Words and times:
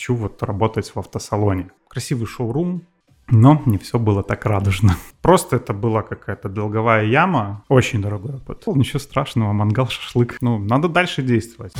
хочу 0.00 0.14
вот 0.14 0.42
работать 0.42 0.90
в 0.94 0.98
автосалоне. 0.98 1.70
Красивый 1.88 2.26
шоурум, 2.26 2.86
но 3.28 3.62
не 3.66 3.76
все 3.76 3.98
было 3.98 4.22
так 4.22 4.46
радужно. 4.46 4.96
Просто 5.20 5.56
это 5.56 5.74
была 5.74 6.00
какая-то 6.02 6.48
долговая 6.48 7.04
яма, 7.04 7.64
очень 7.68 8.00
дорогой 8.00 8.36
опыт. 8.36 8.66
Ничего 8.66 8.98
страшного, 8.98 9.52
мангал, 9.52 9.88
шашлык. 9.88 10.38
Ну, 10.40 10.58
надо 10.58 10.88
дальше 10.88 11.20
действовать. 11.20 11.74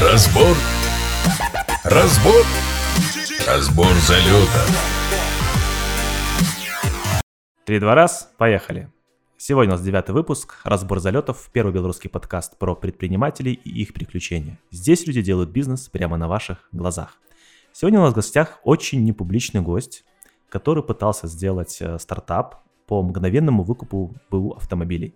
Разбор. 0.00 0.56
Разбор. 1.82 2.44
Разбор 3.44 3.92
залета. 3.94 4.64
Три-два 7.64 7.96
раз, 7.96 8.30
поехали. 8.38 8.93
Сегодня 9.46 9.74
у 9.74 9.76
нас 9.76 9.84
девятый 9.84 10.14
выпуск, 10.14 10.54
разбор 10.64 11.00
залетов, 11.00 11.50
первый 11.52 11.70
белорусский 11.70 12.08
подкаст 12.08 12.56
про 12.56 12.74
предпринимателей 12.74 13.52
и 13.52 13.82
их 13.82 13.92
приключения. 13.92 14.58
Здесь 14.70 15.06
люди 15.06 15.20
делают 15.20 15.50
бизнес 15.50 15.90
прямо 15.90 16.16
на 16.16 16.28
ваших 16.28 16.66
глазах. 16.72 17.18
Сегодня 17.70 18.00
у 18.00 18.04
нас 18.04 18.12
в 18.12 18.16
гостях 18.16 18.58
очень 18.64 19.04
непубличный 19.04 19.60
гость, 19.60 20.06
который 20.48 20.82
пытался 20.82 21.26
сделать 21.26 21.76
э, 21.82 21.98
стартап 21.98 22.64
по 22.86 23.02
мгновенному 23.02 23.64
выкупу 23.64 24.14
БУ 24.30 24.52
автомобилей. 24.52 25.14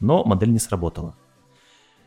Но 0.00 0.24
модель 0.24 0.52
не 0.52 0.58
сработала. 0.58 1.14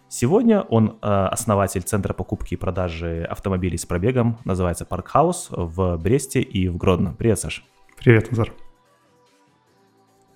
Сегодня 0.09 0.62
он 0.62 0.98
э, 1.04 1.08
основатель 1.08 1.84
центра 1.84 2.16
покупки 2.16 2.56
и 2.56 2.58
продажи 2.58 3.28
автомобилей 3.30 3.78
с 3.78 3.86
пробегом, 3.86 4.40
называется 4.44 4.86
Parkhouse 4.86 5.50
в 5.52 5.98
Бресте 5.98 6.42
и 6.42 6.67
в 6.67 6.78
Гродно. 6.78 7.14
Привет, 7.16 7.40
Саш. 7.42 7.64
Привет, 8.00 8.31
Назар. 8.31 8.52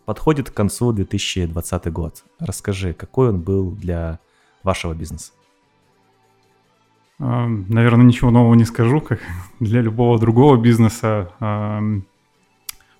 Подходит 0.08 0.50
к 0.50 0.54
концу 0.54 0.94
2020 0.94 1.92
год. 1.92 2.24
Расскажи, 2.40 2.94
какой 2.94 3.28
он 3.28 3.42
был 3.42 3.72
для 3.72 4.20
вашего 4.64 4.94
бизнеса? 4.94 5.34
Наверное, 7.20 8.06
ничего 8.06 8.32
нового 8.32 8.54
не 8.54 8.64
скажу, 8.64 9.02
как 9.02 9.20
для 9.60 9.82
любого 9.82 10.18
другого 10.18 10.56
бизнеса. 10.56 11.34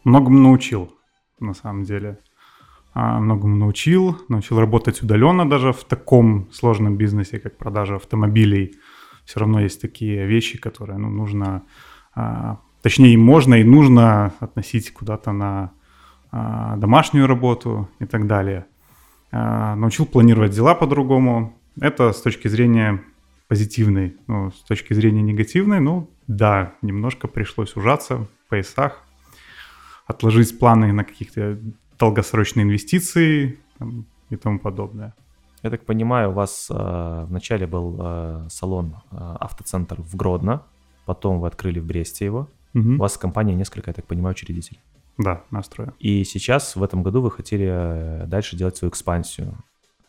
Многому 0.04 0.40
научил, 0.40 0.94
на 1.40 1.54
самом 1.54 1.84
деле. 1.84 2.20
А, 2.94 3.20
многому 3.20 3.56
научил, 3.56 4.18
научил 4.28 4.60
работать 4.60 5.02
удаленно 5.02 5.50
даже 5.50 5.72
в 5.72 5.86
таком 5.86 6.52
сложном 6.52 6.98
бизнесе, 6.98 7.40
как 7.40 7.58
продажа 7.58 7.96
автомобилей. 7.96 8.76
Все 9.24 9.40
равно 9.40 9.62
есть 9.62 9.80
такие 9.80 10.26
вещи, 10.26 10.58
которые 10.58 10.98
ну, 10.98 11.10
нужно, 11.10 11.64
а, 12.14 12.58
точнее, 12.82 13.18
можно, 13.18 13.56
и 13.56 13.64
нужно 13.64 14.34
относить 14.42 14.92
куда-то 14.92 15.32
на 15.32 15.72
домашнюю 16.32 17.28
работу 17.28 17.90
и 18.00 18.06
так 18.06 18.28
далее. 18.28 18.66
Научил 19.32 20.06
планировать 20.06 20.52
дела 20.52 20.76
по-другому. 20.76 21.54
Это 21.80 22.12
с 22.12 22.22
точки 22.22 22.48
зрения 22.48 23.02
позитивной, 23.48 24.18
ну, 24.28 24.52
с 24.52 24.62
точки 24.62 24.94
зрения 24.94 25.22
негативной, 25.22 25.80
ну, 25.80 26.10
да, 26.28 26.74
немножко 26.82 27.28
пришлось 27.28 27.76
ужаться 27.76 28.18
в 28.18 28.28
поясах, 28.50 29.04
отложить 30.06 30.60
планы 30.60 30.92
на 30.92 31.04
каких-то 31.04 31.58
долгосрочные 32.00 32.64
инвестиции 32.64 33.58
там, 33.78 34.06
и 34.30 34.36
тому 34.36 34.60
подобное. 34.60 35.14
Я 35.64 35.70
так 35.70 35.86
понимаю, 35.86 36.30
у 36.30 36.34
вас 36.34 36.68
э, 36.70 37.26
вначале 37.28 37.66
был 37.66 37.98
э, 38.00 38.48
салон 38.50 38.96
э, 39.12 39.16
автоцентр 39.40 40.02
в 40.02 40.16
Гродно, 40.16 40.62
потом 41.06 41.40
вы 41.40 41.48
открыли 41.48 41.80
в 41.80 41.86
Бресте 41.86 42.26
его. 42.26 42.48
Угу. 42.76 42.94
У 42.94 42.98
вас 42.98 43.18
компания 43.18 43.56
несколько, 43.56 43.90
я 43.90 43.94
так 43.94 44.06
понимаю, 44.06 44.34
учредителей. 44.34 44.80
Да, 45.18 45.44
настроя. 45.52 45.94
И 46.00 46.24
сейчас 46.24 46.76
в 46.76 46.84
этом 46.84 47.04
году 47.04 47.22
вы 47.22 47.32
хотели 47.32 47.68
э, 47.68 48.26
дальше 48.28 48.56
делать 48.56 48.78
свою 48.78 48.92
экспансию 48.92 49.58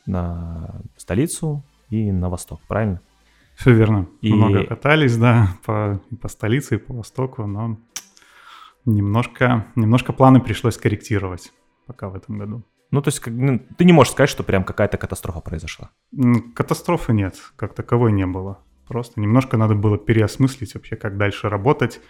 на 0.07 0.81
столицу 0.97 1.63
и 1.91 2.13
на 2.13 2.29
восток, 2.29 2.61
правильно? 2.69 3.01
Все 3.57 3.73
верно. 3.73 4.07
И... 4.21 4.33
Много 4.33 4.65
катались, 4.65 5.17
да, 5.17 5.49
по, 5.65 6.01
по 6.21 6.29
столице 6.29 6.77
и 6.77 6.79
по 6.79 6.95
востоку, 6.95 7.47
но 7.47 7.79
немножко, 8.85 9.67
немножко 9.75 10.13
планы 10.13 10.41
пришлось 10.41 10.77
корректировать 10.77 11.53
пока 11.87 12.09
в 12.09 12.15
этом 12.15 12.39
году. 12.39 12.63
Ну, 12.91 13.03
то 13.03 13.09
есть 13.09 13.27
ну, 13.27 13.61
ты 13.77 13.85
не 13.85 13.93
можешь 13.93 14.13
сказать, 14.13 14.31
что 14.31 14.43
прям 14.43 14.65
какая-то 14.65 14.97
катастрофа 14.97 15.41
произошла? 15.41 15.91
Катастрофы 16.55 17.13
нет, 17.13 17.37
как 17.57 17.75
таковой 17.75 18.13
не 18.13 18.27
было. 18.27 18.59
Просто 18.87 19.21
немножко 19.21 19.57
надо 19.57 19.75
было 19.75 19.99
переосмыслить 19.99 20.75
вообще, 20.75 20.97
как 20.97 21.19
дальше 21.19 21.49
работать 21.49 22.01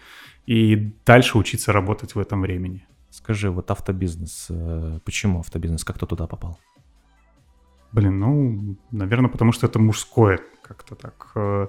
и 0.47 0.95
дальше 1.05 1.39
учиться 1.39 1.73
работать 1.73 2.15
в 2.15 2.19
этом 2.19 2.43
времени. 2.43 2.87
Скажи, 3.11 3.51
вот 3.51 3.71
автобизнес, 3.71 4.47
э, 4.51 4.99
почему 5.05 5.41
автобизнес, 5.41 5.85
как 5.85 5.99
ты 5.99 6.07
туда 6.07 6.27
попал? 6.27 6.59
Блин, 7.91 8.19
ну, 8.19 8.77
наверное, 8.91 9.31
потому 9.31 9.53
что 9.53 9.67
это 9.67 9.79
мужское 9.79 10.41
как-то 10.63 10.95
так. 10.95 11.31
Э, 11.35 11.69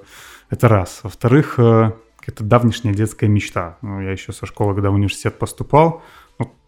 это 0.49 0.67
раз. 0.67 0.99
Во-вторых, 1.03 1.57
э, 1.57 1.93
это 2.27 2.43
давнишняя 2.43 2.93
детская 2.93 3.27
мечта. 3.29 3.77
Ну, 3.81 4.01
я 4.01 4.11
еще 4.11 4.33
со 4.33 4.45
школы, 4.45 4.73
когда 4.73 4.91
в 4.91 4.95
университет 4.95 5.39
поступал, 5.39 6.03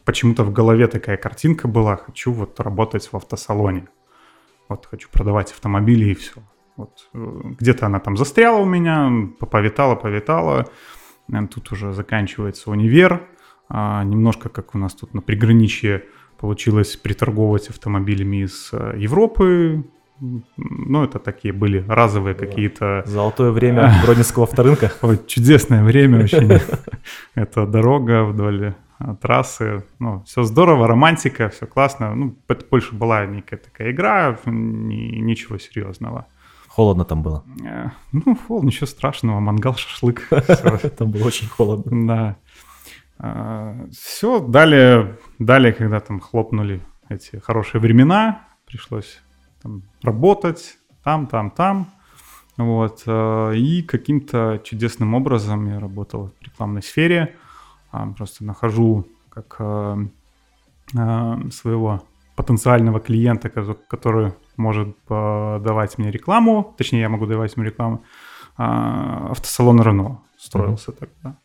почему-то 0.06 0.44
в 0.44 0.54
голове 0.54 0.88
такая 0.88 1.18
картинка 1.18 1.68
была, 1.68 1.98
хочу 1.98 2.32
вот 2.32 2.59
работать 2.59 3.12
в 3.12 3.16
автосалоне. 3.16 3.90
Вот 4.70 4.86
хочу 4.86 5.09
продавать 5.09 5.52
автомобили 5.52 6.12
и 6.12 6.16
все. 6.16 6.42
Вот 6.78 7.09
где-то 7.14 7.88
она 7.88 8.00
там 8.00 8.16
застряла 8.16 8.59
у 8.62 8.66
меня, 8.66 9.12
повитала, 9.38 9.96
повитала. 9.96 10.66
Тут 11.53 11.72
уже 11.74 11.92
заканчивается 11.92 12.72
универ. 12.72 13.28
А, 13.74 14.04
немножко 14.04 14.50
как 14.50 14.76
у 14.76 14.78
нас 14.78 14.94
тут 14.94 15.14
на 15.14 15.22
приграничье 15.22 16.04
получилось 16.38 16.98
приторговывать 16.98 17.70
автомобилями 17.70 18.44
из 18.44 18.70
э, 18.74 18.96
Европы. 18.98 19.86
Ну, 20.20 21.04
это 21.04 21.20
такие 21.20 21.54
были 21.54 21.84
разовые 21.88 22.36
какие-то... 22.36 23.04
Золотое 23.06 23.52
время 23.52 23.94
Бродинского 24.06 24.44
авторынка. 24.44 24.92
Ой, 25.02 25.20
чудесное 25.26 25.84
время 25.84 26.24
очень. 26.24 26.52
Это 27.36 27.66
дорога 27.66 28.26
вдоль 28.26 28.76
а, 29.00 29.16
трассы. 29.16 29.86
Ну, 30.00 30.22
все 30.26 30.44
здорово, 30.44 30.88
романтика, 30.88 31.48
все 31.48 31.66
классно. 31.66 32.14
Ну, 32.14 32.36
это 32.50 32.66
больше 32.70 32.94
была 32.94 33.26
некая 33.26 33.58
такая 33.58 33.92
игра, 33.92 34.38
ни, 34.46 35.22
ничего 35.22 35.58
серьезного. 35.58 36.28
Холодно 36.68 37.06
там 37.06 37.24
было? 37.24 37.44
Э, 37.64 37.90
ну, 38.12 38.38
холодно, 38.48 38.68
ничего 38.68 38.88
страшного, 38.88 39.40
мангал, 39.40 39.76
шашлык. 39.76 40.28
Там 40.98 41.12
было 41.12 41.26
очень 41.26 41.48
холодно. 41.48 42.08
Да. 42.08 42.36
А, 43.24 43.88
все, 43.92 44.40
далее, 44.40 45.18
далее, 45.40 45.74
когда 45.74 46.00
там 46.00 46.20
хлопнули 46.20 46.82
эти 47.09 47.38
хорошие 47.38 47.80
времена, 47.80 48.48
пришлось 48.66 49.22
там 49.62 49.84
работать 50.02 50.78
там, 51.04 51.28
там, 51.28 51.52
там. 51.52 51.88
Вот. 52.58 53.04
Э, 53.06 53.54
и 53.56 53.82
каким-то 53.82 54.62
чудесным 54.64 55.14
образом 55.14 55.68
я 55.68 55.80
работал 55.80 56.28
в 56.28 56.44
рекламной 56.46 56.82
сфере– 56.82 57.36
а, 57.92 58.08
просто 58.08 58.44
нахожу 58.44 59.06
как 59.30 59.62
своего 61.53 62.03
потенциального 62.36 63.00
клиента, 63.00 63.50
который 63.50 64.34
может 64.58 64.98
давать 65.08 65.98
мне 65.98 66.12
рекламу, 66.12 66.74
точнее, 66.78 67.02
я 67.02 67.09
могу 67.09 67.26
давать 67.26 67.56
ему 67.56 67.66
рекламу, 67.66 68.03
а, 68.58 69.30
автосалон 69.32 69.82
Рено 69.82 70.20
строился 70.38 70.92
mm-hmm. 70.92 70.98
тогда. 71.00 71.38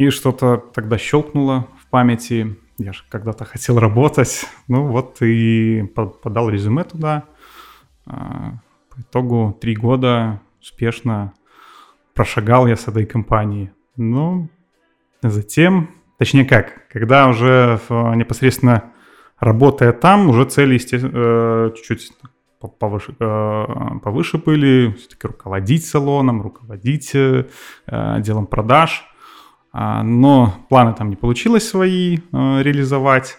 И 0.00 0.08
что-то 0.08 0.56
тогда 0.56 0.96
щелкнуло 0.96 1.68
в 1.78 1.86
памяти. 1.90 2.56
Я 2.78 2.94
же 2.94 3.02
когда-то 3.10 3.44
хотел 3.44 3.78
работать. 3.78 4.46
Ну 4.66 4.86
вот 4.86 5.20
и 5.20 5.82
подал 6.22 6.48
резюме 6.48 6.84
туда. 6.84 7.24
По 8.06 8.96
итогу 8.98 9.58
три 9.60 9.76
года 9.76 10.40
успешно 10.58 11.34
прошагал 12.14 12.66
я 12.66 12.76
с 12.76 12.88
этой 12.88 13.04
компанией. 13.04 13.72
Ну, 13.96 14.48
Затем, 15.20 15.90
точнее 16.18 16.46
как, 16.46 16.88
когда 16.88 17.28
уже 17.28 17.78
непосредственно 17.90 18.84
работая 19.38 19.92
там, 19.92 20.30
уже 20.30 20.46
цели, 20.46 20.80
э, 20.80 21.72
чуть-чуть 21.76 22.12
повыше, 22.78 23.14
э, 23.20 23.66
повыше 24.02 24.38
были, 24.38 24.94
все-таки 24.98 25.26
руководить 25.26 25.84
салоном, 25.84 26.40
руководить 26.40 27.10
э, 27.14 27.44
делом 28.20 28.46
продаж. 28.46 29.09
А, 29.72 30.02
но 30.02 30.54
планы 30.68 30.94
там 30.94 31.10
не 31.10 31.16
получилось 31.16 31.68
свои 31.68 32.18
реализовать. 32.32 33.38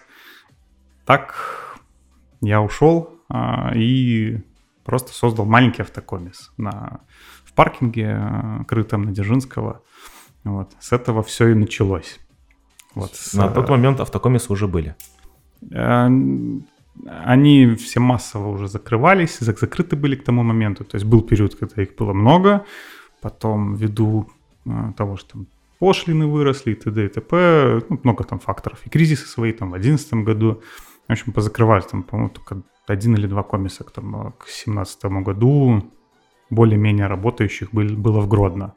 Так 1.04 1.78
я 2.40 2.62
ушел 2.62 3.18
и 3.74 4.40
просто 4.84 5.12
создал 5.12 5.46
маленький 5.46 5.82
автокомис 5.82 6.52
на, 6.56 7.00
в 7.44 7.52
паркинге, 7.52 8.64
крытом 8.66 9.02
на 9.02 9.12
Дзержинского. 9.12 9.82
Вот. 10.44 10.72
С 10.80 10.92
этого 10.92 11.22
все 11.22 11.48
и 11.48 11.54
началось. 11.54 12.18
Вот. 12.94 13.12
На 13.32 13.48
тот 13.48 13.68
момент 13.68 14.00
автокомисы 14.00 14.52
уже 14.52 14.66
были. 14.66 14.94
Э, 15.70 16.08
они 17.06 17.74
все 17.76 18.00
массово 18.00 18.48
уже 18.48 18.68
закрывались, 18.68 19.38
закрыты 19.38 19.96
были 19.96 20.16
к 20.16 20.24
тому 20.24 20.42
моменту. 20.42 20.84
То 20.84 20.96
есть 20.96 21.06
был 21.06 21.22
период, 21.22 21.54
когда 21.54 21.82
их 21.82 21.94
было 21.96 22.12
много. 22.12 22.64
Потом 23.20 23.74
ввиду 23.76 24.28
э, 24.66 24.92
того, 24.96 25.16
что 25.16 25.38
пошлины 25.82 26.28
выросли 26.28 26.70
и 26.70 26.74
т.д. 26.76 27.06
и 27.06 27.08
т.п. 27.08 27.82
Ну, 27.88 28.00
много 28.04 28.22
там 28.22 28.38
факторов. 28.38 28.78
И 28.86 28.88
кризисы 28.88 29.26
свои 29.26 29.52
там 29.52 29.70
в 29.70 29.72
2011 29.72 30.14
году. 30.24 30.62
В 31.08 31.12
общем, 31.12 31.32
позакрывали 31.32 31.82
там, 31.82 32.04
по-моему, 32.04 32.30
только 32.30 32.62
один 32.86 33.16
или 33.16 33.26
два 33.26 33.42
комиса 33.42 33.82
к, 33.82 33.90
там, 33.90 34.32
к 34.38 34.44
2017 34.44 35.04
году 35.24 35.82
более-менее 36.50 37.08
работающих 37.08 37.72
был, 37.72 37.96
было 37.96 38.20
в 38.20 38.28
Гродно. 38.28 38.74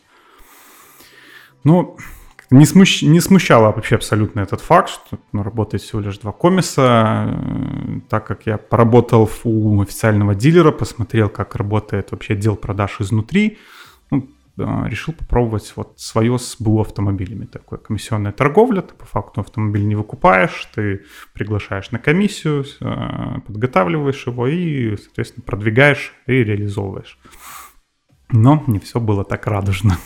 Ну, 1.64 1.96
не, 2.50 2.66
смущ... 2.66 3.04
не 3.04 3.22
смущало 3.22 3.72
вообще 3.72 3.96
абсолютно 3.96 4.40
этот 4.40 4.62
факт, 4.62 4.90
что 4.90 5.20
ну, 5.32 5.44
работает 5.44 5.84
всего 5.84 6.02
лишь 6.02 6.18
два 6.18 6.32
комиса, 6.32 6.82
э, 6.82 8.00
так 8.10 8.26
как 8.26 8.48
я 8.48 8.58
поработал 8.58 9.30
у 9.44 9.82
официального 9.82 10.34
дилера, 10.34 10.72
посмотрел, 10.72 11.30
как 11.30 11.56
работает 11.56 12.12
вообще 12.12 12.34
отдел 12.34 12.56
продаж 12.56 13.00
изнутри, 13.00 13.50
ну, 13.50 13.56
решил 14.58 15.14
попробовать 15.14 15.72
вот 15.76 16.00
свое 16.00 16.38
с 16.38 16.56
БУ 16.60 16.82
автомобилями. 16.82 17.46
Такое 17.46 17.80
комиссионная 17.80 18.32
торговля, 18.32 18.82
ты 18.82 18.94
по 18.94 19.06
факту 19.06 19.42
автомобиль 19.42 19.86
не 19.86 19.96
выкупаешь, 19.96 20.70
ты 20.74 21.04
приглашаешь 21.34 21.92
на 21.92 22.00
комиссию, 22.00 22.66
э, 22.80 23.42
подготавливаешь 23.46 24.28
его 24.28 24.48
и, 24.48 24.96
соответственно, 24.98 25.44
продвигаешь 25.46 26.14
и 26.28 26.34
реализовываешь. 26.34 27.20
Но 28.32 28.64
не 28.68 28.80
все 28.80 29.00
было 29.00 29.24
так 29.24 29.46
радужно. 29.48 29.98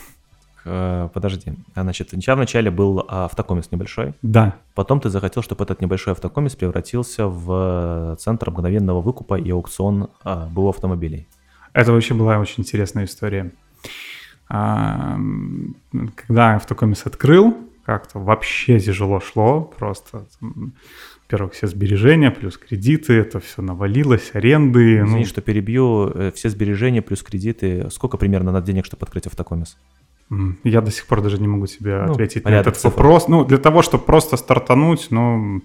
Э, 0.66 1.10
подожди, 1.13 1.54
а, 1.75 1.84
значит, 1.84 2.13
у 2.13 2.19
тебя 2.19 2.36
вначале 2.36 2.69
был 2.69 3.06
автокомис 3.07 3.72
небольшой. 3.72 4.13
Да. 4.22 4.57
Потом 4.75 5.00
ты 5.00 5.10
захотел, 5.10 5.42
чтобы 5.42 5.63
этот 5.63 5.81
небольшой 5.81 6.13
автокомис 6.13 6.56
превратился 6.56 7.28
в 7.28 8.18
центр 8.19 8.52
мгновенного 8.52 9.02
выкупа 9.02 9.40
и 9.40 9.50
аукцион 9.52 10.10
а, 10.24 10.48
БУ 10.48 10.69
автомобилей. 10.69 11.28
Это 11.74 11.92
вообще 11.92 12.13
была 12.13 12.38
очень 12.40 12.63
интересная 12.63 13.06
история. 13.06 13.52
Когда 14.50 16.56
автокомис 16.56 17.06
открыл, 17.06 17.56
как-то 17.86 18.19
вообще 18.19 18.80
тяжело 18.80 19.19
шло, 19.19 19.62
просто 19.62 20.25
во-первых, 21.30 21.54
все 21.54 21.68
сбережения 21.68 22.31
плюс 22.31 22.57
кредиты, 22.57 23.13
это 23.13 23.40
все 23.40 23.62
навалилось, 23.62 24.31
аренды. 24.34 25.01
Извини, 25.01 25.19
ну... 25.19 25.25
что 25.25 25.42
перебью, 25.42 26.07
э, 26.07 26.31
все 26.34 26.50
сбережения 26.50 27.04
плюс 27.04 27.22
кредиты, 27.22 27.88
сколько 27.92 28.18
примерно 28.18 28.51
на 28.51 28.62
денег, 28.62 28.86
чтобы 28.86 29.04
открыть 29.04 29.28
автокомис? 29.28 29.78
Я 30.63 30.81
до 30.81 30.90
сих 30.90 31.06
пор 31.06 31.22
даже 31.22 31.40
не 31.40 31.48
могу 31.48 31.68
тебе 31.68 32.04
ну, 32.06 32.13
ответить 32.13 32.45
на 32.45 32.50
этот 32.50 32.78
цифр. 32.78 32.90
вопрос. 32.90 33.28
Ну, 33.28 33.45
для 33.45 33.60
того, 33.60 33.84
чтобы 33.84 34.06
просто 34.06 34.38
стартануть, 34.38 35.07
ну, 35.12 35.62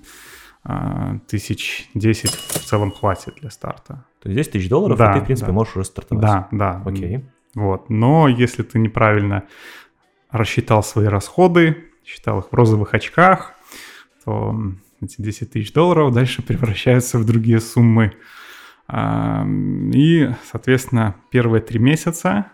а, 0.65 1.19
тысяч 1.29 1.89
десять 1.95 2.33
в 2.33 2.65
целом 2.65 2.91
хватит 2.91 3.35
для 3.41 3.51
старта. 3.51 4.05
То 4.23 4.29
есть 4.29 4.37
10 4.37 4.53
тысяч 4.53 4.69
долларов, 4.69 4.99
да, 4.99 5.13
и 5.13 5.15
ты, 5.15 5.21
в 5.21 5.25
принципе, 5.25 5.49
да. 5.49 5.53
можешь 5.53 5.77
уже 5.77 5.85
стартовать. 5.85 6.23
Да, 6.23 6.49
да. 6.51 6.83
Окей. 6.85 7.25
Вот. 7.55 7.91
Но 7.91 8.29
если 8.29 8.63
ты 8.63 8.79
неправильно 8.79 9.45
рассчитал 10.31 10.83
свои 10.83 11.07
расходы, 11.07 11.85
считал 12.05 12.41
их 12.41 12.47
в 12.51 12.55
розовых 12.55 12.95
очках, 12.95 13.55
то 14.25 14.57
эти 15.01 15.21
10 15.21 15.53
тысяч 15.53 15.73
долларов 15.73 16.13
дальше 16.13 16.43
превращаются 16.47 17.19
в 17.19 17.25
другие 17.25 17.61
суммы. 17.61 18.15
И, 18.93 20.31
соответственно, 20.45 21.17
первые 21.31 21.63
три 21.63 21.79
месяца, 21.79 22.53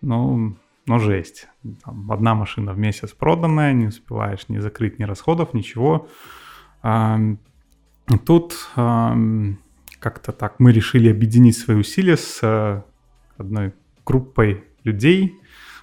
ну, 0.00 0.56
но 0.86 0.98
жесть. 0.98 1.48
Там 1.84 2.10
одна 2.12 2.34
машина 2.34 2.72
в 2.72 2.78
месяц 2.78 3.10
проданная, 3.10 3.72
не 3.72 3.86
успеваешь 3.86 4.48
ни 4.48 4.58
закрыть 4.58 4.98
ни 4.98 5.04
расходов, 5.04 5.52
ничего. 5.52 6.08
Тут 8.26 8.70
как-то 10.00 10.32
так 10.32 10.58
мы 10.58 10.72
решили 10.72 11.10
объединить 11.10 11.58
свои 11.58 11.76
усилия 11.76 12.16
с 12.16 12.38
э, 12.42 12.82
одной 13.36 13.74
группой 14.10 14.64
людей, 14.82 15.38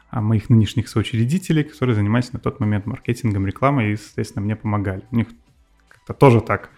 а, 0.09 0.21
моих 0.21 0.49
нынешних 0.49 0.89
соучредителей, 0.89 1.63
которые 1.63 1.95
занимались 1.95 2.33
на 2.33 2.39
тот 2.39 2.59
момент 2.59 2.85
маркетингом, 2.85 3.47
рекламой 3.47 3.93
и, 3.93 3.95
соответственно, 3.95 4.43
мне 4.43 4.55
помогали. 4.57 5.03
У 5.11 5.15
них 5.15 5.27
как-то 5.87 6.13
тоже 6.13 6.41
так, 6.41 6.71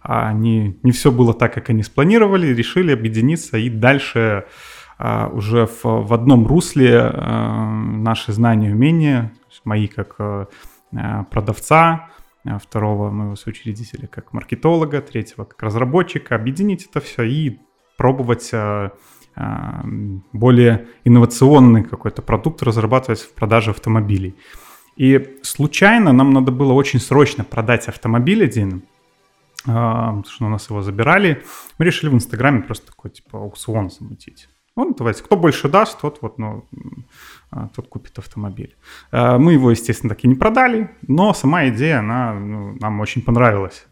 они, 0.00 0.78
не 0.82 0.92
все 0.92 1.10
было 1.10 1.34
так, 1.34 1.52
как 1.52 1.70
они 1.70 1.82
спланировали, 1.82 2.54
решили 2.54 2.92
объединиться 2.92 3.58
и 3.58 3.68
дальше 3.68 4.46
а, 4.98 5.28
уже 5.28 5.66
в, 5.66 5.84
в 5.84 6.14
одном 6.14 6.46
русле 6.46 6.98
а, 6.98 7.70
наши 7.70 8.32
знания 8.32 8.70
и 8.70 8.72
умения, 8.72 9.32
мои 9.64 9.88
как 9.88 10.16
а, 10.18 10.48
продавца, 11.30 12.08
второго 12.60 13.10
моего 13.10 13.36
соучредителя 13.36 14.06
как 14.06 14.34
маркетолога, 14.34 15.00
третьего 15.00 15.44
как 15.44 15.62
разработчика, 15.62 16.34
объединить 16.34 16.86
это 16.86 17.00
все 17.00 17.22
и 17.22 17.58
пробовать 17.96 18.50
более 20.32 20.86
инновационный 21.04 21.84
какой-то 21.84 22.22
продукт 22.22 22.62
разрабатывать 22.62 23.20
в 23.20 23.32
продаже 23.32 23.70
автомобилей. 23.70 24.34
И 24.96 25.38
случайно 25.42 26.12
нам 26.12 26.32
надо 26.32 26.52
было 26.52 26.72
очень 26.72 27.00
срочно 27.00 27.42
продать 27.44 27.88
автомобиль 27.88 28.44
один, 28.44 28.82
потому 29.64 30.24
что 30.24 30.46
у 30.46 30.48
нас 30.48 30.70
его 30.70 30.82
забирали. 30.82 31.42
Мы 31.78 31.86
решили 31.86 32.10
в 32.10 32.14
Инстаграме 32.14 32.62
просто 32.62 32.86
такой 32.86 33.10
типа 33.10 33.38
аукцион 33.38 33.90
замутить. 33.90 34.48
Ну, 34.76 34.92
давайте, 34.96 35.22
кто 35.22 35.36
больше 35.36 35.68
даст, 35.68 36.00
тот 36.00 36.18
вот, 36.20 36.38
ну, 36.38 36.64
а, 37.50 37.68
тот 37.68 37.88
купит 37.88 38.18
автомобиль. 38.18 38.76
А, 39.12 39.38
мы 39.38 39.52
его, 39.52 39.70
естественно, 39.70 40.10
так 40.10 40.24
и 40.24 40.28
не 40.28 40.34
продали, 40.34 40.90
но 41.06 41.32
сама 41.32 41.68
идея, 41.68 42.00
она 42.00 42.34
ну, 42.34 42.76
нам 42.80 42.98
очень 42.98 43.22
понравилась. 43.22 43.86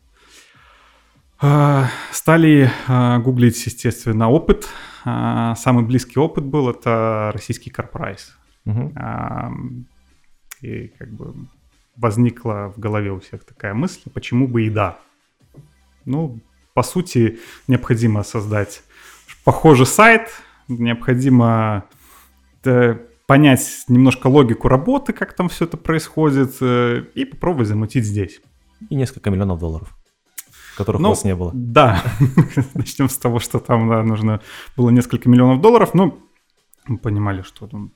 А, 1.43 1.89
стали 2.13 2.71
гуглить, 3.23 3.67
естественно, 3.67 4.31
опыт. 4.31 4.69
Самый 5.05 5.85
близкий 5.85 6.21
опыт 6.21 6.45
был 6.45 6.71
это 6.71 7.33
российский 7.35 7.71
Карпрайс. 7.71 8.37
Угу. 8.65 8.95
И 10.61 10.89
как 10.97 11.13
бы 11.13 11.35
возникла 11.97 12.73
в 12.75 12.79
голове 12.79 13.11
у 13.11 13.19
всех 13.19 13.45
такая 13.45 13.75
мысль, 13.75 14.03
почему 14.15 14.47
бы 14.47 14.65
и 14.65 14.71
да. 14.71 14.99
Ну, 16.05 16.39
по 16.75 16.85
сути, 16.85 17.41
необходимо 17.67 18.23
создать 18.23 18.85
похожий 19.45 19.87
сайт, 19.87 20.31
необходимо 20.69 21.85
понять 23.27 23.85
немножко 23.89 24.29
логику 24.29 24.69
работы, 24.69 25.13
как 25.13 25.33
там 25.33 25.49
все 25.49 25.65
это 25.65 25.77
происходит, 25.77 26.57
э, 26.61 27.05
и 27.15 27.25
попробовать 27.25 27.69
замутить 27.69 28.05
здесь. 28.05 28.41
И 28.91 28.95
несколько 28.95 29.31
миллионов 29.31 29.59
долларов, 29.59 29.97
которых 30.77 31.01
ну, 31.01 31.09
у 31.09 31.13
вас 31.13 31.25
не 31.25 31.35
было. 31.35 31.51
Да, 31.55 32.03
начнем 32.75 33.09
с 33.09 33.19
того, 33.19 33.39
что 33.39 33.59
там 33.59 33.89
да, 33.89 34.03
нужно 34.03 34.41
было 34.77 34.91
несколько 34.91 35.29
миллионов 35.29 35.61
долларов, 35.61 35.95
но 35.95 36.19
мы 36.87 36.99
понимали, 36.99 37.43
что 37.43 37.67
там, 37.67 37.93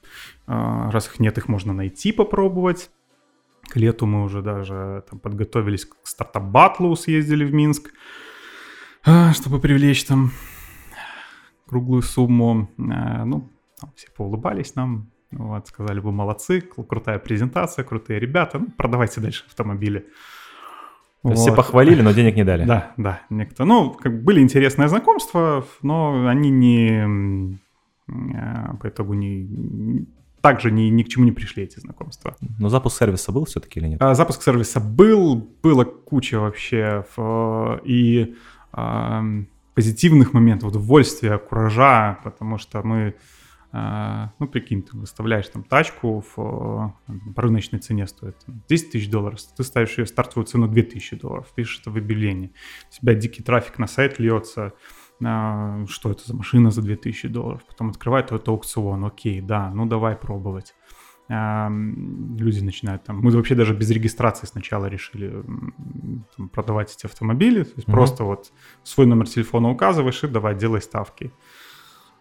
а, 0.46 0.90
раз 0.90 1.06
их 1.08 1.20
нет, 1.20 1.38
их 1.38 1.49
можно 1.49 1.73
найти, 1.73 2.12
попробовать. 2.12 2.90
К 3.69 3.76
лету 3.76 4.06
мы 4.06 4.23
уже 4.23 4.43
даже 4.43 5.05
там, 5.11 5.19
подготовились 5.19 5.87
к 5.87 5.96
стартап-батлу, 6.05 6.94
съездили 6.94 7.44
в 7.44 7.52
Минск, 7.52 7.93
а, 9.05 9.32
чтобы 9.32 9.58
привлечь 9.58 10.05
там 10.05 10.31
круглую 11.67 12.02
сумму. 12.02 12.70
Э, 12.78 13.25
ну, 13.25 13.50
там 13.81 13.93
все 13.96 14.08
поулыбались 14.17 14.75
нам, 14.76 15.11
вот, 15.32 15.67
сказали, 15.67 15.99
вы 16.00 16.12
молодцы, 16.12 16.61
крутая 16.61 17.19
презентация, 17.19 17.84
крутые 17.84 18.20
ребята, 18.20 18.59
ну, 18.59 18.71
продавайте 18.71 19.21
дальше 19.21 19.45
автомобили. 19.47 20.06
Вот. 21.30 21.38
Все 21.38 21.54
похвалили, 21.54 22.02
но 22.02 22.12
денег 22.12 22.37
не 22.37 22.45
дали. 22.45 22.64
Да, 22.64 22.92
да, 22.97 23.23
никто. 23.30 23.64
Ну, 23.64 23.90
как 23.90 24.23
были 24.23 24.40
интересные 24.40 24.88
знакомства, 24.88 25.64
но 25.83 26.28
они 26.28 26.50
не 26.50 27.59
э, 28.09 28.76
по 28.80 28.88
итогу 28.88 29.14
не 29.14 30.06
также 30.40 30.71
ни, 30.71 30.83
ни 30.83 31.02
к 31.02 31.09
чему 31.09 31.25
не 31.25 31.33
пришли 31.33 31.64
эти 31.64 31.80
знакомства. 31.80 32.37
Но 32.61 32.68
запуск 32.68 32.99
сервиса 32.99 33.33
был 33.33 33.45
все-таки 33.47 33.80
или 33.80 33.88
нет? 33.88 34.02
А, 34.02 34.14
запуск 34.14 34.42
сервиса 34.42 34.78
был, 34.78 35.49
было 35.62 35.83
куча 35.83 36.38
вообще. 36.38 37.04
И 37.85 38.35
позитивных 39.75 40.33
моментов, 40.33 40.68
удовольствия, 40.68 41.38
куража, 41.38 42.18
потому 42.23 42.59
что 42.59 42.83
мы, 42.87 43.14
ну, 43.73 44.49
прикинь, 44.49 44.82
ты 44.82 44.96
выставляешь 44.96 45.49
там 45.49 45.62
тачку 45.62 46.25
в, 46.37 46.94
э, 47.08 47.12
по 47.35 47.42
рыночной 47.42 47.78
цене 47.78 48.06
стоит 48.06 48.37
10 48.68 48.92
тысяч 48.92 49.11
долларов, 49.11 49.40
ты 49.56 49.62
ставишь 49.64 49.99
ее 49.99 50.06
стартовую 50.06 50.46
цену 50.46 50.68
2000 50.68 51.16
долларов, 51.16 51.52
пишешь 51.54 51.80
это 51.80 51.90
в 51.90 51.96
объявлении, 51.96 52.52
у 52.90 53.00
тебя 53.00 53.14
дикий 53.14 53.42
трафик 53.42 53.78
на 53.78 53.87
сайт 53.87 54.18
льется, 54.18 54.73
э, 55.20 55.87
что 55.88 56.11
это 56.11 56.26
за 56.26 56.35
машина 56.37 56.70
за 56.70 56.82
2000 56.82 57.28
долларов, 57.28 57.64
потом 57.66 57.90
открывает 57.90 58.32
это 58.32 58.50
аукцион, 58.50 59.04
окей, 59.04 59.40
да, 59.40 59.70
ну 59.70 59.87
давай 59.87 60.16
пробовать 60.16 60.75
люди 61.28 62.61
начинают 62.61 63.02
там... 63.04 63.18
Мы 63.18 63.30
вообще 63.32 63.56
даже 63.56 63.75
без 63.75 63.90
регистрации 63.90 64.46
сначала 64.46 64.87
решили 64.87 65.42
там, 66.37 66.49
продавать 66.49 66.94
эти 66.94 67.06
автомобили. 67.06 67.64
То 67.64 67.73
есть 67.76 67.88
mm-hmm. 67.88 67.92
просто 67.92 68.25
вот 68.25 68.52
свой 68.85 69.06
номер 69.06 69.28
телефона 69.28 69.70
указываешь 69.70 70.23
и 70.23 70.28
давай, 70.28 70.54
делай 70.54 70.80
ставки. 70.80 71.32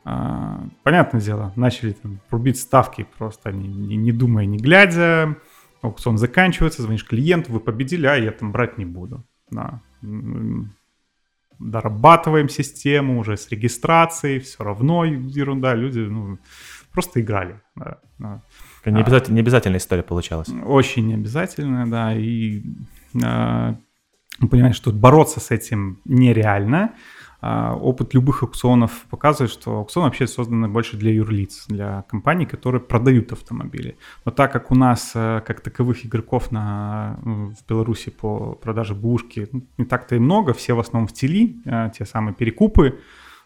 А, 0.08 0.64
понятное 0.84 1.20
дело, 1.20 1.52
начали 1.56 1.94
там 1.94 2.20
рубить 2.30 2.60
ставки 2.60 3.08
просто 3.18 3.52
не, 3.52 3.68
не, 3.68 3.96
не 3.98 4.12
думая, 4.12 4.46
не 4.46 4.58
глядя. 4.58 5.36
Аукцион 5.82 6.18
заканчивается, 6.18 6.84
звонишь 6.84 7.06
клиенту, 7.06 7.52
вы 7.52 7.60
победили, 7.60 8.06
а 8.06 8.16
я 8.16 8.32
там 8.32 8.52
брать 8.52 8.78
не 8.78 8.86
буду. 8.86 9.24
Да. 9.50 9.82
Дорабатываем 11.58 12.50
систему 12.50 13.20
уже 13.20 13.36
с 13.36 13.50
регистрацией, 13.50 14.40
все 14.40 14.64
равно 14.64 15.06
ерунда, 15.06 15.74
люди 15.74 16.00
ну, 16.00 16.38
просто 16.92 17.22
играли. 17.22 17.62
Да, 17.76 18.00
да. 18.20 18.44
Не, 18.86 19.02
обязательно, 19.02 19.36
не 19.36 19.42
обязательная 19.42 19.80
история 19.80 20.04
получалась. 20.04 20.50
Очень 20.66 21.08
необязательная, 21.08 21.88
да. 21.88 22.16
И 22.16 22.62
э, 23.16 23.76
понимаешь, 24.50 24.76
что 24.76 24.92
бороться 24.92 25.40
с 25.40 25.50
этим 25.50 26.00
нереально. 26.06 26.94
А, 27.42 27.76
опыт 27.76 28.14
любых 28.14 28.44
аукционов 28.44 29.06
показывает, 29.10 29.52
что 29.52 29.78
аукционы 29.78 30.08
вообще 30.08 30.28
созданы 30.28 30.68
больше 30.68 30.98
для 30.98 31.12
юрлиц, 31.12 31.66
для 31.68 32.04
компаний, 32.04 32.46
которые 32.46 32.82
продают 32.82 33.32
автомобили. 33.32 33.98
Но 34.26 34.32
так 34.32 34.52
как 34.52 34.72
у 34.72 34.76
нас 34.76 35.12
э, 35.16 35.42
как 35.46 35.62
таковых 35.62 36.06
игроков 36.06 36.52
на, 36.52 37.20
ну, 37.24 37.54
в 37.54 37.66
Беларуси 37.68 38.10
по 38.10 38.54
продаже 38.54 38.96
бушки 38.96 39.48
ну, 39.52 39.64
не 39.78 39.86
так-то 39.86 40.16
и 40.16 40.20
много, 40.20 40.54
все 40.54 40.74
в 40.74 40.80
основном 40.80 41.08
в 41.08 41.14
тели, 41.14 41.58
э, 41.66 41.92
те 41.98 42.06
самые 42.06 42.34
перекупы, 42.34 43.00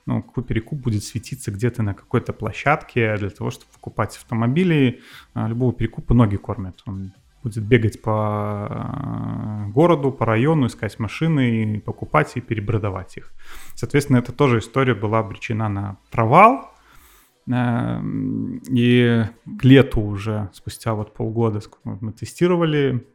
ну, 0.06 0.24
какой 0.24 0.44
перекуп 0.44 0.80
будет 0.80 1.04
светиться 1.04 1.52
где-то 1.52 1.84
на 1.84 1.94
какой-то 1.94 2.34
площадке 2.34 3.16
для 3.18 3.30
того, 3.30 3.52
чтобы 3.52 3.72
покупать 3.74 4.18
автомобили. 4.18 5.02
А, 5.34 5.48
любого 5.48 5.72
перекупа 5.74 6.14
ноги 6.14 6.36
кормят. 6.36 6.82
Он 6.86 7.14
будет 7.44 7.64
бегать 7.64 8.02
по 8.02 8.68
э, 8.70 9.72
городу, 9.72 10.12
по 10.12 10.26
району, 10.26 10.68
искать 10.68 11.00
машины, 11.00 11.76
и 11.76 11.80
покупать 11.80 12.34
и 12.36 12.42
перебродовать 12.42 13.18
их. 13.18 13.32
Соответственно, 13.76 14.18
эта 14.18 14.32
тоже 14.32 14.60
история 14.60 14.96
была 14.96 15.20
обречена 15.20 15.70
на 15.70 15.98
провал. 16.12 16.72
Э, 17.52 18.02
и 18.70 19.24
к 19.60 19.64
лету 19.64 20.02
уже, 20.02 20.50
спустя 20.54 20.94
вот 20.94 21.14
полгода, 21.14 21.62
мы 21.84 22.12
тестировали, 22.12 23.06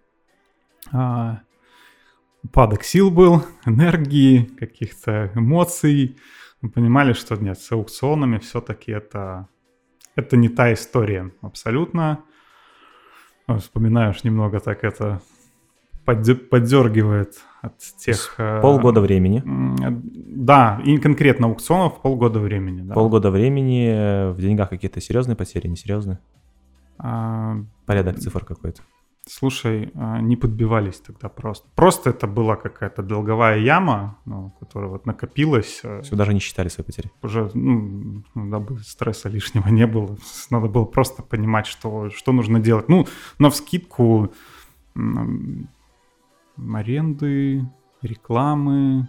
а, 0.93 1.41
упадок 2.43 2.85
сил 2.85 3.11
был, 3.11 3.45
энергии, 3.67 4.45
каких-то 4.45 5.31
эмоций. 5.35 6.17
Мы 6.61 6.71
понимали, 6.71 7.13
что 7.13 7.37
нет, 7.37 7.59
с 7.59 7.73
аукционами 7.73 8.39
все-таки 8.39 8.93
это, 8.93 9.49
это 10.15 10.37
не 10.37 10.49
та 10.49 10.73
история 10.73 11.33
абсолютно. 11.43 12.25
Вспоминаешь 13.47 14.25
немного 14.25 14.61
так 14.61 14.85
это 14.85 15.21
поддергивает 16.05 17.35
от 17.63 17.79
тех... 17.79 18.35
Э, 18.39 18.61
полгода 18.61 19.01
времени. 19.01 19.43
Да, 19.45 20.81
и 20.85 20.99
конкретно 20.99 21.47
аукционов 21.47 22.01
полгода 22.03 22.41
времени. 22.41 22.83
Да. 22.83 22.95
Полгода 22.95 23.31
времени, 23.31 23.89
э, 23.89 24.31
в 24.31 24.41
деньгах 24.41 24.71
какие-то 24.71 25.01
серьезные 25.01 25.37
потери, 25.37 25.67
несерьезные? 25.67 26.19
А... 26.99 27.57
Порядок 27.87 28.19
цифр 28.19 28.45
какой-то. 28.45 28.83
Слушай, 29.27 29.91
а, 29.95 30.21
не 30.21 30.37
подбивались 30.37 31.01
тогда 31.01 31.31
просто. 31.31 31.67
Просто 31.75 32.11
это 32.11 32.27
была 32.27 32.57
какая-то 32.57 33.03
долговая 33.03 33.59
яма, 33.59 34.19
ну, 34.27 34.53
которая 34.61 34.91
вот 34.91 35.07
накопилась. 35.07 35.81
Э, 35.83 36.03
Все 36.03 36.15
даже 36.15 36.35
не 36.35 36.41
считали 36.41 36.69
свои 36.69 36.85
потери. 36.85 37.11
Уже, 37.23 37.51
ну, 37.55 38.23
ну, 38.35 38.51
дабы 38.51 38.81
стресса 38.81 39.31
лишнего 39.31 39.69
не 39.69 39.87
было. 39.87 40.19
Надо 40.51 40.69
было 40.69 40.85
просто 40.85 41.23
понимать, 41.23 41.67
что, 41.67 42.11
что 42.11 42.33
нужно 42.33 42.61
делать. 42.61 42.89
Ну, 42.91 43.07
на 43.39 43.49
вскидку 43.49 44.31
аренды, 46.57 47.63
рекламы, 48.03 49.09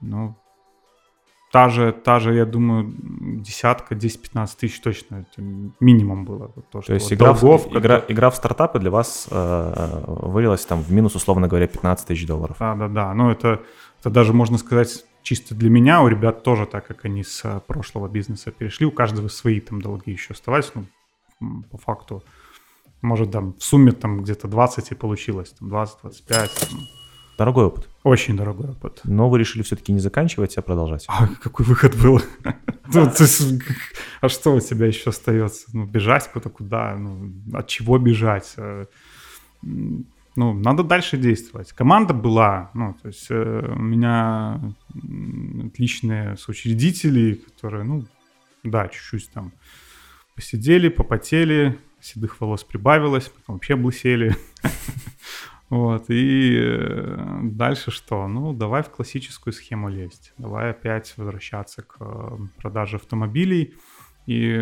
ну, 0.00 0.36
та 1.52 1.68
же, 1.68 1.92
та 1.92 2.18
же, 2.18 2.34
я 2.34 2.46
думаю, 2.46 2.92
десятка, 3.44 3.94
10-15 3.94 4.56
тысяч 4.58 4.80
точно, 4.80 5.16
это 5.16 5.42
минимум 5.80 6.24
было. 6.24 6.48
То, 6.72 6.80
то 6.80 6.94
есть 6.94 7.10
вот 7.10 7.12
игра, 7.12 7.32
долгов, 7.32 7.66
в, 7.66 7.78
игра, 7.78 8.02
игра 8.08 8.30
в 8.30 8.36
стартапы 8.36 8.78
для 8.78 8.90
вас 8.90 9.28
э, 9.30 9.74
э, 9.76 10.04
вылилась 10.06 10.64
там 10.64 10.80
в 10.82 10.90
минус, 10.90 11.14
условно 11.14 11.48
говоря, 11.48 11.66
15 11.66 12.08
тысяч 12.08 12.26
долларов. 12.26 12.56
Да-да-да, 12.58 13.12
ну 13.12 13.30
это, 13.30 13.60
это 14.00 14.10
даже 14.10 14.32
можно 14.32 14.56
сказать 14.56 15.04
чисто 15.22 15.54
для 15.54 15.68
меня, 15.68 16.02
у 16.02 16.08
ребят 16.08 16.42
тоже 16.42 16.64
так, 16.64 16.86
как 16.86 17.04
они 17.04 17.22
с 17.22 17.44
э, 17.44 17.60
прошлого 17.66 18.08
бизнеса 18.08 18.50
перешли, 18.50 18.86
у 18.86 18.90
каждого 18.90 19.28
свои 19.28 19.60
там 19.60 19.82
долги 19.82 20.10
еще 20.10 20.32
оставались, 20.32 20.72
ну, 20.74 21.62
по 21.70 21.76
факту, 21.76 22.24
может, 23.02 23.30
там 23.30 23.52
в 23.58 23.62
сумме 23.62 23.92
там 23.92 24.22
где-то 24.22 24.48
20 24.48 24.92
и 24.92 24.94
получилось, 24.94 25.50
там 25.58 25.68
20-25, 25.68 26.48
Дорогой 27.36 27.66
опыт. 27.66 27.91
Очень 28.02 28.36
дорогой 28.36 28.70
опыт. 28.70 29.00
Но 29.04 29.30
вы 29.30 29.38
решили 29.38 29.62
все-таки 29.62 29.92
не 29.92 30.00
заканчивать, 30.00 30.56
а 30.56 30.62
продолжать. 30.62 31.04
А 31.08 31.28
какой 31.40 31.64
выход 31.66 31.96
был? 32.00 32.20
Ну, 32.94 33.10
а 34.20 34.28
что 34.28 34.54
у 34.54 34.60
тебя 34.60 34.86
еще 34.86 35.10
остается? 35.10 35.66
Ну, 35.72 35.86
бежать 35.86 36.28
куда-то 36.28 36.50
куда? 36.50 36.94
Ну, 36.96 37.32
от 37.54 37.66
чего 37.66 37.96
бежать? 37.96 38.52
Э, 38.58 38.84
ну, 39.62 40.52
надо 40.52 40.82
дальше 40.82 41.16
действовать. 41.16 41.72
Команда 41.72 42.12
была, 42.12 42.70
ну, 42.74 42.94
то 43.00 43.08
есть 43.08 43.28
э, 43.30 43.72
у 43.74 43.80
меня 43.80 44.60
отличные 45.68 46.36
соучредители, 46.36 47.34
которые, 47.34 47.84
ну, 47.84 48.04
да, 48.62 48.88
чуть-чуть 48.88 49.30
там 49.30 49.52
посидели, 50.34 50.88
попотели, 50.88 51.78
седых 52.00 52.40
волос 52.40 52.64
прибавилось, 52.64 53.28
потом 53.28 53.56
вообще 53.56 53.74
облысели. 53.74 54.36
Вот, 55.72 56.10
и 56.10 56.54
э, 56.54 57.40
дальше 57.44 57.90
что? 57.90 58.28
Ну, 58.28 58.52
давай 58.52 58.82
в 58.82 58.90
классическую 58.90 59.54
схему 59.54 59.88
лезть. 59.88 60.34
Давай 60.36 60.68
опять 60.72 61.14
возвращаться 61.16 61.80
к 61.80 61.96
э, 61.98 62.36
продаже 62.58 62.96
автомобилей. 62.96 63.74
И 64.26 64.54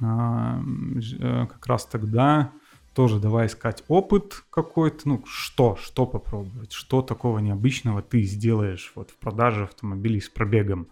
а, 0.00 0.60
э, 0.60 1.46
как 1.48 1.66
раз 1.66 1.84
тогда 1.84 2.52
тоже 2.94 3.18
давай 3.18 3.48
искать 3.48 3.82
опыт 3.88 4.44
какой-то, 4.50 5.08
ну, 5.08 5.24
что, 5.26 5.74
что 5.74 6.06
попробовать, 6.06 6.70
что 6.70 7.02
такого 7.02 7.40
необычного 7.40 8.00
ты 8.00 8.22
сделаешь 8.22 8.92
вот 8.94 9.10
в 9.10 9.16
продаже 9.16 9.64
автомобилей 9.64 10.20
с 10.20 10.28
пробегом. 10.28 10.86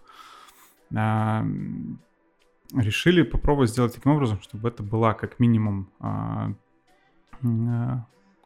А, 0.93 1.45
решили 2.73 3.21
попробовать 3.21 3.69
сделать 3.69 3.95
таким 3.95 4.11
образом, 4.11 4.41
чтобы 4.41 4.67
это 4.67 4.83
была 4.83 5.13
как 5.13 5.39
минимум 5.39 5.89
а, 6.01 6.51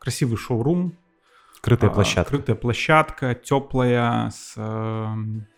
красивый 0.01 0.38
шоурум. 0.38 0.98
Крытая 1.62 1.91
а, 1.91 1.93
площадка. 1.93 2.29
Крытая 2.31 2.55
площадка, 2.55 3.36
теплая, 3.36 4.31
с, 4.31 4.55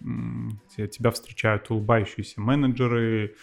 где 0.01 0.88
тебя 0.88 1.12
встречают 1.12 1.71
улыбающиеся 1.71 2.41
менеджеры. 2.41 3.35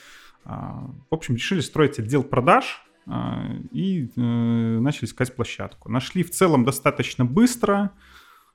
А, 0.44 0.90
в 1.10 1.14
общем, 1.14 1.36
решили 1.36 1.60
строить 1.60 1.98
отдел 1.98 2.22
продаж 2.22 2.82
а, 3.06 3.46
и 3.72 4.10
э, 4.14 4.20
начали 4.20 5.06
искать 5.06 5.34
площадку. 5.34 5.90
Нашли 5.90 6.22
в 6.22 6.30
целом 6.30 6.64
достаточно 6.66 7.24
быстро, 7.24 7.92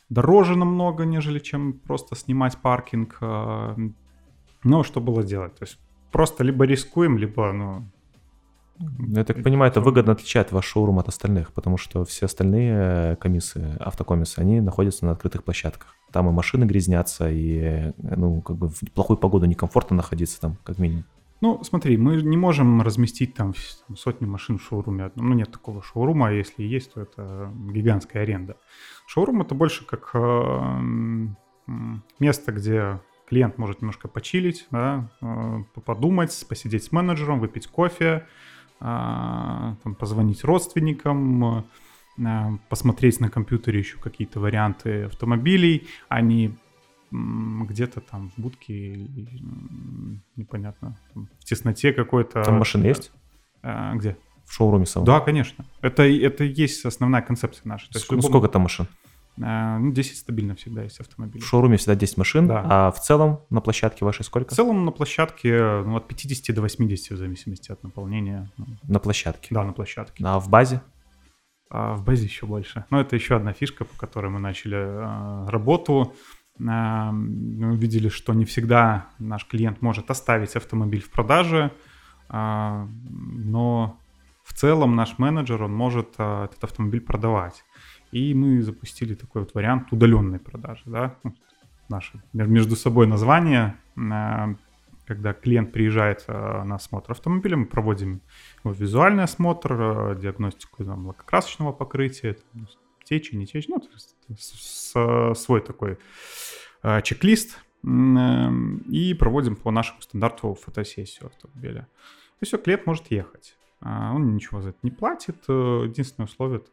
дороже 0.09 0.55
намного, 0.55 1.03
нежели 1.03 1.39
чем 1.39 1.73
просто 1.73 2.15
снимать 2.15 2.57
паркинг. 2.57 3.17
Но 4.63 4.83
что 4.83 5.01
было 5.01 5.23
делать? 5.23 5.55
То 5.55 5.65
есть 5.65 5.79
просто 6.11 6.43
либо 6.43 6.65
рискуем, 6.65 7.17
либо 7.17 7.51
ну, 7.51 7.91
я 8.77 9.23
так 9.23 9.41
понимаю, 9.43 9.71
это 9.71 9.81
выгодно 9.81 10.13
отличает 10.13 10.51
ваш 10.51 10.65
шоурум 10.65 10.99
от 10.99 11.07
остальных, 11.07 11.53
потому 11.53 11.77
что 11.77 12.03
все 12.05 12.25
остальные 12.25 13.15
комиссы, 13.17 13.77
автокомисы, 13.79 14.39
они 14.39 14.61
находятся 14.61 15.05
на 15.05 15.11
открытых 15.11 15.43
площадках. 15.43 15.95
Там 16.11 16.29
и 16.29 16.31
машины 16.31 16.65
грязнятся, 16.65 17.29
и 17.29 17.93
ну, 17.97 18.41
как 18.41 18.57
бы 18.57 18.69
в 18.69 18.79
плохую 18.93 19.17
погоду 19.17 19.45
некомфортно 19.45 19.95
находиться 19.95 20.39
там, 20.41 20.57
как 20.63 20.79
минимум. 20.79 21.05
Ну, 21.41 21.63
смотри, 21.63 21.97
мы 21.97 22.21
не 22.21 22.37
можем 22.37 22.81
разместить 22.81 23.33
там 23.33 23.53
сотни 23.95 24.25
машин 24.25 24.57
в 24.57 24.63
шоуруме. 24.63 25.11
Ну, 25.15 25.33
нет 25.33 25.51
такого 25.51 25.83
шоурума, 25.83 26.29
а 26.29 26.31
если 26.31 26.63
есть, 26.63 26.93
то 26.93 27.01
это 27.01 27.51
гигантская 27.71 28.23
аренда. 28.23 28.55
Шоурум 29.05 29.41
это 29.41 29.53
больше 29.53 29.85
как 29.85 30.11
э, 30.13 31.27
место, 32.19 32.51
где 32.51 32.99
клиент 33.27 33.57
может 33.57 33.81
немножко 33.81 34.07
почилить, 34.07 34.67
да, 34.71 35.09
э, 35.21 35.63
подумать, 35.85 36.45
посидеть 36.47 36.85
с 36.85 36.91
менеджером, 36.91 37.39
выпить 37.39 37.67
кофе, 37.67 38.25
там, 38.79 39.95
позвонить 39.97 40.43
родственникам, 40.43 41.65
а, 42.23 42.57
посмотреть 42.69 43.19
на 43.19 43.29
компьютере 43.29 43.79
еще 43.79 43.97
какие-то 43.97 44.39
варианты 44.39 45.05
автомобилей, 45.05 45.87
а 46.07 46.21
не 46.21 46.55
где-то 47.11 48.01
там 48.01 48.31
в 48.35 48.41
будке, 48.41 49.07
непонятно, 50.35 50.97
в 51.13 51.45
тесноте 51.45 51.93
какой-то. 51.93 52.43
Там 52.43 52.57
машины 52.57 52.85
есть? 52.85 53.11
А, 53.61 53.95
где? 53.95 54.17
В 54.43 54.53
шоуруме 54.53 54.85
самом? 54.85 55.05
Да, 55.05 55.19
конечно. 55.19 55.65
Это, 55.81 56.03
это 56.03 56.43
есть 56.43 56.85
основная 56.85 57.21
концепция 57.21 57.61
наша. 57.65 57.87
То 57.87 57.97
есть, 57.97 58.05
сколько, 58.05 58.21
любом... 58.21 58.31
сколько 58.31 58.47
там 58.47 58.61
машин? 58.63 58.87
А, 59.41 59.77
ну, 59.79 59.91
10 59.91 60.17
стабильно 60.17 60.55
всегда 60.55 60.83
есть 60.83 60.99
автомобилей. 60.99 61.41
В 61.41 61.47
шоуруме 61.47 61.77
всегда 61.77 61.95
10 61.95 62.17
машин, 62.17 62.47
да. 62.47 62.65
а 62.65 62.91
в 62.91 63.01
целом 63.01 63.41
на 63.49 63.61
площадке 63.61 64.05
вашей 64.05 64.23
сколько? 64.23 64.53
В 64.53 64.55
целом 64.55 64.85
на 64.85 64.91
площадке 64.91 65.59
ну, 65.85 65.97
от 65.97 66.07
50 66.07 66.55
до 66.55 66.61
80 66.61 67.11
в 67.11 67.17
зависимости 67.17 67.71
от 67.71 67.83
наполнения. 67.83 68.49
На 68.83 68.99
площадке? 68.99 69.47
Да, 69.51 69.63
на 69.63 69.73
площадке. 69.73 70.23
А 70.25 70.39
в 70.39 70.49
базе? 70.49 70.81
А 71.69 71.95
в 71.95 72.05
базе 72.05 72.25
еще 72.25 72.45
больше. 72.45 72.85
Но 72.89 73.01
это 73.01 73.15
еще 73.15 73.35
одна 73.35 73.51
фишка, 73.51 73.83
по 73.83 73.97
которой 73.97 74.31
мы 74.31 74.39
начали 74.39 74.77
а, 74.77 75.47
работу. 75.49 76.13
А, 76.65 77.11
мы 77.11 77.73
увидели, 77.73 78.07
что 78.07 78.33
не 78.33 78.45
всегда 78.45 79.07
наш 79.19 79.45
клиент 79.45 79.81
может 79.81 80.09
оставить 80.09 80.55
автомобиль 80.55 81.01
в 81.01 81.09
продаже, 81.09 81.71
а, 82.29 82.87
но 83.09 83.99
в 84.45 84.53
целом 84.53 84.95
наш 84.95 85.17
менеджер, 85.17 85.63
он 85.63 85.73
может 85.73 86.13
а, 86.17 86.45
этот 86.45 86.63
автомобиль 86.63 87.01
продавать. 87.01 87.64
И 88.15 88.33
мы 88.33 88.61
запустили 88.61 89.13
такой 89.13 89.41
вот 89.41 89.53
вариант 89.55 89.91
удаленной 89.91 90.39
продажи, 90.39 90.83
да, 90.85 91.17
ну, 91.23 91.35
наше 91.89 92.23
между 92.31 92.77
собой 92.77 93.07
название, 93.07 93.75
э, 93.97 94.55
когда 95.05 95.33
клиент 95.33 95.73
приезжает 95.73 96.23
э, 96.29 96.63
на 96.63 96.75
осмотр 96.75 97.11
автомобиля, 97.11 97.57
мы 97.57 97.65
проводим 97.65 98.21
визуальный 98.63 99.25
осмотр, 99.25 99.73
э, 99.73 100.17
диагностику 100.17 100.85
там, 100.85 101.07
лакокрасочного 101.07 101.73
покрытия, 101.73 102.37
течи, 103.03 103.35
не 103.35 103.47
течи, 103.47 103.69
ну, 103.69 103.83
свой 105.35 105.59
такой 105.59 105.97
чек-лист, 107.03 107.59
И 107.83 109.15
проводим 109.19 109.57
по 109.57 109.71
нашему 109.71 110.01
стандарту 110.01 110.53
фотосессию 110.53 111.27
автомобиля. 111.27 111.89
И 112.39 112.45
все, 112.45 112.57
клиент 112.57 112.85
может 112.85 113.11
ехать. 113.11 113.57
А, 113.85 114.13
Он 114.13 114.33
ничего 114.33 114.61
за 114.61 114.69
это 114.69 114.79
не 114.81 114.89
платит. 114.89 115.37
Э, 115.47 115.83
Единственное 115.85 116.25
условие, 116.25 116.63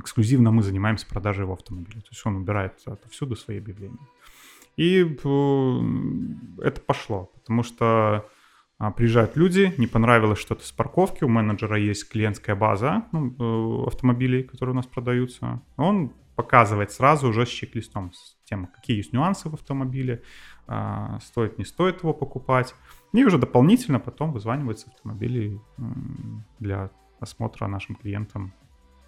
эксклюзивно 0.00 0.50
мы 0.50 0.62
занимаемся 0.62 1.06
продажей 1.06 1.44
его 1.44 1.52
автомобиля. 1.52 2.00
То 2.00 2.08
есть 2.10 2.26
он 2.26 2.36
убирает 2.36 2.82
отовсюду 2.84 3.36
свои 3.36 3.58
объявления. 3.58 4.08
И 4.76 5.02
э, 5.02 6.62
это 6.62 6.80
пошло, 6.80 7.30
потому 7.34 7.62
что 7.62 8.28
а, 8.78 8.90
приезжают 8.90 9.36
люди, 9.36 9.72
не 9.78 9.86
понравилось 9.86 10.38
что-то 10.38 10.66
с 10.66 10.72
парковки, 10.72 11.24
у 11.24 11.28
менеджера 11.28 11.78
есть 11.78 12.10
клиентская 12.10 12.56
база 12.56 13.06
ну, 13.12 13.84
э, 13.84 13.86
автомобилей, 13.86 14.42
которые 14.42 14.72
у 14.72 14.76
нас 14.76 14.86
продаются. 14.86 15.62
Он 15.76 16.12
показывает 16.34 16.92
сразу 16.92 17.28
уже 17.28 17.46
с 17.46 17.48
чек-листом, 17.48 18.12
с 18.12 18.36
тем, 18.44 18.66
какие 18.66 18.98
есть 18.98 19.12
нюансы 19.12 19.48
в 19.48 19.54
автомобиле, 19.54 20.22
а, 20.66 21.20
стоит, 21.20 21.56
не 21.56 21.64
стоит 21.64 22.02
его 22.02 22.12
покупать. 22.12 22.74
И 23.12 23.24
уже 23.24 23.38
дополнительно 23.38 23.98
потом 24.00 24.32
вызваниваются 24.32 24.88
автомобили 24.90 25.60
для 26.58 26.90
осмотра 27.20 27.66
нашим 27.66 27.94
клиентам 27.94 28.52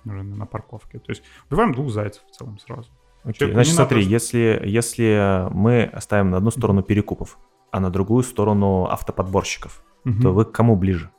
уже 0.04 0.22
на 0.22 0.46
парковке. 0.46 0.98
То 0.98 1.10
есть 1.10 1.22
убиваем 1.50 1.72
двух 1.72 1.90
зайцев 1.90 2.22
в 2.30 2.30
целом 2.34 2.58
сразу. 2.58 2.90
Человеку 3.34 3.54
Значит, 3.56 3.74
смотри, 3.74 3.98
надо- 3.98 4.10
если, 4.10 4.62
если 4.64 5.48
мы 5.50 5.90
ставим 6.00 6.30
на 6.30 6.36
одну 6.38 6.50
сторону 6.50 6.82
перекупов, 6.82 7.38
а 7.70 7.80
на 7.80 7.90
другую 7.90 8.22
сторону 8.22 8.84
автоподборщиков, 8.86 9.82
Мгм. 10.04 10.22
то 10.22 10.32
вы 10.32 10.44
к 10.46 10.52
кому 10.52 10.76
ближе? 10.76 11.10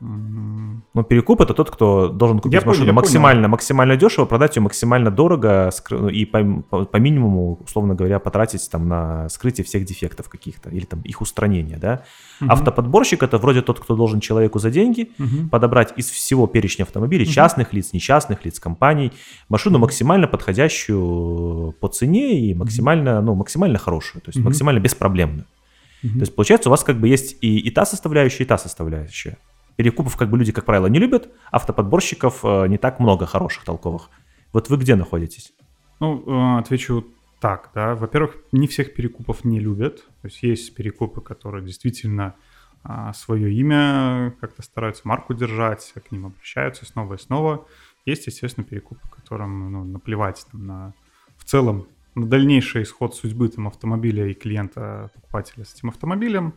Ну, 0.00 1.02
перекуп 1.02 1.40
это 1.40 1.54
тот, 1.54 1.70
кто 1.70 2.08
должен 2.08 2.38
купить 2.38 2.54
Я 2.54 2.60
понял, 2.60 2.70
машину 2.70 2.86
я 2.86 2.92
максимально, 2.92 3.48
максимально 3.48 3.96
дешево, 3.96 4.26
продать 4.26 4.54
ее 4.56 4.62
максимально 4.62 5.10
дорого 5.10 5.70
ну, 5.90 6.08
и 6.08 6.24
по, 6.24 6.44
по- 6.70 6.84
по 6.84 6.96
минимуму, 6.98 7.58
условно 7.64 7.94
говоря, 7.96 8.18
потратить 8.20 8.68
там 8.70 8.88
на 8.88 9.28
скрытие 9.28 9.64
всех 9.64 9.84
дефектов 9.84 10.28
каких-то 10.28 10.70
или 10.70 10.84
там 10.84 11.00
их 11.02 11.20
устранение, 11.20 11.78
да. 11.78 12.04
мгм. 12.40 12.50
Автоподборщик 12.52 13.22
это 13.24 13.38
вроде 13.38 13.60
тот, 13.62 13.80
кто 13.80 13.96
должен 13.96 14.20
человеку 14.20 14.58
за 14.60 14.70
деньги 14.70 15.10
Мгм. 15.18 15.48
подобрать 15.48 15.92
из 15.96 16.08
всего 16.08 16.46
перечня 16.46 16.84
автомобилей, 16.84 17.24
Мгм. 17.24 17.32
частных 17.32 17.72
лиц, 17.72 17.92
нечастных 17.92 18.44
лиц, 18.44 18.60
компаний, 18.60 19.12
машину 19.48 19.78
максимально 19.78 20.28
подходящую 20.28 21.72
по 21.80 21.88
цене 21.88 22.40
и 22.40 22.54
максимально, 22.54 23.20
ну, 23.20 23.34
максимально 23.34 23.78
хорошую, 23.78 24.22
то 24.22 24.28
есть 24.28 24.38
Мгм. 24.38 24.44
максимально 24.46 24.78
беспроблемную. 24.78 25.44
Мгм. 26.04 26.14
То 26.14 26.20
есть, 26.20 26.34
получается, 26.36 26.68
у 26.68 26.70
вас 26.70 26.84
как 26.84 26.98
бы 27.00 27.08
есть 27.08 27.36
и, 27.40 27.58
и 27.58 27.70
та 27.72 27.84
составляющая, 27.84 28.44
и 28.44 28.46
та 28.46 28.58
составляющая. 28.58 29.36
Перекупов 29.78 30.16
как 30.16 30.28
бы 30.28 30.36
люди, 30.36 30.50
как 30.50 30.64
правило, 30.64 30.88
не 30.88 30.98
любят, 30.98 31.30
автоподборщиков 31.52 32.44
э, 32.44 32.66
не 32.66 32.78
так 32.78 32.98
много 32.98 33.26
хороших, 33.26 33.64
толковых. 33.64 34.10
Вот 34.52 34.68
вы 34.70 34.76
где 34.76 34.96
находитесь? 34.96 35.52
Ну, 36.00 36.24
э, 36.26 36.58
отвечу 36.58 37.06
так, 37.40 37.70
да. 37.74 37.94
Во-первых, 37.94 38.36
не 38.50 38.66
всех 38.66 38.94
перекупов 38.94 39.44
не 39.44 39.60
любят. 39.60 39.98
То 40.22 40.26
есть 40.26 40.42
есть 40.42 40.74
перекупы, 40.74 41.20
которые 41.20 41.64
действительно 41.64 42.34
свое 43.12 43.52
имя 43.52 44.34
как-то 44.40 44.62
стараются 44.62 45.02
марку 45.04 45.34
держать, 45.34 45.92
к 46.08 46.12
ним 46.12 46.26
обращаются 46.26 46.86
снова 46.86 47.14
и 47.14 47.18
снова. 47.18 47.66
Есть, 48.06 48.26
естественно, 48.26 48.64
перекупы, 48.64 49.00
которым 49.14 49.72
ну, 49.72 49.84
наплевать 49.84 50.46
там, 50.50 50.66
на 50.66 50.94
в 51.36 51.44
целом 51.44 51.86
на 52.14 52.26
дальнейший 52.26 52.82
исход 52.82 53.14
судьбы 53.14 53.48
там, 53.48 53.68
автомобиля 53.68 54.26
и 54.26 54.34
клиента, 54.34 55.10
покупателя 55.14 55.64
с 55.64 55.74
этим 55.74 55.90
автомобилем. 55.90 56.54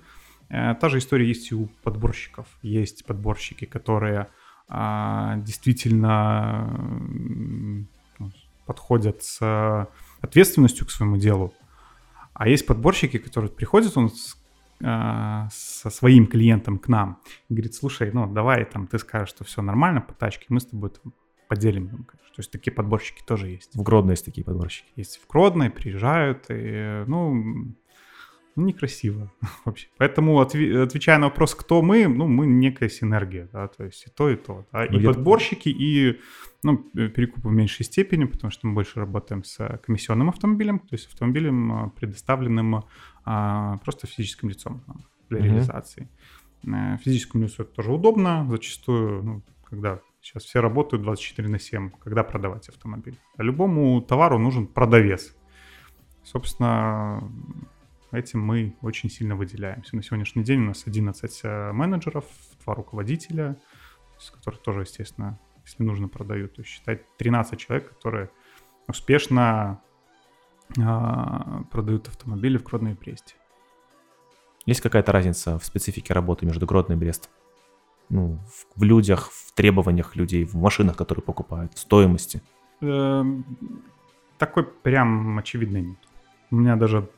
Э, 0.52 0.76
Та 0.76 0.90
же 0.90 0.98
история 0.98 1.28
есть 1.28 1.52
и 1.52 1.56
у 1.56 1.68
подборщиков. 1.84 2.46
Есть 2.62 3.06
подборщики, 3.06 3.66
которые 3.66 4.28
а, 4.68 5.36
действительно 5.38 6.68
подходят 8.66 9.22
с 9.24 9.88
ответственностью 10.22 10.86
к 10.86 10.92
своему 10.92 11.18
делу. 11.18 11.54
А 12.34 12.48
есть 12.48 12.66
подборщики, 12.66 13.18
которые 13.18 13.52
приходят 13.52 13.98
он 13.98 14.10
с, 14.10 14.38
а, 14.82 15.50
со 15.52 15.90
своим 15.90 16.28
клиентом 16.28 16.80
к 16.80 16.88
нам 16.88 17.20
и 17.50 17.54
говорит, 17.54 17.74
слушай, 17.74 18.12
ну 18.14 18.32
давай 18.32 18.64
там 18.66 18.88
ты 18.88 18.98
скажешь, 19.00 19.30
что 19.30 19.44
все 19.44 19.62
нормально 19.62 20.02
по 20.02 20.14
тачке, 20.14 20.46
мы 20.50 20.60
с 20.60 20.66
тобой 20.66 20.90
там 20.90 21.14
поделим. 21.50 21.90
там, 21.90 22.04
конечно». 22.04 22.22
То 22.34 22.40
есть 22.40 22.52
такие 22.52 22.72
подборщики 22.72 23.22
тоже 23.28 23.50
есть. 23.50 23.76
В 23.76 23.84
Гродно 23.84 24.12
есть 24.12 24.24
такие 24.24 24.46
подборщики. 24.46 24.88
Есть 24.96 25.22
в 25.22 25.28
Гродно, 25.28 25.70
приезжают, 25.70 26.46
и, 26.48 27.04
ну, 27.08 27.76
некрасиво 28.56 29.32
вообще. 29.66 29.88
Поэтому, 29.98 30.42
отве- 30.42 30.84
отвечая 30.84 31.18
на 31.18 31.28
вопрос, 31.28 31.56
кто 31.56 31.82
мы, 31.82 32.08
ну, 32.08 32.28
мы 32.28 32.46
некая 32.48 32.90
синергия, 32.90 33.48
да, 33.54 33.68
то 33.68 33.84
есть 33.86 34.06
и 34.08 34.10
то, 34.10 34.30
и 34.30 34.36
то. 34.36 34.66
Да? 34.72 34.86
Ну, 34.90 35.00
И 35.00 35.06
подборщики, 35.06 35.70
и, 35.70 36.20
ну, 36.64 36.86
э, 36.96 37.08
перекупы 37.08 37.50
в 37.50 37.52
меньшей 37.52 37.84
степени, 37.86 38.26
потому 38.26 38.52
что 38.52 38.68
мы 38.68 38.74
больше 38.74 39.00
работаем 39.00 39.44
с 39.44 39.60
э, 39.60 39.78
комиссионным 39.86 40.30
автомобилем, 40.30 40.80
то 40.80 40.94
есть 40.94 41.08
автомобилем, 41.08 41.86
э, 41.86 41.90
предоставленным 41.92 42.84
а, 43.24 43.78
просто 43.84 44.08
физическим 44.08 44.50
лицом 44.50 44.84
для 45.30 45.40
Мгм. 45.40 45.48
реализации. 45.48 46.08
Физическому 47.04 47.44
лицу 47.44 47.64
это 47.64 47.72
тоже 47.72 47.92
удобно, 47.92 48.48
зачастую, 48.50 49.24
ну, 49.24 49.42
когда 49.64 50.00
сейчас 50.22 50.44
все 50.44 50.60
работают 50.62 51.04
24 51.04 51.48
на 51.50 51.60
7, 51.60 51.90
когда 52.04 52.24
продавать 52.24 52.70
автомобиль. 52.70 53.18
А 53.38 53.44
любому 53.44 54.00
товару 54.02 54.38
нужен 54.38 54.68
продавец. 54.68 55.36
Собственно, 56.24 57.24
этим 58.12 58.42
мы 58.42 58.76
очень 58.82 59.10
сильно 59.10 59.36
выделяемся. 59.36 59.96
На 59.96 60.04
сегодняшний 60.04 60.44
день 60.44 60.62
у 60.62 60.68
нас 60.68 60.84
11 60.86 61.42
э, 61.44 61.72
менеджеров, 61.72 62.26
два 62.64 62.76
руководителя, 62.76 63.58
с 64.20 64.32
которых 64.32 64.62
тоже, 64.62 64.82
естественно, 64.82 65.40
если 65.66 65.84
нужно, 65.84 66.08
продают. 66.08 66.56
То 66.56 66.62
есть 66.62 66.72
считать 66.72 67.02
13 67.18 67.60
человек, 67.60 67.90
которые 67.90 68.30
успешно 68.88 69.82
а, 70.80 71.64
продают 71.72 72.08
автомобили 72.08 72.58
в 72.58 72.64
Гродно 72.64 72.90
и 72.90 72.94
Бресте. 72.94 73.36
Есть 74.66 74.82
какая-то 74.82 75.12
разница 75.12 75.58
в 75.58 75.66
специфике 75.66 76.14
работы 76.14 76.46
между 76.46 76.66
Гродно 76.66 76.94
и 76.94 76.96
Брестом? 76.96 77.32
Ну, 78.10 78.40
в, 78.48 78.80
в 78.80 78.84
людях, 78.84 79.32
в 79.32 79.54
требованиях 79.54 80.16
людей, 80.16 80.44
в 80.44 80.56
машинах, 80.56 80.98
которые 80.98 81.24
покупают, 81.24 81.74
в 81.74 81.80
стоимости. 81.80 82.42
Эм, 82.82 83.46
Такой 84.38 84.64
прям 84.64 85.38
очевидной 85.38 85.82
нет. 85.82 85.98
У 86.52 86.58
меня 86.58 86.76
даже 86.76 87.10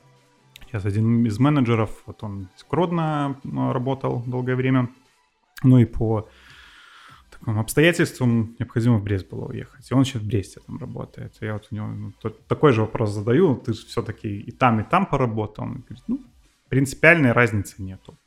сейчас 0.74 0.86
один 0.86 1.26
из 1.26 1.38
менеджеров, 1.38 1.92
вот 2.08 2.24
он 2.24 2.50
из 2.58 2.66
Гродно 2.70 3.40
э, 3.44 3.72
работал 3.72 4.24
долгое 4.26 4.56
время, 4.56 4.90
ну 5.62 5.78
и 5.78 5.86
по 5.86 6.28
таким 7.30 7.60
обстоятельствам 7.60 8.56
необходимо 8.58 8.98
в 8.98 9.04
Брест 9.04 9.30
было 9.30 9.46
уехать. 9.46 9.90
И 9.90 9.94
он 9.94 10.04
сейчас 10.04 10.24
в 10.24 10.28
Бресте 10.28 10.62
там 10.66 10.80
работает. 10.80 11.36
И 11.42 11.46
я 11.46 11.54
вот 11.54 11.68
у 11.70 11.76
него 11.76 11.88
ну, 11.88 12.14
такой 12.48 12.74
же 12.74 12.82
вопрос 12.82 13.12
задаю, 13.12 13.56
ты 13.56 13.74
же 13.74 13.86
все-таки 13.86 14.40
и 14.40 14.52
там, 14.52 14.80
и 14.80 14.84
там 14.84 15.06
поработал. 15.06 15.66
Он 15.66 15.74
говорит, 15.88 16.04
ну, 16.08 16.22
принципиальной 16.70 17.34
разницы 17.34 17.76
нету. 17.82 18.18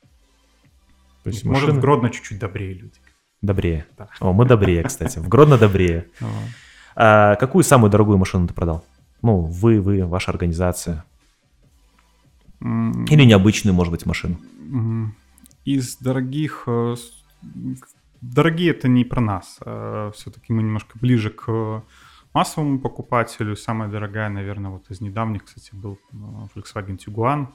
То 1.23 1.29
есть 1.29 1.43
Может, 1.43 1.63
машины 1.63 1.79
в 1.79 1.81
Гродно 1.81 2.09
чуть-чуть 2.09 2.39
добрее 2.39 2.73
люди. 2.73 2.99
добрее. 3.41 3.85
Да. 3.97 4.07
О, 4.21 4.31
мы 4.31 4.45
добрее, 4.45 4.83
кстати. 4.83 5.19
В 5.19 5.27
Гродно 5.27 5.57
добрее. 5.57 6.07
А 6.95 7.35
какую 7.35 7.63
самую 7.63 7.91
дорогую 7.91 8.17
машину 8.17 8.47
ты 8.47 8.53
продал? 8.53 8.85
Ну, 9.21 9.41
вы, 9.41 9.81
вы, 9.81 10.05
ваша 10.05 10.31
организация. 10.31 11.03
Или 12.59 13.23
необычную, 13.25 13.73
может 13.73 13.91
быть, 13.91 14.05
машину. 14.05 14.37
Из 15.65 15.97
дорогих... 15.97 16.63
э, 16.67 16.95
Дорогие 18.21 18.71
это 18.71 18.87
не 18.87 19.03
про 19.05 19.21
нас. 19.21 19.59
Все-таки 20.15 20.51
мы 20.51 20.63
немножко 20.63 20.97
ближе 20.99 21.29
к 21.29 21.83
массовому 22.33 22.79
покупателю. 22.79 23.55
Самая 23.55 23.89
дорогая, 23.89 24.29
наверное, 24.29 24.71
вот 24.71 24.89
из 24.89 25.01
недавних, 25.01 25.45
кстати, 25.45 25.71
был 25.73 25.99
э, 26.11 26.15
Volkswagen 26.55 26.97
Tiguan. 26.97 27.47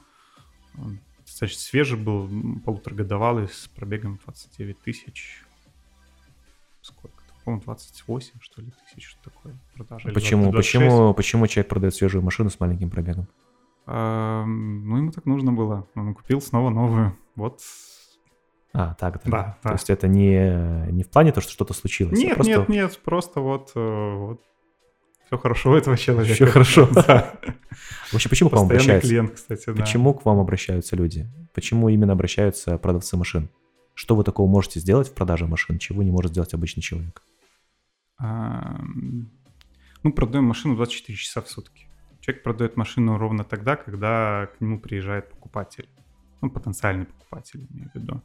Достаточно 1.25 1.61
свежий 1.61 1.99
был, 1.99 2.29
полуторагодовалый, 2.65 3.49
с 3.49 3.69
пробегом 3.75 4.19
29 4.25 4.81
тысяч. 4.81 5.43
Сколько? 6.81 7.23
По-моему, 7.45 7.63
28, 7.65 8.31
что 8.41 8.63
ли, 8.63 8.73
тысяч, 8.87 9.09
что 9.09 9.31
такое 9.31 9.59
продажа. 9.75 10.09
или 10.09 10.15
Почему, 10.15 10.51
26. 10.53 10.73
почему, 10.85 11.15
почему 11.15 11.47
человек 11.49 11.69
продает 11.69 11.95
свежую 11.95 12.23
машину 12.23 12.51
с 12.51 12.61
маленьким 12.61 12.89
пробегом? 12.91 13.27
А, 13.87 14.45
Ну, 14.45 14.97
ему 14.97 15.11
так 15.13 15.27
нужно 15.27 15.53
было. 15.53 15.87
Он 15.95 16.15
купил 16.15 16.41
снова 16.41 16.71
новую. 16.71 17.17
Вот 17.37 17.61
А, 18.73 18.95
так, 18.95 19.21
да. 19.25 19.31
Да, 19.31 19.43
То 19.63 19.69
да. 19.69 19.73
есть 19.73 19.91
это 19.91 20.09
не, 20.09 20.91
не 20.93 21.03
в 21.03 21.11
плане 21.11 21.33
то, 21.33 21.41
что 21.41 21.53
что-то 21.53 21.75
случилось. 21.75 22.19
а 22.19 22.23
Нет, 22.23 22.35
просто 22.35 22.53
нет, 22.53 22.69
нет, 22.69 23.01
просто 23.05 23.41
вот, 23.41 23.73
э, 23.75 24.15
вот 24.17 24.41
все 25.27 25.39
хорошо 25.39 25.71
у 25.73 25.75
этого 25.75 25.97
человека. 25.97 26.35
Всё 26.35 26.47
хорошо. 26.47 26.89
Да. 26.95 27.35
Вообще, 28.13 28.29
почему 28.29 28.51
к 28.51 28.53
вам 28.53 28.65
обращаются? 28.67 29.09
клиент, 29.09 29.33
кстати, 29.33 29.67
да. 29.67 29.73
Почему 29.75 30.15
к 30.15 30.25
вам 30.25 30.39
обращаются 30.39 30.95
люди? 30.97 31.27
Почему 31.55 31.89
именно 31.89 32.13
обращаются 32.13 32.77
продавцы 32.79 33.17
машин? 33.17 33.49
Что 33.95 34.15
вы 34.15 34.25
такого 34.25 34.49
можете 34.49 34.81
сделать 34.81 35.09
в 35.09 35.15
продаже 35.15 35.47
машин, 35.47 35.79
чего 35.79 36.03
не 36.03 36.11
может 36.11 36.31
сделать 36.33 36.55
обычный 36.55 36.83
человек? 36.83 37.23
А, 38.19 38.77
м, 38.79 39.31
Ну, 40.03 40.13
продаем 40.13 40.45
машину 40.45 40.77
24 40.77 41.17
часа 41.17 41.41
в 41.43 41.49
сутки. 41.49 41.87
Человек 42.23 42.45
продает 42.45 42.77
машину 42.77 43.19
ровно 43.19 43.43
тогда, 43.43 43.75
когда 43.75 44.47
к 44.47 44.61
нему 44.61 44.79
приезжает 44.79 45.29
покупатель. 45.29 45.89
Ну, 46.41 46.51
потенциальный 46.51 47.07
покупатель, 47.07 47.67
имею 47.73 47.91
в 47.91 47.95
виду. 47.97 48.23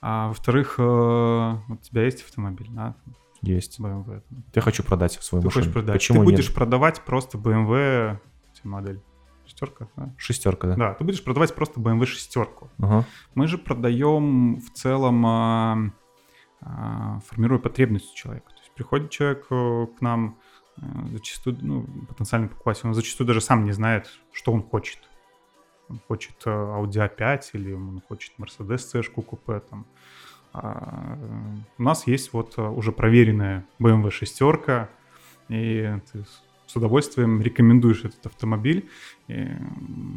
А 0.00 0.28
во-вторых, 0.28 0.76
э, 0.78 0.82
у 0.82 1.76
тебя 1.76 2.04
есть 2.04 2.22
автомобиль, 2.22 2.68
да? 2.70 2.94
Есть. 3.42 3.80
BMW. 3.80 4.22
Я 4.54 4.62
хочу 4.62 4.82
продать 4.82 5.12
свою 5.12 5.42
Ты 5.42 5.48
машину. 5.48 5.62
хочешь 5.62 5.72
продать. 5.74 5.94
Почему 5.94 6.20
Ты 6.20 6.26
нет? 6.26 6.36
будешь 6.36 6.54
продавать 6.54 7.02
просто 7.02 7.36
BMW 7.36 8.18
модель? 8.64 9.00
Шестерка, 9.44 9.88
да? 9.96 10.14
Шестерка, 10.16 10.68
да? 10.68 10.76
Да, 10.76 10.94
ты 10.94 11.04
будешь 11.04 11.22
продавать 11.22 11.54
просто 11.54 11.80
BMW 11.80 12.06
шестерку. 12.06 12.70
Ага. 12.78 13.04
Мы 13.34 13.46
же 13.46 13.58
продаем 13.58 14.56
в 14.56 14.70
целом, 14.72 15.26
а, 15.26 15.78
а, 16.62 17.20
формируя 17.26 17.58
потребность 17.58 18.12
у 18.12 18.16
человека. 18.16 18.48
То 18.50 18.58
есть 18.60 18.72
приходит 18.74 19.10
человек 19.10 19.46
э, 19.50 19.86
к 19.98 20.00
нам, 20.00 20.38
зачастую, 21.12 21.58
ну, 21.60 21.86
потенциальный 22.08 22.48
покупатель, 22.48 22.86
он 22.86 22.94
зачастую 22.94 23.26
даже 23.26 23.40
сам 23.40 23.64
не 23.64 23.72
знает, 23.72 24.08
что 24.32 24.52
он 24.52 24.62
хочет. 24.62 24.98
Он 25.88 26.00
хочет 26.06 26.36
э, 26.44 26.50
Audi 26.50 27.16
A5 27.16 27.40
или 27.54 27.72
он 27.72 28.02
хочет 28.06 28.32
Mercedes 28.38 28.78
C-шку 28.78 29.22
купе 29.22 29.60
там. 29.60 29.86
А, 30.52 31.18
у 31.78 31.82
нас 31.82 32.06
есть 32.06 32.32
вот 32.32 32.54
э, 32.58 32.62
уже 32.62 32.92
проверенная 32.92 33.64
BMW 33.80 34.10
шестерка, 34.10 34.90
и 35.48 35.98
ты 36.12 36.24
с- 36.24 36.76
удовольствием 36.76 37.40
рекомендуешь 37.40 38.04
этот 38.04 38.26
автомобиль. 38.26 38.88
И, 39.28 39.46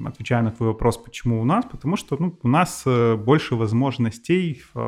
отвечая 0.06 0.42
на 0.42 0.52
твой 0.52 0.70
вопрос, 0.70 0.98
почему 0.98 1.42
у 1.42 1.46
нас, 1.46 1.66
потому 1.66 1.96
что 1.96 2.18
ну, 2.20 2.38
у 2.44 2.48
нас 2.48 2.84
э, 2.86 3.16
больше 3.16 3.56
возможностей, 3.56 4.62
э, 4.76 4.80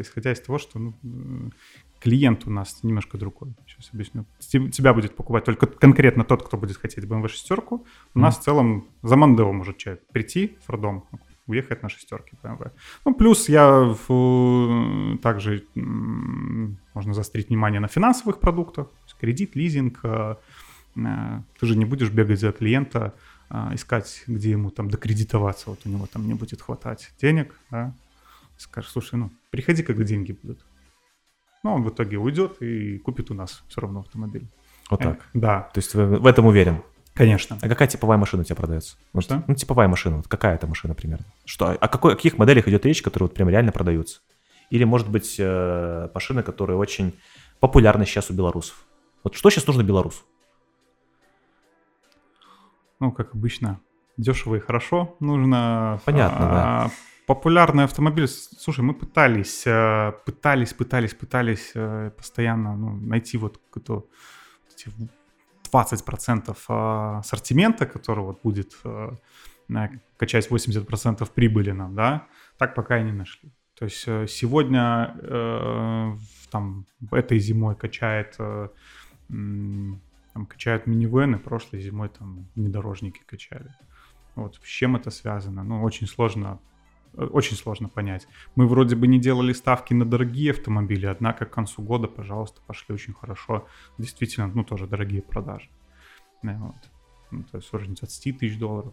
исходя 0.00 0.32
из 0.32 0.40
того, 0.40 0.58
что 0.58 0.78
ну, 0.78 0.94
клиент 2.00 2.46
у 2.46 2.50
нас 2.50 2.82
немножко 2.82 3.18
другой. 3.18 3.54
Сейчас 3.66 3.90
объясню. 3.92 4.24
Те- 4.38 4.68
Тебя 4.70 4.92
будет 4.94 5.14
покупать 5.14 5.44
только 5.44 5.66
конкретно 5.66 6.24
тот, 6.24 6.42
кто 6.46 6.56
будет 6.56 6.76
хотеть 6.78 7.04
BMW 7.04 7.28
шестерку. 7.28 7.84
У 8.14 8.18
нас 8.18 8.38
в 8.38 8.42
целом 8.42 8.86
за 9.02 9.16
Мандео 9.16 9.52
может 9.52 9.76
человек 9.78 10.02
прийти 10.12 10.56
в 10.66 10.70
роддом, 10.70 11.04
уехать 11.46 11.82
на 11.82 11.88
шестерке 11.88 12.36
BMW. 12.42 12.70
Ну, 13.04 13.14
плюс 13.14 13.48
я 13.48 13.94
в- 14.08 15.18
также 15.22 15.64
можно 15.74 17.14
заострить 17.14 17.48
внимание 17.48 17.80
на 17.80 17.88
финансовых 17.88 18.40
продуктах, 18.40 18.86
кредит, 19.20 19.54
лизинг. 19.56 20.00
э, 20.04 20.36
э, 20.96 21.40
Ты 21.58 21.66
же 21.66 21.76
не 21.76 21.84
будешь 21.84 22.10
бегать 22.10 22.40
за 22.40 22.52
клиента, 22.52 23.12
а, 23.50 23.74
искать, 23.74 24.22
где 24.28 24.50
ему 24.50 24.70
там 24.70 24.88
докредитоваться, 24.90 25.70
вот 25.70 25.80
у 25.84 25.88
него 25.88 26.06
там 26.06 26.26
не 26.26 26.34
будет 26.34 26.62
хватать 26.62 27.12
денег, 27.20 27.54
да. 27.70 27.92
Скажешь, 28.56 28.90
слушай, 28.92 29.16
ну, 29.16 29.30
приходи, 29.50 29.82
когда 29.82 30.04
деньги 30.04 30.36
будут. 30.42 30.58
Ну, 31.62 31.74
он 31.74 31.82
в 31.82 31.90
итоге 31.90 32.16
уйдет 32.18 32.60
и 32.62 32.98
купит 32.98 33.30
у 33.30 33.34
нас 33.34 33.62
все 33.68 33.80
равно 33.80 34.00
автомобиль. 34.00 34.46
Вот 34.90 35.00
Э, 35.02 35.04
так. 35.04 35.26
Да, 35.34 35.70
То 35.74 35.78
есть 35.78 35.94
в 35.94 36.26
этом 36.26 36.46
уверен. 36.46 36.82
конечно. 37.14 37.58
А 37.60 37.68
какая 37.68 37.86
типовая 37.88 38.18
машина 38.18 38.42
у 38.42 38.44
тебя 38.44 38.56
продается? 38.56 38.96
Вот, 39.12 39.24
Что? 39.24 39.44
Ну, 39.46 39.54
типовая 39.54 39.88
машина. 39.88 40.16
Вот 40.16 40.28
какая 40.28 40.54
это 40.54 40.66
машина 40.66 40.94
примерно? 40.94 41.26
Что, 41.44 41.70
о, 41.72 41.88
какой, 41.88 42.14
о 42.14 42.16
каких 42.16 42.38
моделях 42.38 42.66
идет 42.68 42.84
речь, 42.86 43.02
которые 43.02 43.28
вот 43.28 43.34
прям 43.34 43.48
реально 43.50 43.72
продаются? 43.72 44.20
Или, 44.70 44.84
может 44.84 45.08
быть, 45.10 45.36
э, 45.38 46.08
машины, 46.14 46.42
которые 46.42 46.76
очень 46.78 47.14
популярны 47.60 48.06
сейчас 48.06 48.30
у 48.30 48.34
белорусов? 48.34 48.84
Вот 49.22 49.34
что 49.34 49.50
сейчас 49.50 49.66
нужно 49.66 49.82
белорусу? 49.82 50.22
Ну, 53.00 53.12
как 53.12 53.34
обычно, 53.34 53.80
дешево 54.16 54.56
и 54.56 54.60
хорошо. 54.60 55.16
Нужно... 55.20 56.00
Понятно, 56.04 56.84
а, 56.84 56.90
Популярный 57.30 57.84
автомобиль. 57.84 58.26
Слушай, 58.26 58.80
мы 58.80 58.92
пытались, 58.92 59.64
э, 59.64 60.12
пытались, 60.26 60.72
пытались, 60.72 61.14
пытались 61.14 61.70
э, 61.76 62.10
постоянно 62.16 62.76
ну, 62.76 62.96
найти 62.96 63.38
вот 63.38 63.60
эти 64.74 64.90
20% 65.72 66.56
а, 66.68 67.18
ассортимента, 67.18 67.86
который 67.86 68.24
вот 68.24 68.42
будет 68.42 68.76
э, 68.82 69.10
качать 70.16 70.50
80% 70.50 71.30
прибыли 71.32 71.70
нам, 71.70 71.94
да, 71.94 72.26
так 72.58 72.74
пока 72.74 72.98
и 72.98 73.04
не 73.04 73.12
нашли. 73.12 73.52
То 73.78 73.84
есть 73.84 74.08
э, 74.08 74.26
сегодня 74.26 75.14
э, 75.22 76.16
там 76.50 76.84
этой 77.12 77.38
зимой 77.38 77.76
качает 77.76 78.34
э, 78.40 78.68
там 79.28 80.46
качают 80.48 80.88
минивены, 80.88 81.38
прошлой 81.38 81.80
зимой 81.80 82.08
там 82.08 82.48
внедорожники 82.56 83.22
качали. 83.24 83.72
Вот 84.34 84.56
с 84.56 84.66
чем 84.66 84.96
это 84.96 85.10
связано? 85.10 85.62
Ну, 85.62 85.82
очень 85.82 86.08
сложно, 86.08 86.46
э, 86.48 86.69
очень 87.16 87.56
сложно 87.56 87.88
понять. 87.88 88.26
Мы 88.54 88.66
вроде 88.66 88.96
бы 88.96 89.06
не 89.06 89.18
делали 89.18 89.52
ставки 89.52 89.94
на 89.94 90.04
дорогие 90.04 90.52
автомобили, 90.52 91.06
однако 91.06 91.44
к 91.44 91.50
концу 91.50 91.82
года, 91.82 92.08
пожалуйста, 92.08 92.60
пошли 92.66 92.94
очень 92.94 93.14
хорошо. 93.14 93.66
Действительно, 93.98 94.46
ну, 94.48 94.64
тоже 94.64 94.86
дорогие 94.86 95.22
продажи. 95.22 95.68
Да, 96.42 96.56
вот. 96.60 96.90
Ну, 97.30 97.42
то 97.44 97.58
есть 97.58 97.72
уже 97.72 97.86
20 97.86 98.38
тысяч 98.38 98.58
долларов. 98.58 98.92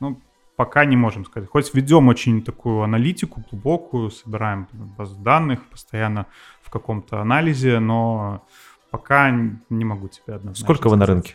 Ну, 0.00 0.20
пока 0.56 0.84
не 0.84 0.96
можем 0.96 1.24
сказать. 1.24 1.48
Хоть 1.48 1.72
ведем 1.74 2.08
очень 2.08 2.42
такую 2.42 2.82
аналитику 2.82 3.44
глубокую, 3.50 4.10
собираем 4.10 4.68
базу 4.72 5.16
данных 5.20 5.64
постоянно 5.68 6.26
в 6.62 6.70
каком-то 6.70 7.20
анализе, 7.20 7.78
но 7.78 8.44
пока 8.90 9.30
не 9.30 9.84
могу 9.84 10.08
тебе 10.08 10.34
однозначно 10.34 10.64
Сколько 10.64 10.88
вы 10.88 10.96
на 10.96 11.06
рынке? 11.06 11.34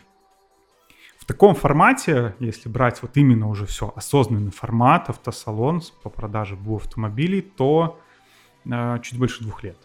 В 1.22 1.24
таком 1.24 1.54
формате, 1.54 2.34
если 2.40 2.68
брать 2.68 3.00
вот 3.00 3.16
именно 3.16 3.48
уже 3.48 3.64
все, 3.64 3.92
осознанный 3.94 4.50
формат, 4.50 5.08
автосалон 5.08 5.80
по 6.02 6.10
продаже 6.10 6.56
БУ 6.56 6.78
автомобилей, 6.78 7.42
то 7.42 8.00
э, 8.68 8.98
чуть 9.04 9.20
больше 9.20 9.44
двух 9.44 9.62
лет. 9.62 9.76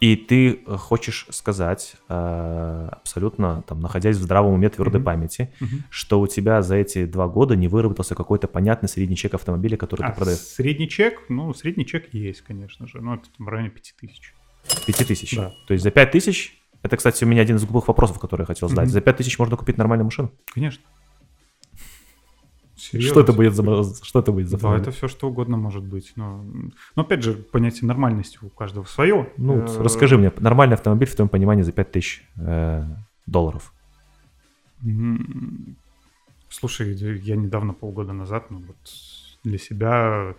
И 0.00 0.16
ты 0.16 0.62
э, 0.66 0.76
хочешь 0.78 1.26
сказать, 1.28 1.96
э, 2.08 2.88
абсолютно 2.90 3.64
там, 3.68 3.80
находясь 3.80 4.16
в 4.16 4.22
здравом 4.22 4.54
уме 4.54 4.70
твердой 4.70 5.00
Мгм. 5.00 5.04
памяти, 5.04 5.52
что 5.90 6.20
у 6.20 6.26
тебя 6.26 6.62
за 6.62 6.76
эти 6.76 7.04
два 7.04 7.28
года 7.28 7.54
не 7.54 7.68
выработался 7.68 8.14
какой-то 8.14 8.48
понятный 8.48 8.88
средний 8.88 9.16
чек 9.16 9.34
автомобиля, 9.34 9.76
который 9.76 10.06
А, 10.06 10.10
ты 10.10 10.16
продаешь? 10.16 10.38
средний 10.38 10.88
чек, 10.88 11.26
ну, 11.28 11.52
средний 11.52 11.84
чек 11.84 12.14
есть, 12.14 12.40
конечно 12.40 12.86
же, 12.86 13.02
но 13.02 13.16
это 13.16 13.24
там 13.36 13.44
в 13.46 13.50
районе 13.50 13.68
5000. 13.68 14.32
5000. 14.86 15.36
Да. 15.36 15.52
То 15.66 15.74
есть 15.74 15.84
за 15.84 15.90
5000, 15.90 16.62
это, 16.86 16.96
кстати, 16.96 17.24
у 17.24 17.26
меня 17.26 17.42
один 17.42 17.56
из 17.56 17.64
глупых 17.64 17.88
вопросов, 17.88 18.18
который 18.18 18.42
я 18.42 18.46
хотел 18.46 18.68
задать. 18.68 18.86
Мгм. 18.86 18.92
За 18.92 19.00
5000 19.00 19.38
можно 19.38 19.56
купить 19.56 19.78
нормальную 19.78 20.04
машину? 20.04 20.32
Конечно. 20.52 20.82
Серьезно? 22.76 23.10
Что 23.10 23.20
это 23.20 23.32
будет 23.32 23.54
за, 23.54 24.04
что 24.04 24.20
это 24.20 24.32
будет 24.32 24.48
за 24.48 24.58
Да, 24.58 24.76
это 24.76 24.90
все 24.90 25.08
что 25.08 25.28
угодно 25.28 25.56
может 25.56 25.82
быть. 25.82 26.12
Но, 26.16 26.44
но 26.94 27.02
опять 27.02 27.22
же, 27.22 27.34
понятие 27.34 27.88
нормальности 27.88 28.38
у 28.42 28.48
каждого 28.48 28.84
свое. 28.84 29.32
Ну, 29.36 29.58
Э, 29.58 29.82
расскажи 29.82 30.18
мне, 30.18 30.32
нормальный 30.38 30.74
автомобиль 30.74 31.08
в 31.08 31.14
твоем 31.14 31.28
понимании 31.28 31.62
за 31.62 31.72
5000 31.72 32.22
э, 32.36 32.84
долларов. 33.26 33.72
Слушай, 36.48 36.94
я 36.94 37.36
недавно, 37.36 37.72
полгода 37.72 38.12
назад, 38.12 38.50
ну 38.50 38.62
вот 38.66 38.76
для 39.42 39.58
себя 39.58 40.34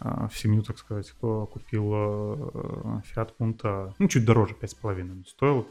в 0.00 0.30
семью, 0.32 0.62
так 0.62 0.78
сказать, 0.78 1.10
купил 1.20 1.90
э, 1.92 3.00
Fiat 3.14 3.30
Punto, 3.38 3.92
ну, 3.98 4.08
чуть 4.08 4.24
дороже, 4.24 4.54
5,5 4.54 5.00
он 5.10 5.24
стоил. 5.26 5.66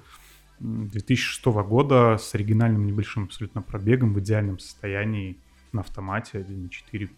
М, 0.60 0.88
2006 0.90 1.46
года 1.68 2.18
с 2.18 2.34
оригинальным 2.36 2.86
небольшим 2.86 3.26
абсолютно 3.26 3.62
пробегом 3.62 4.14
в 4.14 4.20
идеальном 4.20 4.60
состоянии 4.60 5.38
на 5.72 5.82
автомате 5.82 6.40
1.4. 6.40 7.10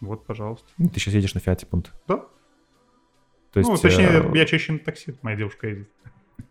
Вот, 0.00 0.26
пожалуйста. 0.26 0.66
Ну, 0.78 0.88
Ты 0.88 1.00
сейчас 1.00 1.14
едешь 1.14 1.34
на 1.34 1.38
Fiat 1.38 1.66
Punto. 1.70 1.88
Да. 2.08 2.24
То 3.52 3.60
есть, 3.60 3.70
ну, 3.70 3.76
точнее, 3.76 4.08
э, 4.08 4.36
я 4.36 4.44
чаще 4.46 4.72
на 4.72 4.78
такси, 4.80 5.14
моя 5.22 5.36
девушка 5.36 5.68
едет. 5.68 5.88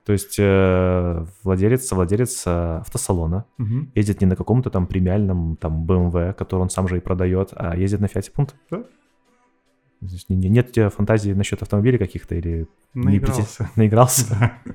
то 0.06 0.14
есть 0.14 0.36
э, 0.40 1.26
владелец, 1.44 1.92
владелец 1.92 2.44
э, 2.48 2.78
автосалона 2.78 3.46
Мгм. 3.58 3.92
ездит 3.94 4.22
не 4.22 4.28
на 4.28 4.36
каком-то 4.36 4.70
там 4.70 4.88
премиальном 4.88 5.58
там 5.58 5.86
BMW, 5.86 6.34
который 6.34 6.62
он 6.62 6.70
сам 6.70 6.88
же 6.88 6.98
и 6.98 7.02
продает, 7.02 7.50
а 7.56 7.76
ездит 7.76 8.00
на 8.00 8.06
Fiat 8.06 8.32
Punto. 8.34 8.54
Да. 8.72 8.84
Нет 10.30 10.70
у 10.70 10.72
тебя 10.72 10.90
фантазии 10.90 11.32
насчет 11.32 11.62
автомобилей 11.62 11.98
каких-то 11.98 12.36
или 12.36 12.68
Наигрался. 12.94 13.70
наигрался? 13.76 14.30
Да. 14.30 14.74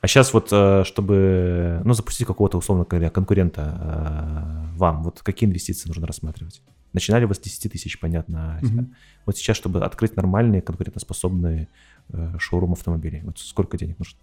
А 0.00 0.08
сейчас 0.08 0.34
вот, 0.34 0.48
э, 0.50 0.82
чтобы, 0.84 1.80
ну, 1.84 1.94
запустить 1.94 2.26
какого-то, 2.26 2.58
условно 2.58 2.84
говоря, 2.84 3.08
конкурента 3.08 4.72
э, 4.74 4.76
вам, 4.76 5.04
вот 5.04 5.20
какие 5.22 5.48
инвестиции 5.48 5.86
нужно 5.86 6.08
рассматривать? 6.08 6.60
Начинали 6.92 7.24
вы 7.24 7.34
с 7.34 7.38
10 7.38 7.70
тысяч, 7.70 8.00
понятно. 8.00 8.58
Мгм. 8.62 8.94
Вот 9.26 9.36
сейчас, 9.36 9.56
чтобы 9.56 9.84
открыть 9.84 10.16
нормальные, 10.16 10.60
конкурентоспособные 10.60 11.68
э, 12.08 12.38
шоурум 12.38 12.72
автомобилей, 12.72 13.22
вот 13.22 13.38
сколько 13.38 13.78
денег 13.78 13.98
нужно? 14.00 14.18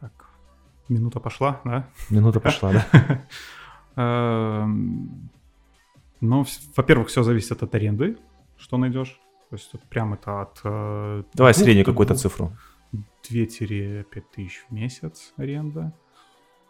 Так, 0.00 0.30
минута 0.88 1.18
пошла, 1.18 1.60
да? 1.64 1.88
Минута 2.08 2.38
пошла, 2.38 2.72
да? 2.72 3.24
Ну, 6.20 6.44
во-первых, 6.76 7.08
все 7.08 7.22
зависит 7.22 7.62
от 7.62 7.74
аренды, 7.74 8.16
что 8.56 8.76
найдешь. 8.76 9.20
То 9.50 9.56
есть 9.56 9.70
тут 9.70 9.82
прям 9.88 10.14
это 10.14 10.42
от... 10.42 10.60
э, 10.64 11.22
Давай 11.34 11.52
двух 11.54 11.64
среднюю 11.64 11.84
какую-то 11.86 12.14
цифру. 12.14 12.52
2-5 13.30 14.04
тысяч 14.34 14.64
в 14.68 14.72
месяц 14.72 15.32
аренда. 15.36 15.92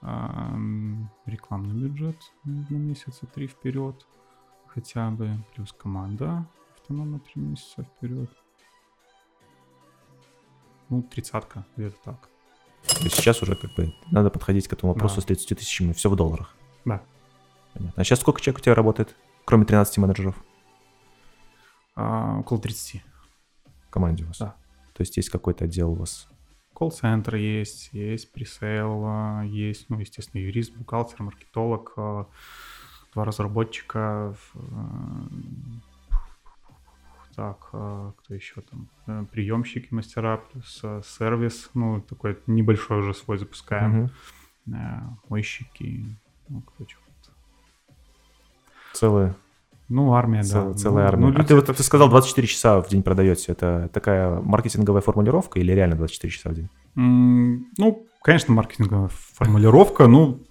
Ам, 0.01 1.11
Рекламный 1.27 1.75
бюджет 1.89 2.17
на 2.45 2.75
месяца 2.77 3.27
три 3.27 3.47
вперед 3.49 4.07
хотя 4.67 5.11
бы. 5.11 5.31
Плюс 5.55 5.73
команда 5.73 6.47
автономно 6.77 7.19
3 7.21 7.43
месяца 7.43 7.83
вперед. 7.85 8.31
Ну, 10.89 11.03
тридцатка, 11.03 11.67
где-то 11.77 11.97
так. 12.05 12.29
То 12.87 13.05
есть 13.05 13.17
сейчас 13.17 13.43
уже 13.43 13.57
как 13.57 13.75
бы 13.75 13.93
надо 14.11 14.31
подходить 14.31 14.69
к 14.69 14.73
этому 14.73 14.93
вопросу 14.95 15.17
Да. 15.17 15.23
с 15.23 15.25
30 15.27 15.59
тысячами, 15.59 15.93
все 15.93 16.09
в 16.09 16.17
долларах. 16.17 16.55
Да. 16.85 17.03
Понятно. 17.75 18.01
А 18.01 18.05
сейчас 18.05 18.21
сколько 18.21 18.41
человек 18.41 18.61
у 18.61 18.65
тебя 18.65 18.75
работает, 18.75 19.15
кроме 19.49 19.65
13 19.65 19.97
менеджеров 19.97 20.35
А, 21.97 22.39
около 22.41 22.61
30. 22.61 23.03
в 23.87 23.91
команде 23.91 24.25
у 24.25 24.27
вас? 24.27 24.39
Да. 24.39 24.57
То 24.93 25.01
есть 25.01 25.17
есть 25.17 25.31
какой-то 25.31 25.65
отдел 25.65 25.93
у 25.93 25.95
вас 25.95 26.29
колл-центр 26.75 27.35
есть, 27.35 27.89
есть 27.93 28.31
пресейл, 28.31 29.03
а, 29.05 29.43
есть, 29.43 29.91
ну, 29.91 29.99
естественно, 29.99 30.41
юрист, 30.41 30.77
бухгалтер, 30.77 31.23
маркетолог, 31.23 31.93
а, 31.97 32.27
два 33.15 33.25
разработчика, 33.25 34.37
а, 34.55 35.29
так, 37.35 37.69
кто 37.69 38.35
еще 38.35 38.63
там, 38.63 38.89
э, 39.07 39.25
приемщики, 39.31 39.95
мастера, 39.95 40.39
плюс 40.39 40.83
сервис, 41.05 41.71
ну, 41.73 42.01
такой 42.01 42.37
небольшой 42.49 42.99
уже 42.99 43.15
свой 43.15 43.39
запускаем, 43.39 44.11
uh 44.67 45.01
мойщики, 45.29 46.05
ну, 46.49 46.63
кто 46.63 46.85
что 46.87 47.08
Целые 48.93 49.35
ну, 49.89 50.13
армия, 50.13 50.43
Цел, 50.43 50.73
да. 50.73 50.75
Целая 50.75 51.05
ну, 51.05 51.09
армия. 51.09 51.27
Ну, 51.29 51.41
а 51.41 51.45
ты, 51.45 51.55
вот, 51.55 51.67
ты 51.67 51.83
сказал, 51.83 52.11
24 52.11 52.47
часа 52.47 52.81
в 52.81 52.89
день 52.89 53.03
продаете. 53.03 53.53
Это 53.53 53.89
такая 53.93 54.39
маркетинговая 54.41 55.01
формулировка 55.01 55.61
или 55.61 55.73
реально 55.73 55.97
24 55.97 56.31
часа 56.31 56.51
в 56.51 56.55
день? 56.55 56.69
Ну, 56.95 58.07
конечно, 58.23 58.53
маркетинговая 58.53 59.09
формулировка. 59.09 60.07
Ну, 60.07 60.45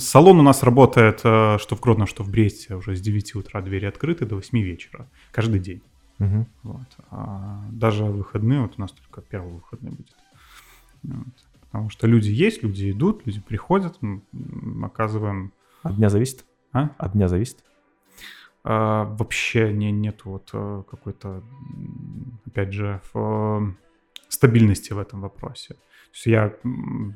салон 0.00 0.40
у 0.40 0.42
нас 0.42 0.64
работает, 0.64 1.20
э, 1.22 1.58
что 1.58 1.76
в 1.76 1.80
Гродно, 1.80 2.06
что 2.06 2.24
в 2.24 2.30
Бресте, 2.30 2.74
уже 2.74 2.96
с 2.96 3.00
9 3.00 3.36
утра 3.36 3.60
двери 3.60 3.86
открыты 3.86 4.26
до 4.26 4.34
8 4.34 4.58
вечера. 4.60 5.06
Каждый 5.30 5.60
день. 5.60 5.82
Угу. 6.18 6.46
Вот. 6.64 6.88
А 7.10 7.64
даже 7.70 8.04
выходные, 8.04 8.62
вот 8.62 8.74
у 8.76 8.80
нас 8.80 8.90
только 8.90 9.22
первый 9.22 9.54
выходный 9.54 9.92
будет. 9.92 10.16
Вот. 11.04 11.26
Потому 11.60 11.90
что 11.90 12.08
люди 12.08 12.30
есть, 12.30 12.64
люди 12.64 12.90
идут, 12.90 13.24
люди 13.24 13.40
приходят, 13.40 13.98
мы 14.02 14.86
оказываем... 14.86 15.52
От 15.84 15.96
дня 15.96 16.10
зависит? 16.10 16.44
А? 16.72 16.90
От 16.98 17.12
дня 17.12 17.28
зависит? 17.28 17.58
А, 18.62 19.04
вообще 19.04 19.72
не, 19.72 19.90
нет 19.90 20.24
вот 20.24 20.50
э, 20.52 20.82
какой-то, 20.90 21.42
опять 22.46 22.72
же, 22.72 23.00
в, 23.12 23.18
э, 23.18 23.74
стабильности 24.28 24.92
в 24.92 24.98
этом 24.98 25.22
вопросе. 25.22 25.74
То 25.74 26.14
есть 26.14 26.26
я 26.26 26.54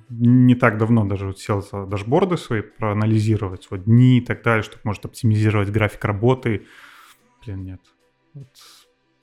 не 0.09 0.55
так 0.55 0.79
давно 0.79 1.05
даже 1.05 1.27
вот 1.27 1.39
сел 1.39 1.61
за 1.61 1.85
дашборды 1.85 2.37
свои, 2.37 2.63
проанализировать 2.63 3.67
вот 3.71 3.85
дни 3.85 4.19
и 4.19 4.21
так 4.21 4.43
далее, 4.43 4.63
чтобы, 4.63 4.81
может, 4.85 5.05
оптимизировать 5.05 5.71
график 5.71 6.05
работы. 6.05 6.67
Блин, 7.45 7.65
нет. 7.65 7.81
Вот 8.33 8.49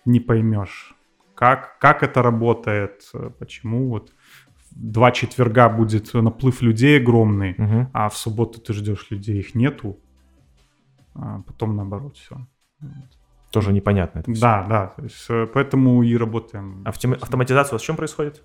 не 0.06 0.20
поймешь, 0.20 0.94
как, 1.34 1.80
как 1.80 2.04
это 2.04 2.22
работает, 2.22 3.12
почему 3.40 3.90
вот 3.90 4.14
два 4.72 5.12
четверга 5.12 5.70
будет 5.70 6.14
наплыв 6.14 6.62
людей 6.62 7.00
огромный, 7.00 7.56
угу. 7.58 7.90
а 7.94 8.10
в 8.10 8.18
субботу 8.18 8.60
ты 8.62 8.74
ждешь 8.74 9.08
людей, 9.10 9.40
их 9.40 9.56
нету 9.56 10.00
а 11.15 11.41
потом 11.41 11.76
наоборот 11.76 12.17
все. 12.17 12.38
Тоже 13.52 13.74
непонятно 13.74 14.19
это 14.19 14.32
все. 14.32 14.41
Да, 14.41 14.65
да, 14.67 14.88
то 14.88 15.04
есть, 15.04 15.26
э, 15.30 15.45
поэтому 15.54 16.04
и 16.04 16.15
работаем. 16.15 16.84
Автом... 16.86 17.13
Автоматизация 17.13 17.74
у 17.74 17.76
вас 17.76 17.82
в 17.82 17.86
чем 17.86 17.97
происходит? 17.97 18.43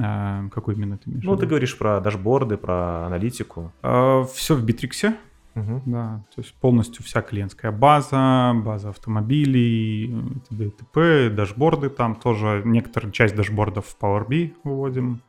А, 0.00 0.48
какой 0.50 0.74
именно 0.74 0.96
ты 0.96 1.10
имеешь? 1.10 1.24
Ну, 1.24 1.36
ты 1.36 1.46
говоришь 1.46 1.76
про 1.76 2.00
дашборды, 2.00 2.56
про 2.56 3.06
аналитику. 3.06 3.72
А, 3.82 4.22
все 4.24 4.54
в 4.54 4.64
Битриксе. 4.64 5.16
Угу. 5.56 5.82
Да, 5.86 6.24
то 6.34 6.40
есть 6.40 6.54
полностью 6.54 7.04
вся 7.04 7.22
клиентская 7.22 7.72
база, 7.72 8.52
база 8.54 8.90
автомобилей, 8.90 10.06
т.д. 10.48 10.66
и 10.66 10.70
т.п., 10.70 11.30
дашборды 11.30 11.90
там 11.90 12.14
тоже, 12.14 12.62
некоторую 12.64 13.10
часть 13.10 13.34
дашбордов 13.34 13.86
в 13.86 13.98
Power 14.00 14.28
BI 14.28 14.54
выводим. 14.62 15.22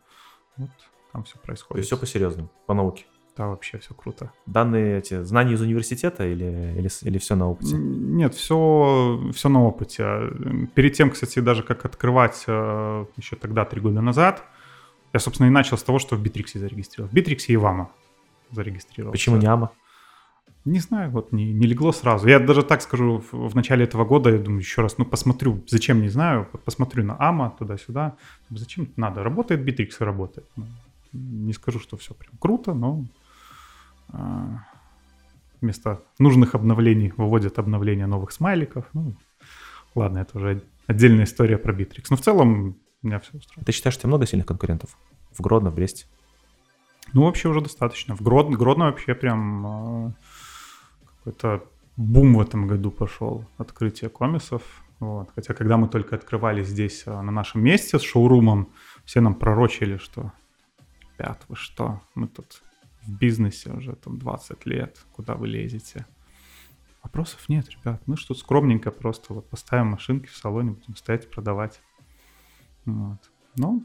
Вот, 0.57 0.69
там 1.11 1.23
все 1.23 1.39
происходит. 1.39 1.71
То 1.71 1.77
есть 1.79 1.87
все 1.87 1.97
по-серьезному, 1.97 2.51
по 2.67 2.75
науке. 2.75 3.05
Да, 3.41 3.47
вообще 3.47 3.79
все 3.79 3.95
круто. 3.95 4.31
Данные 4.45 4.99
эти 4.99 5.23
знания 5.23 5.53
из 5.53 5.61
университета 5.61 6.27
или, 6.27 6.75
или, 6.77 6.89
или 7.01 7.17
все 7.17 7.33
на 7.33 7.49
опыте? 7.49 7.75
Нет, 7.75 8.35
все, 8.35 9.19
все 9.33 9.49
на 9.49 9.63
опыте. 9.63 10.29
Перед 10.75 10.93
тем, 10.93 11.09
кстати, 11.09 11.39
даже 11.39 11.63
как 11.63 11.83
открывать 11.83 12.43
э, 12.45 13.05
еще 13.17 13.35
тогда, 13.35 13.65
три 13.65 13.81
года 13.81 13.99
назад, 13.99 14.43
я, 15.11 15.19
собственно, 15.19 15.47
и 15.47 15.49
начал 15.49 15.79
с 15.79 15.81
того, 15.81 15.97
что 15.97 16.15
в 16.15 16.21
Битриксе 16.21 16.59
зарегистрировал. 16.59 17.09
В 17.09 17.13
Битриксе 17.15 17.53
и 17.53 17.57
в 17.57 17.65
Амо 17.65 17.89
зарегистрировал. 18.51 19.11
Почему 19.11 19.37
не 19.37 19.47
Амо? 19.47 19.71
Не 20.65 20.79
знаю, 20.79 21.09
вот 21.09 21.31
не, 21.31 21.51
не 21.51 21.65
легло 21.65 21.91
сразу. 21.93 22.27
Я 22.27 22.39
даже 22.39 22.61
так 22.61 22.83
скажу, 22.83 23.23
в, 23.31 23.49
в 23.49 23.55
начале 23.55 23.85
этого 23.85 24.05
года, 24.05 24.29
я 24.29 24.37
думаю, 24.37 24.59
еще 24.59 24.83
раз, 24.83 24.99
ну, 24.99 25.05
посмотрю, 25.05 25.63
зачем, 25.67 26.03
не 26.03 26.09
знаю, 26.09 26.47
посмотрю 26.63 27.05
на 27.05 27.15
Амо, 27.19 27.55
туда-сюда. 27.57 28.17
Зачем 28.51 28.87
надо? 28.97 29.23
Работает 29.23 29.63
Битрикс 29.63 29.99
и 29.99 30.03
работает. 30.03 30.45
Ну, 30.55 30.67
не 31.13 31.53
скажу, 31.53 31.79
что 31.79 31.97
все 31.97 32.13
прям 32.13 32.33
круто, 32.39 32.73
но 32.73 33.03
вместо 35.61 36.03
нужных 36.19 36.55
обновлений 36.55 37.13
выводят 37.15 37.59
обновления 37.59 38.07
новых 38.07 38.31
смайликов. 38.31 38.85
Ну, 38.93 39.15
ладно, 39.95 40.19
это 40.19 40.37
уже 40.37 40.63
отдельная 40.87 41.25
история 41.25 41.57
про 41.57 41.73
Битрикс. 41.73 42.05
Но 42.09 42.17
в 42.17 42.21
целом 42.21 42.77
меня 43.01 43.19
все 43.19 43.37
устраивает. 43.37 43.65
Ты 43.65 43.71
считаешь, 43.71 43.93
что 43.93 44.07
много 44.07 44.25
сильных 44.25 44.47
конкурентов? 44.47 44.97
В 45.31 45.41
Гродно, 45.41 45.69
в 45.69 45.75
Бресте? 45.75 46.05
Ну, 47.13 47.23
вообще 47.23 47.49
уже 47.49 47.61
достаточно. 47.61 48.15
В 48.15 48.21
Гродно, 48.21 48.57
Гродно 48.57 48.85
вообще 48.85 49.15
прям 49.15 50.07
э, 50.07 50.11
какой-то 51.17 51.63
бум 51.97 52.35
в 52.35 52.41
этом 52.41 52.67
году 52.67 52.91
пошел. 52.91 53.45
Открытие 53.57 54.09
комисов. 54.09 54.61
Вот. 54.99 55.29
Хотя, 55.35 55.53
когда 55.53 55.77
мы 55.77 55.87
только 55.87 56.15
открывали 56.15 56.63
здесь, 56.63 57.03
э, 57.05 57.21
на 57.21 57.31
нашем 57.31 57.63
месте 57.63 57.97
с 57.99 58.01
шоурумом, 58.01 58.69
все 59.05 59.21
нам 59.21 59.35
пророчили, 59.35 59.97
что 59.97 60.31
ребят, 61.17 61.43
вы 61.47 61.55
что, 61.55 62.01
мы 62.15 62.27
тут 62.27 62.61
в 63.01 63.17
бизнесе 63.17 63.71
уже 63.71 63.95
там 63.95 64.17
20 64.17 64.65
лет, 64.65 64.99
куда 65.11 65.35
вы 65.35 65.47
лезете? 65.47 66.05
Вопросов 67.03 67.49
нет, 67.49 67.69
ребят. 67.69 68.01
Мы 68.05 68.15
что 68.15 68.33
скромненько 68.35 68.91
просто 68.91 69.33
вот 69.33 69.49
поставим 69.49 69.87
машинки 69.87 70.27
в 70.27 70.35
салоне, 70.35 70.71
будем 70.71 70.95
стоять 70.95 71.29
продавать. 71.29 71.81
Вот. 72.85 73.31
Ну, 73.55 73.83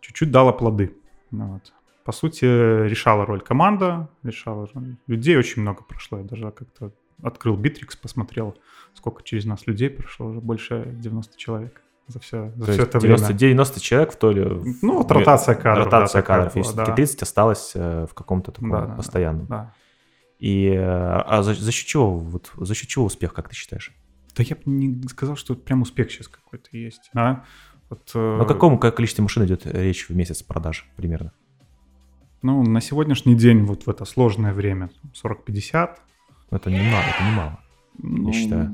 чуть-чуть 0.00 0.30
дала 0.30 0.52
плоды. 0.52 0.96
Вот. 1.30 1.72
По 2.04 2.12
сути, 2.12 2.44
решала 2.44 3.26
роль 3.26 3.40
команда, 3.40 4.08
решала 4.22 4.68
роль 4.72 4.96
людей. 5.06 5.36
Очень 5.36 5.62
много 5.62 5.82
прошло. 5.82 6.18
Я 6.18 6.24
даже 6.24 6.50
как-то 6.50 6.92
открыл 7.22 7.56
Битрикс, 7.56 7.96
посмотрел, 7.96 8.56
сколько 8.94 9.22
через 9.22 9.44
нас 9.44 9.66
людей 9.66 9.90
прошло. 9.90 10.26
Уже 10.26 10.40
больше 10.40 10.92
90 10.96 11.36
человек 11.36 11.82
за 12.08 12.20
все, 12.20 12.52
за 12.56 12.72
все 12.72 12.82
это 12.82 13.00
90, 13.00 13.26
время. 13.26 13.38
90 13.38 13.80
человек 13.80 14.12
в 14.12 14.16
то 14.16 14.30
ли... 14.30 14.44
Ну, 14.82 14.98
вот 14.98 15.10
ротация 15.10 15.54
кадров. 15.54 15.86
Ротация 15.86 16.22
да, 16.22 16.26
кадров. 16.26 16.56
Есть 16.56 16.74
да. 16.74 16.84
30 16.84 17.22
осталось 17.22 17.72
э, 17.74 18.06
в 18.10 18.14
каком-то 18.14 18.52
таком 18.52 18.70
да, 18.70 18.86
постоянном. 18.96 19.46
Да. 19.46 19.74
И 20.38 20.66
э, 20.66 20.82
а 20.82 21.42
за, 21.42 21.54
за 21.54 21.70
счет 21.72 21.86
чего, 21.86 22.18
вот, 22.18 22.50
за 22.56 22.74
счет 22.74 22.88
чего 22.88 23.04
успех, 23.04 23.32
как 23.32 23.48
ты 23.48 23.54
считаешь? 23.54 23.92
Да 24.36 24.42
я 24.42 24.56
бы 24.56 24.62
не 24.66 25.08
сказал, 25.08 25.36
что 25.36 25.54
прям 25.54 25.82
успех 25.82 26.10
сейчас 26.10 26.28
какой-то 26.28 26.68
есть. 26.72 27.10
Да? 27.14 27.44
Вот, 27.88 28.10
э... 28.14 28.38
О 28.40 28.44
каком 28.44 28.78
количестве 28.78 29.22
машин 29.22 29.44
идет 29.44 29.66
речь 29.66 30.08
в 30.08 30.16
месяц 30.16 30.42
продаж 30.42 30.88
примерно? 30.96 31.32
Ну, 32.42 32.62
на 32.62 32.80
сегодняшний 32.80 33.36
день, 33.36 33.64
вот 33.64 33.86
в 33.86 33.90
это 33.90 34.04
сложное 34.04 34.52
время, 34.52 34.90
40-50. 35.22 35.90
Это 36.50 36.70
немало, 36.70 37.02
это 37.14 37.24
немало, 37.24 37.60
ну, 37.98 38.26
я 38.28 38.32
считаю. 38.32 38.70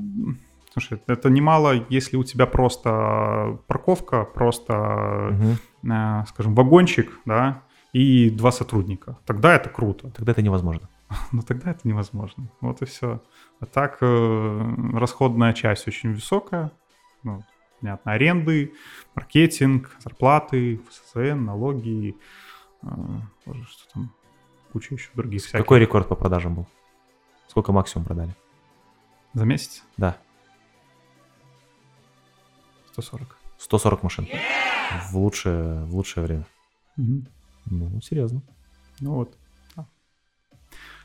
Слушай, 0.71 1.01
это 1.07 1.29
немало, 1.29 1.85
если 1.89 2.15
у 2.15 2.23
тебя 2.23 2.45
просто 2.45 3.59
парковка, 3.67 4.23
просто, 4.23 4.73
угу. 5.31 5.91
э, 5.91 6.25
скажем, 6.27 6.53
вагончик, 6.53 7.11
да, 7.25 7.63
и 7.91 8.29
два 8.29 8.51
сотрудника. 8.51 9.17
Тогда 9.25 9.55
это 9.55 9.69
круто. 9.69 10.11
Тогда 10.11 10.31
это 10.31 10.41
невозможно. 10.41 10.89
Ну 11.31 11.41
тогда 11.41 11.71
это 11.71 11.87
невозможно. 11.87 12.49
Вот 12.61 12.81
и 12.83 12.85
все. 12.85 13.21
А 13.59 13.65
так 13.65 13.97
э, 14.01 14.75
расходная 14.93 15.53
часть 15.53 15.87
очень 15.87 16.13
высокая. 16.13 16.71
Ну, 17.23 17.43
понятно, 17.81 18.11
аренды, 18.11 18.73
маркетинг, 19.15 19.95
зарплаты, 19.99 20.79
ФССН, 20.87 21.45
налоги, 21.45 22.15
э, 22.83 22.87
что 23.43 23.93
там, 23.93 24.13
куча 24.71 24.93
еще 24.93 25.09
других 25.15 25.41
всяких. 25.41 25.57
Какой 25.57 25.79
рекорд 25.79 26.07
по 26.07 26.15
продажам 26.15 26.55
был? 26.55 26.67
Сколько 27.47 27.71
максимум 27.71 28.05
продали? 28.05 28.35
За 29.33 29.45
месяц? 29.45 29.83
Да. 29.97 30.17
140. 33.01 33.37
140 33.57 34.03
машин. 34.03 34.27
В 35.11 35.17
лучшее, 35.17 35.83
в 35.85 35.95
лучшее 35.95 36.23
время. 36.25 36.45
Угу. 36.97 37.23
Ну, 37.65 38.01
серьезно. 38.01 38.41
Ну 38.99 39.13
вот. 39.13 39.37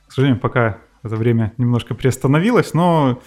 К 0.06 0.12
сожалению, 0.12 0.40
пока 0.40 0.78
это 1.02 1.16
время 1.16 1.52
немножко 1.58 1.94
приостановилось, 1.94 2.74
но, 2.74 3.20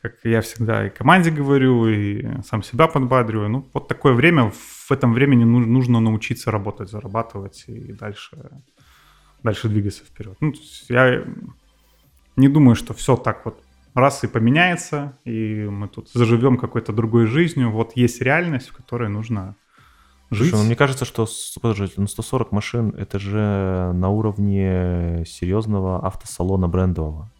как 0.00 0.16
я 0.24 0.40
всегда 0.40 0.86
и 0.86 0.90
команде 0.90 1.30
говорю, 1.30 1.86
и 1.88 2.42
сам 2.42 2.62
себя 2.62 2.88
подбадриваю, 2.88 3.48
ну, 3.48 3.68
вот 3.72 3.88
такое 3.88 4.12
время, 4.12 4.50
в 4.50 4.90
этом 4.90 5.12
времени 5.12 5.44
нужно 5.44 6.00
научиться 6.00 6.50
работать, 6.50 6.90
зарабатывать 6.90 7.64
и 7.68 7.92
дальше, 7.92 8.50
дальше 9.42 9.68
двигаться 9.68 10.04
вперед. 10.04 10.36
Ну, 10.40 10.52
я 10.88 11.24
не 12.36 12.48
думаю, 12.48 12.74
что 12.74 12.92
все 12.94 13.16
так 13.16 13.44
вот 13.44 13.62
раз 13.94 14.24
и 14.24 14.26
поменяется, 14.26 15.18
и 15.24 15.64
мы 15.64 15.88
тут 15.88 16.10
заживем 16.12 16.56
какой-то 16.56 16.92
другой 16.92 17.26
жизнью. 17.26 17.70
Вот 17.70 17.92
есть 17.96 18.20
реальность, 18.20 18.68
в 18.68 18.76
которой 18.76 19.08
нужно 19.08 19.56
жить. 20.30 20.50
Слушай, 20.50 20.62
ну, 20.62 20.66
мне 20.66 20.76
кажется, 20.76 21.04
что 21.04 21.26
подожди, 21.60 21.92
ну 21.96 22.06
140 22.06 22.52
машин 22.52 22.94
это 22.96 23.18
же 23.18 23.92
на 23.94 24.08
уровне 24.08 25.24
серьезного 25.26 26.06
автосалона 26.06 26.68
брендового. 26.68 27.30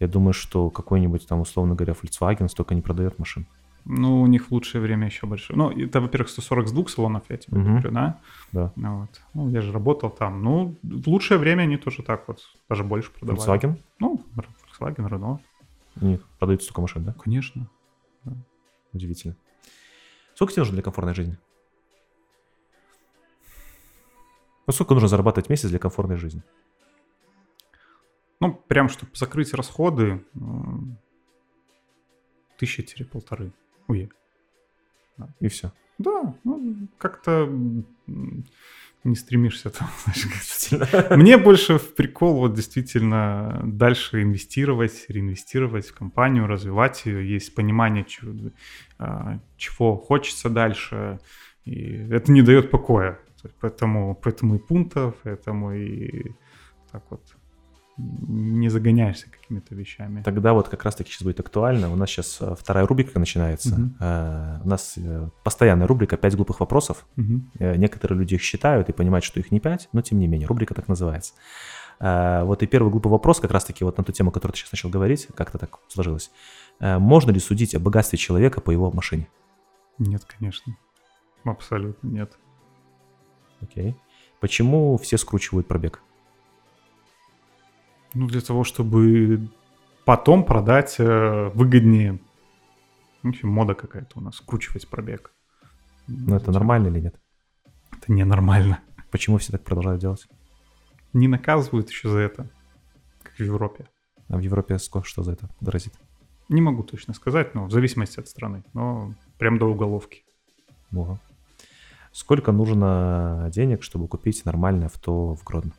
Я 0.00 0.08
думаю, 0.08 0.32
что 0.32 0.70
какой-нибудь 0.70 1.28
там, 1.28 1.40
условно 1.40 1.74
говоря, 1.74 1.94
Volkswagen 1.94 2.48
столько 2.48 2.74
не 2.74 2.82
продает 2.82 3.18
машин. 3.18 3.46
Ну, 3.84 4.22
у 4.22 4.26
них 4.26 4.48
в 4.48 4.52
лучшее 4.52 4.80
время 4.80 5.06
еще 5.06 5.26
большое. 5.26 5.56
Ну, 5.56 5.70
это, 5.70 6.00
во-первых, 6.00 6.28
140 6.28 6.68
с 6.68 6.72
двух 6.72 6.88
салонов, 6.88 7.22
я 7.28 7.36
тебе 7.36 7.58
Мгм. 7.58 7.70
говорю, 7.70 7.90
да? 7.90 8.18
Да. 8.52 8.72
Ну, 8.76 9.00
вот. 9.00 9.20
ну, 9.34 9.48
я 9.50 9.60
же 9.60 9.72
работал 9.72 10.10
там. 10.10 10.42
Ну, 10.42 10.76
в 10.82 11.08
лучшее 11.08 11.38
время 11.38 11.62
они 11.62 11.76
тоже 11.76 12.02
так 12.02 12.28
вот, 12.28 12.40
даже 12.68 12.84
больше 12.84 13.10
продавали. 13.10 13.60
Volkswagen? 13.60 13.76
Ну, 13.98 14.20
Volkswagen, 14.82 15.08
Renault, 15.08 15.40
них 16.00 16.26
продаются 16.38 16.66
столько 16.66 16.80
машин, 16.80 17.04
да? 17.04 17.12
конечно. 17.12 17.68
Удивительно. 18.92 19.36
Сколько 20.34 20.52
тебе 20.52 20.62
нужно 20.62 20.74
для 20.74 20.82
комфортной 20.82 21.14
жизни? 21.14 21.38
Ну, 24.66 24.72
сколько 24.72 24.94
нужно 24.94 25.08
зарабатывать 25.08 25.46
в 25.46 25.50
месяц 25.50 25.68
для 25.70 25.78
комфортной 25.78 26.16
жизни? 26.16 26.42
Ну, 28.40 28.54
прям, 28.54 28.88
чтобы 28.88 29.12
закрыть 29.14 29.54
расходы, 29.54 30.24
тысяча-полторы. 32.58 33.52
Ой, 33.88 34.10
И 35.40 35.48
все. 35.48 35.72
да, 35.98 36.34
ну, 36.44 36.88
как-то 36.98 37.46
не 39.04 39.16
стремишься 39.16 39.70
там, 39.70 39.88
знаешь, 40.04 41.10
Мне 41.10 41.36
больше 41.36 41.78
в 41.78 41.94
прикол 41.94 42.38
вот 42.38 42.54
действительно 42.54 43.60
дальше 43.64 44.22
инвестировать, 44.22 45.06
реинвестировать 45.08 45.86
в 45.88 45.94
компанию, 45.94 46.46
развивать 46.46 47.06
ее. 47.06 47.28
Есть 47.34 47.54
понимание, 47.54 48.04
чего, 48.04 48.50
а, 48.98 49.40
чего 49.56 49.96
хочется 49.96 50.48
дальше. 50.48 51.18
И 51.64 52.08
это 52.10 52.32
не 52.32 52.42
дает 52.42 52.70
покоя. 52.70 53.18
Поэтому, 53.60 54.14
поэтому 54.14 54.54
и 54.56 54.58
пунктов, 54.58 55.16
поэтому 55.24 55.72
и 55.74 56.32
так 56.92 57.02
вот 57.10 57.22
не 57.96 58.68
загоняешься 58.68 59.26
какими-то 59.52 59.74
вещами. 59.74 60.22
Тогда 60.22 60.52
вот 60.52 60.68
как 60.68 60.84
раз-таки 60.84 61.10
сейчас 61.10 61.22
будет 61.22 61.40
актуально. 61.40 61.92
У 61.92 61.96
нас 61.96 62.08
сейчас 62.10 62.38
э, 62.40 62.54
вторая 62.58 62.86
рубрика 62.86 63.18
начинается. 63.18 63.92
Э, 64.00 64.60
У 64.64 64.68
нас 64.68 64.94
э, 64.96 65.28
постоянная 65.44 65.86
рубрика 65.86 66.16
«Пять 66.16 66.34
глупых 66.36 66.60
вопросов». 66.60 67.06
Э, 67.58 67.76
Некоторые 67.76 68.18
люди 68.18 68.34
их 68.34 68.42
считают 68.42 68.88
и 68.88 68.92
понимают, 68.92 69.24
что 69.24 69.40
их 69.40 69.50
не 69.50 69.60
пять, 69.60 69.88
но 69.92 70.02
тем 70.02 70.18
не 70.18 70.26
менее, 70.26 70.48
рубрика 70.48 70.74
так 70.74 70.88
называется. 70.88 71.34
Вот 72.00 72.62
и 72.64 72.66
первый 72.66 72.90
глупый 72.90 73.12
вопрос 73.12 73.38
как 73.38 73.52
раз-таки 73.52 73.84
вот 73.84 73.96
на 73.96 74.02
ту 74.02 74.10
тему, 74.12 74.30
о 74.30 74.32
которой 74.32 74.52
ты 74.52 74.58
сейчас 74.58 74.72
начал 74.72 74.88
говорить, 74.90 75.28
как-то 75.36 75.58
так 75.58 75.78
сложилось. 75.86 76.32
Можно 76.80 77.30
ли 77.30 77.38
судить 77.38 77.76
о 77.76 77.78
богатстве 77.78 78.18
человека 78.18 78.60
по 78.60 78.72
его 78.72 78.90
машине? 78.90 79.28
Нет, 79.98 80.24
конечно. 80.24 80.76
Абсолютно 81.44 82.08
нет. 82.08 82.32
Окей. 83.60 83.94
Почему 84.40 84.96
все 84.98 85.16
скручивают 85.16 85.68
пробег? 85.68 86.02
Ну, 88.14 88.26
для 88.26 88.40
того, 88.40 88.64
чтобы 88.64 89.48
потом 90.04 90.44
продать 90.44 90.96
э, 90.98 91.50
выгоднее. 91.54 92.20
В 93.22 93.28
общем, 93.28 93.48
мода 93.48 93.74
какая-то 93.74 94.18
у 94.18 94.20
нас, 94.20 94.36
скручивать 94.36 94.88
пробег. 94.88 95.32
Ну, 96.08 96.36
это 96.36 96.50
нормально 96.50 96.88
или 96.88 97.00
нет? 97.00 97.20
Это 97.92 98.12
ненормально. 98.12 98.80
Почему 99.10 99.38
все 99.38 99.52
так 99.52 99.62
продолжают 99.62 100.00
делать? 100.00 100.26
Не 101.12 101.28
наказывают 101.28 101.90
еще 101.90 102.08
за 102.08 102.18
это, 102.18 102.50
как 103.22 103.34
в 103.34 103.40
Европе. 103.40 103.86
А 104.28 104.36
в 104.36 104.40
Европе 104.40 104.78
сколько 104.78 105.06
что 105.06 105.22
за 105.22 105.32
это 105.32 105.48
грозит? 105.60 105.94
Не 106.48 106.60
могу 106.60 106.82
точно 106.82 107.14
сказать, 107.14 107.54
но 107.54 107.66
в 107.66 107.70
зависимости 107.70 108.18
от 108.18 108.28
страны. 108.28 108.64
Но 108.72 109.14
прям 109.38 109.58
до 109.58 109.66
уголовки. 109.66 110.24
Ого. 110.94 111.18
Сколько 112.12 112.52
нужно 112.52 113.48
денег, 113.54 113.82
чтобы 113.82 114.08
купить 114.08 114.44
нормальное 114.44 114.86
авто 114.86 115.34
в 115.34 115.44
Гродно? 115.44 115.72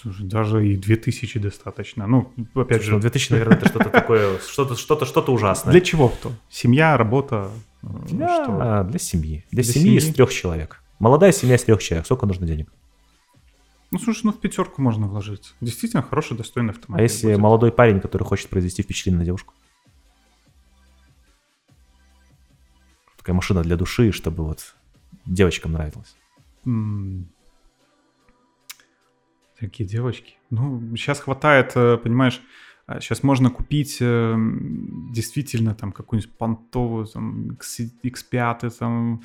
Слушай, 0.00 0.26
даже 0.26 0.66
и 0.68 0.76
2000 0.76 1.38
достаточно. 1.40 2.06
Ну, 2.06 2.32
опять 2.54 2.82
Слушай, 2.82 2.90
ну, 2.90 2.96
же, 2.96 3.00
2000, 3.02 3.32
наверное, 3.32 3.56
это 3.56 3.68
что-то 3.68 3.90
такое, 3.90 4.38
что-то, 4.48 4.76
что-то, 4.76 5.06
что-то 5.06 5.32
ужасное. 5.32 5.72
для 5.72 5.80
чего 5.80 6.06
авто? 6.06 6.32
Семья, 6.48 6.96
работа, 6.96 7.50
э, 7.82 7.86
Для, 8.08 8.44
что? 8.44 8.84
для 8.88 8.98
семьи. 8.98 9.44
Для, 9.50 9.62
Для 9.62 9.72
семьи, 9.72 9.96
из 9.96 10.02
семьи? 10.02 10.14
трех 10.14 10.32
человек. 10.32 10.82
Молодая 11.00 11.32
семья 11.32 11.56
из 11.56 11.64
трех 11.64 11.82
человек. 11.82 12.06
Сколько 12.06 12.26
нужно 12.26 12.46
денег? 12.46 12.70
Ну, 13.90 13.98
слушай, 13.98 14.20
ну 14.24 14.32
в 14.32 14.38
пятерку 14.40 14.82
можно 14.82 15.08
вложиться. 15.08 15.54
Действительно 15.60 16.02
хороший, 16.02 16.36
достойный 16.36 16.70
автомобиль. 16.72 17.00
А 17.00 17.02
если 17.02 17.26
будет. 17.28 17.38
молодой 17.38 17.72
парень, 17.72 18.00
который 18.00 18.24
хочет 18.24 18.50
произвести 18.50 18.82
впечатление 18.82 19.18
на 19.20 19.24
девушку? 19.24 19.54
Такая 23.16 23.34
машина 23.34 23.62
для 23.62 23.76
души, 23.76 24.12
чтобы 24.12 24.44
вот 24.44 24.74
девочкам 25.26 25.72
нравилось. 25.72 26.14
М. 26.66 27.28
Такие 29.60 29.88
девочки. 29.88 30.34
Ну, 30.50 30.80
сейчас 30.96 31.20
хватает, 31.20 31.72
э, 31.74 31.96
понимаешь, 31.96 32.40
сейчас 33.00 33.22
можно 33.22 33.50
купить 33.50 33.98
э, 34.00 34.36
действительно 35.12 35.74
там 35.74 35.92
какую-нибудь 35.92 36.36
понтовую, 36.38 37.06
там, 37.06 37.52
X, 37.52 37.80
X5, 38.02 38.70
там, 38.78 39.22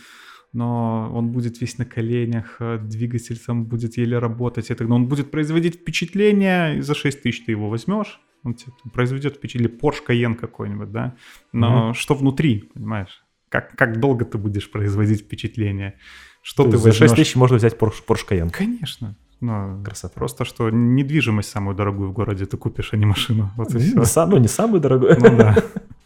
но 0.52 1.10
он 1.14 1.32
будет 1.32 1.62
весь 1.62 1.78
на 1.78 1.86
коленях, 1.86 2.58
э, 2.60 2.78
двигатель 2.78 3.40
там 3.40 3.66
будет 3.66 3.98
еле 3.98 4.20
работать, 4.20 4.70
и 4.70 4.76
тогда 4.76 4.96
он 4.96 5.08
будет 5.08 5.32
производить 5.32 5.76
впечатление, 5.76 6.78
и 6.78 6.82
за 6.82 6.94
6 6.94 7.22
тысяч 7.22 7.46
ты 7.46 7.52
его 7.52 7.70
возьмешь, 7.70 8.20
он 8.44 8.56
тебе 8.56 8.74
произведет 8.94 9.36
впечатление, 9.36 9.78
Porsche 9.78 10.06
Cayenne 10.08 10.36
какой-нибудь, 10.36 10.92
да, 10.92 11.16
но 11.52 11.94
что 11.94 12.16
внутри, 12.16 12.70
понимаешь? 12.74 13.24
Как, 13.50 13.76
как 13.76 14.00
долго 14.00 14.26
ты 14.26 14.40
будешь 14.40 14.70
производить 14.70 15.22
впечатление? 15.22 16.00
Что 16.42 16.64
То 16.64 16.72
ты 16.72 16.78
за 16.78 16.92
6 16.92 17.02
возьмешь? 17.02 17.18
тысяч 17.18 17.36
можно 17.36 17.58
взять 17.58 17.78
Porsche, 17.78 18.04
Porsche 18.06 18.28
Cayenne. 18.28 18.50
Конечно. 18.50 19.16
Ну, 19.46 19.84
Красота. 19.84 20.14
Просто 20.16 20.46
что 20.46 20.70
недвижимость 20.70 21.50
самую 21.50 21.76
дорогую 21.76 22.10
в 22.10 22.14
городе 22.14 22.46
ты 22.46 22.56
купишь, 22.58 22.94
а 22.94 22.98
не 22.98 23.06
машину. 23.06 23.50
Вот 23.58 23.74
и 23.76 23.78
все. 23.78 24.00
Не 24.00 24.06
сам- 24.06 24.30
ну, 24.30 24.38
не 24.38 24.48
самый 24.48 24.80
дорогой. 24.80 25.18
Ну 25.20 25.36
да. 25.38 25.56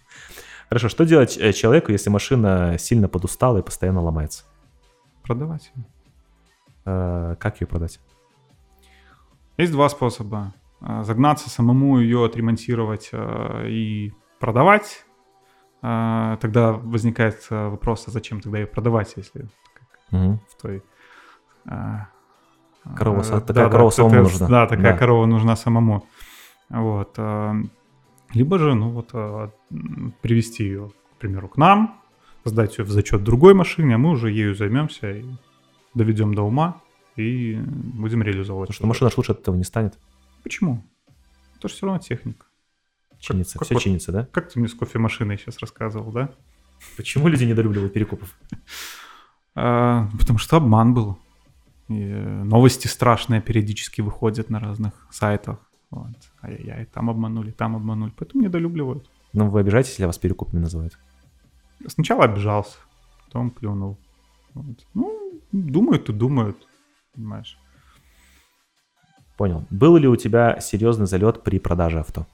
Хорошо, 0.69 0.89
что 0.89 1.05
делать 1.05 1.37
э, 1.37 1.53
человеку, 1.53 1.91
если 1.91 2.09
машина 2.09 2.77
сильно 2.79 3.07
подустала 3.07 3.59
и 3.59 3.61
постоянно 3.61 4.01
ломается? 4.01 4.43
Продавать. 5.23 5.71
её. 5.75 5.85
Э, 6.85 7.35
Как 7.39 7.61
ее 7.61 7.67
продать? 7.67 7.99
Есть 9.57 9.71
два 9.71 9.87
способа. 9.89 10.53
А, 10.81 11.03
Загнаться 11.03 11.49
самому 11.49 11.99
ее 11.99 12.25
отремонтировать 12.25 13.11
и 13.13 14.13
продавать. 14.39 15.05
Тогда 15.81 16.71
возникает 16.73 17.45
вопрос, 17.51 18.05
а 18.07 18.11
зачем 18.11 18.41
тогда 18.41 18.57
ее 18.57 18.65
продавать, 18.67 19.13
если 19.15 19.47
Мгм. 20.11 20.39
в 20.49 20.61
той... 20.61 20.81
Корова 22.95 23.21
са- 23.21 23.41
такая 23.41 23.69
корова 23.69 23.89
самому 23.89 24.13
это- 24.15 24.23
нужна. 24.23 24.47
Да, 24.47 24.67
такая 24.67 24.93
Да. 24.93 24.97
корова 24.97 25.25
нужна 25.25 25.55
самому. 25.55 26.05
Вот. 26.69 27.13
а, 27.17 27.55
Либо 28.33 28.59
же, 28.59 28.73
ну 28.75 28.89
вот, 28.89 29.13
м, 29.13 30.13
привести 30.21 30.63
ее, 30.65 30.91
к 31.15 31.19
примеру, 31.19 31.47
к 31.47 31.55
нам, 31.57 32.01
сдать 32.43 32.77
ее 32.77 32.83
в 32.83 32.89
зачет 32.89 33.23
другой 33.23 33.53
машине, 33.53 33.95
а 33.95 33.97
мы 33.97 34.09
уже 34.11 34.29
ею 34.31 34.53
займемся 34.53 35.11
и 35.11 35.25
доведем 35.93 36.33
до 36.33 36.41
ума 36.43 36.81
и 37.15 37.55
будем 37.55 38.21
реализовывать. 38.23 38.67
Потому 38.69 38.93
что 38.93 39.05
машина 39.05 39.11
лучше 39.17 39.31
от 39.31 39.39
этого 39.39 39.55
не 39.55 39.63
станет. 39.63 39.97
Почему? 40.43 40.83
Это 41.57 41.69
же 41.69 41.73
все 41.75 41.85
равно 41.85 41.99
техника. 42.01 42.45
Чинится, 43.19 43.57
как 43.57 43.65
все 43.65 43.75
вот- 43.75 43.83
чинится, 43.83 44.11
да? 44.11 44.27
Как 44.31 44.51
ты 44.51 44.59
мне 44.59 44.67
с 44.67 44.73
кофемашиной 44.73 45.37
сейчас 45.37 45.57
рассказывал, 45.59 46.11
да? 46.11 46.29
Почему 46.97 47.27
люди 47.29 47.45
недолюбливают 47.45 47.93
перекупов? 47.93 48.37
А, 49.55 50.07
потому 50.19 50.37
что 50.37 50.57
обман 50.57 50.93
был. 50.93 51.17
И, 51.89 51.93
новости 51.95 52.87
страшные 52.87 53.41
периодически 53.41 54.01
выходят 54.01 54.49
на 54.49 54.59
разных 54.59 55.07
сайтах. 55.11 55.59
Вот. 55.89 56.15
Ай-яй-яй, 56.41 56.85
там 56.85 57.09
обманули, 57.09 57.51
там 57.51 57.75
обманули. 57.75 58.11
Поэтому 58.17 58.43
недолюбливают. 58.43 59.09
Ну, 59.33 59.49
вы 59.49 59.61
обижаетесь, 59.61 59.91
если 59.91 60.05
вас 60.05 60.17
перекупами 60.17 60.59
называют? 60.59 60.97
Сначала 61.87 62.25
обижался, 62.25 62.77
потом 63.25 63.51
плюнул. 63.51 63.97
Вот. 64.53 64.85
Ну, 64.93 65.41
думают 65.51 66.09
и 66.09 66.13
думают, 66.13 66.67
понимаешь. 67.13 67.57
Понял. 69.37 69.65
Был 69.69 69.97
ли 69.97 70.07
у 70.07 70.15
тебя 70.15 70.59
серьезный 70.59 71.05
залет 71.05 71.43
при 71.43 71.59
продаже 71.59 71.99
авто? 71.99 72.25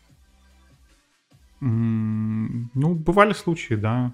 Ну, 1.59 2.95
бывали 2.95 3.33
случаи, 3.33 3.75
да. 3.75 4.13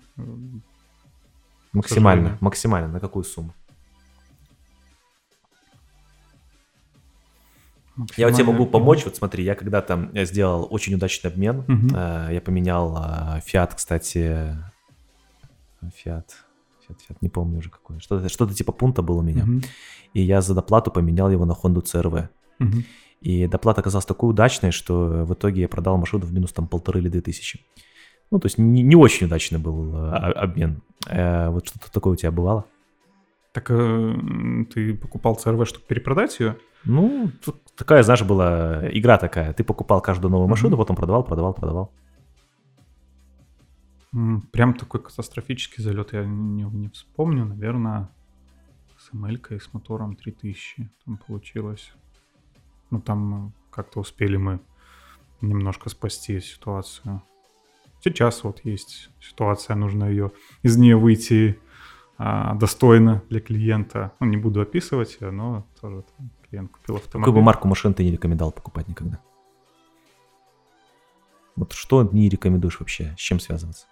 Максимально, 1.71 2.37
максимально. 2.41 2.87
На 2.87 2.99
какую 2.99 3.23
сумму? 3.23 3.53
Я 8.17 8.27
вот 8.27 8.35
тебе 8.35 8.45
могу 8.45 8.65
помочь. 8.65 9.05
Вот 9.05 9.15
смотри, 9.15 9.43
я 9.43 9.55
когда-то 9.55 10.09
сделал 10.25 10.67
очень 10.69 10.93
удачный 10.95 11.31
обмен. 11.31 11.63
Э, 11.95 12.29
Я 12.33 12.41
поменял 12.41 12.95
э, 12.97 13.39
Fiat, 13.45 13.73
кстати. 13.75 14.55
Fiat. 15.83 16.25
Fiat, 16.87 16.97
Fiat, 17.09 17.17
не 17.21 17.29
помню 17.29 17.59
уже 17.59 17.69
какой. 17.69 17.99
Что-то, 17.99 18.53
типа 18.53 18.71
пункта 18.71 19.01
был 19.01 19.17
у 19.17 19.21
меня. 19.21 19.45
И 20.13 20.21
я 20.21 20.41
за 20.41 20.53
доплату 20.55 20.91
поменял 20.91 21.29
его 21.29 21.45
на 21.45 21.53
Honda 21.53 21.83
CRV. 21.83 22.27
И 23.21 23.47
доплата 23.47 23.81
оказалась 23.81 24.05
такой 24.05 24.29
удачной, 24.29 24.71
что 24.71 25.25
в 25.25 25.33
итоге 25.33 25.61
я 25.61 25.67
продал 25.67 25.97
машину 25.97 26.25
в 26.25 26.33
минус 26.33 26.53
там 26.53 26.67
полторы 26.67 26.99
или 27.01 27.09
две 27.09 27.21
тысячи. 27.21 27.59
Ну, 28.31 28.39
то 28.39 28.45
есть 28.45 28.57
не, 28.57 28.81
не 28.83 28.95
очень 28.95 29.27
удачный 29.27 29.59
был 29.59 29.95
о- 29.95 30.31
обмен. 30.43 30.81
Э, 31.07 31.49
вот 31.49 31.67
что-то 31.67 31.91
такое 31.91 32.13
у 32.13 32.15
тебя 32.15 32.31
бывало? 32.31 32.65
Так 33.51 33.71
э, 33.71 34.15
ты 34.73 34.93
покупал 34.93 35.37
CRV, 35.43 35.65
чтобы 35.65 35.85
перепродать 35.85 36.39
ее? 36.39 36.55
Ну, 36.85 37.31
тут 37.43 37.61
такая, 37.75 38.03
знаешь, 38.03 38.23
была 38.23 38.89
игра 38.91 39.17
такая. 39.17 39.53
Ты 39.53 39.63
покупал 39.63 40.01
каждую 40.01 40.31
новую 40.31 40.47
машину, 40.47 40.69
Мгм. 40.71 40.79
потом 40.79 40.95
продавал, 40.95 41.23
продавал, 41.23 41.53
продавал. 41.53 41.91
Прям 44.51 44.73
такой 44.73 45.01
катастрофический 45.01 45.83
залет 45.83 46.13
я 46.13 46.25
не, 46.25 46.63
не 46.63 46.89
вспомню. 46.89 47.45
Наверное, 47.45 48.09
с 48.97 49.13
ML 49.13 49.55
и 49.55 49.59
с 49.59 49.73
мотором 49.73 50.15
3000 50.15 50.89
там 51.05 51.17
получилось. 51.17 51.91
Ну, 52.89 53.01
там 53.01 53.47
э, 53.47 53.51
как-то 53.69 53.99
успели 53.99 54.37
мы 54.37 54.59
немножко 55.41 55.89
спасти 55.89 56.39
ситуацию. 56.39 57.21
Сейчас 58.03 58.43
вот 58.43 58.61
есть 58.65 59.09
ситуация, 59.21 59.75
нужно 59.75 60.05
ее 60.05 60.31
из 60.63 60.77
нее 60.77 60.97
выйти 60.97 61.59
а, 62.17 62.55
достойно 62.55 63.21
для 63.29 63.41
клиента. 63.41 64.13
Ну, 64.19 64.27
не 64.27 64.37
буду 64.37 64.61
описывать 64.61 65.17
ее, 65.21 65.31
но 65.31 65.65
тоже 65.79 66.03
там 66.17 66.29
клиент 66.49 66.71
купил 66.71 66.95
автомобиль. 66.95 67.25
Какую 67.25 67.33
бы 67.35 67.41
марку 67.41 67.67
машин 67.67 67.93
ты 67.93 68.03
не 68.03 68.11
рекомендовал 68.11 68.51
покупать 68.51 68.87
никогда? 68.87 69.19
Вот 71.55 71.73
что 71.73 72.03
не 72.03 72.29
рекомендуешь 72.29 72.79
вообще? 72.79 73.13
С 73.17 73.21
чем 73.21 73.39
связываться? 73.39 73.85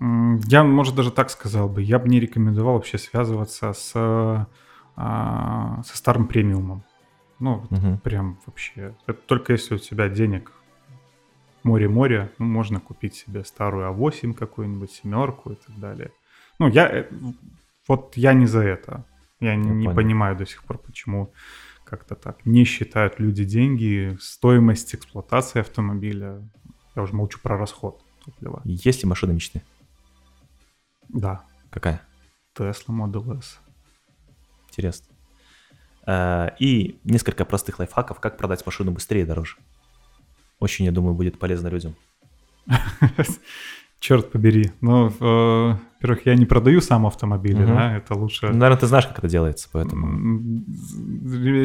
Я, 0.00 0.62
может, 0.62 0.94
даже 0.94 1.10
так 1.10 1.30
сказал 1.30 1.68
бы. 1.68 1.82
Я 1.82 1.98
бы 1.98 2.08
не 2.08 2.20
рекомендовал 2.20 2.74
вообще 2.74 2.98
связываться 2.98 3.72
с, 3.72 3.92
а, 4.96 5.82
со 5.84 5.96
старым 5.96 6.28
премиумом. 6.28 6.84
Ну, 7.40 7.66
Мгм. 7.70 7.98
прям 7.98 8.38
вообще. 8.46 8.94
Это 9.06 9.20
только 9.26 9.52
если 9.52 9.74
у 9.74 9.78
тебя 9.78 10.08
денег 10.08 10.52
море-море, 11.64 12.30
ну, 12.38 12.46
можно 12.46 12.78
купить 12.80 13.14
себе 13.14 13.44
старую 13.44 13.88
А8 13.92 14.34
какую-нибудь, 14.34 14.92
семерку 14.92 15.52
и 15.52 15.54
так 15.56 15.76
далее. 15.78 16.12
Ну, 16.58 16.68
я... 16.68 16.88
э, 16.88 17.10
Вот 17.88 18.16
я 18.16 18.34
не 18.34 18.46
за 18.46 18.60
это. 18.60 19.04
Я 19.40 19.54
не, 19.56 19.70
не 19.70 19.84
понял. 19.86 19.96
понимаю 19.96 20.36
до 20.36 20.46
сих 20.46 20.64
пор, 20.64 20.78
почему 20.78 21.32
как-то 21.84 22.14
так 22.14 22.44
не 22.44 22.64
считают 22.64 23.18
люди 23.20 23.44
деньги, 23.44 24.16
стоимость 24.20 24.94
эксплуатации 24.94 25.60
автомобиля. 25.60 26.42
Я 26.96 27.02
уже 27.02 27.14
молчу 27.14 27.38
про 27.40 27.56
расход 27.56 28.02
топлива. 28.24 28.60
Есть 28.64 29.02
ли 29.02 29.08
машина 29.08 29.32
мечты? 29.32 29.62
Да, 31.08 31.44
Какая? 31.70 32.02
Tesla 32.54 32.88
Model 32.88 33.38
S. 33.38 33.60
Интересно. 34.68 35.06
Э, 36.06 36.48
И 36.58 36.98
несколько 37.04 37.44
простых 37.44 37.78
лайфхаков, 37.78 38.20
как 38.20 38.36
продать 38.36 38.66
машину 38.66 38.90
быстрее 38.90 39.22
и 39.22 39.26
дороже. 39.26 39.56
Очень, 40.58 40.86
я 40.86 40.92
думаю, 40.92 41.14
будет 41.14 41.38
полезно 41.38 41.68
людям. 41.68 41.94
Черт 44.00 44.30
побери. 44.30 44.70
Ну, 44.80 45.08
э, 45.08 45.74
во-первых, 46.00 46.26
я 46.26 46.36
не 46.36 46.46
продаю 46.46 46.80
сам 46.80 47.04
автомобили, 47.06 47.64
Мгм. 47.64 47.74
да, 47.74 47.96
это 47.96 48.14
лучше... 48.14 48.46
Ну, 48.46 48.52
Наверное, 48.56 48.78
ты 48.78 48.86
знаешь, 48.86 49.06
как 49.08 49.18
это 49.18 49.28
делается, 49.28 49.68
поэтому... 49.72 50.06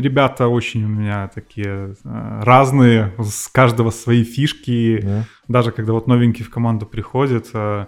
Ребята 0.01 0.47
очень 0.47 0.83
у 0.83 0.87
меня 0.87 1.27
такие 1.27 1.95
э, 2.03 2.39
разные, 2.43 3.13
с 3.19 3.47
каждого 3.47 3.91
свои 3.91 4.23
фишки. 4.23 4.99
Да. 5.03 5.25
Даже 5.47 5.71
когда 5.71 5.93
вот 5.93 6.07
новенький 6.07 6.43
в 6.43 6.49
команду 6.49 6.85
приходит, 6.87 7.49
э, 7.53 7.85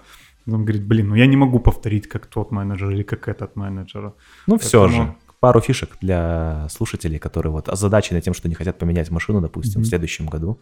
он 0.48 0.64
говорит, 0.64 0.86
блин, 0.86 1.10
ну 1.10 1.16
я 1.16 1.26
не 1.26 1.38
могу 1.38 1.60
повторить, 1.60 2.08
как 2.08 2.28
тот 2.28 2.52
менеджер 2.52 2.92
или 2.92 3.02
как 3.04 3.28
этот 3.28 3.56
менеджер. 3.56 4.14
Ну, 4.48 4.58
все 4.58 4.82
Поэтому- 4.82 5.04
же. 5.08 5.16
Пару 5.42 5.60
фишек 5.60 5.90
для 6.02 6.68
слушателей, 6.72 7.20
которые 7.20 7.52
вот 7.52 7.70
озадачены 7.70 8.20
тем, 8.22 8.34
что 8.34 8.48
не 8.50 8.56
хотят 8.56 8.80
поменять 8.80 9.12
машину, 9.12 9.42
допустим, 9.42 9.74
в 9.74 9.84
Мгм. 9.84 9.86
следующем 9.86 10.26
году. 10.28 10.60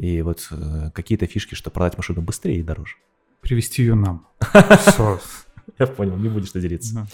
И 0.00 0.22
вот 0.22 0.48
э, 0.50 0.90
какие-то 0.94 1.26
фишки, 1.26 1.54
что 1.54 1.70
продать 1.70 1.96
машину 1.98 2.22
быстрее 2.22 2.60
и 2.60 2.62
дороже. 2.62 2.94
Привести 3.42 3.82
ее 3.82 3.94
нам. 3.94 4.26
Я 5.78 5.86
понял, 5.86 6.16
не 6.16 6.28
будешь 6.28 6.52
делиться. 6.52 7.06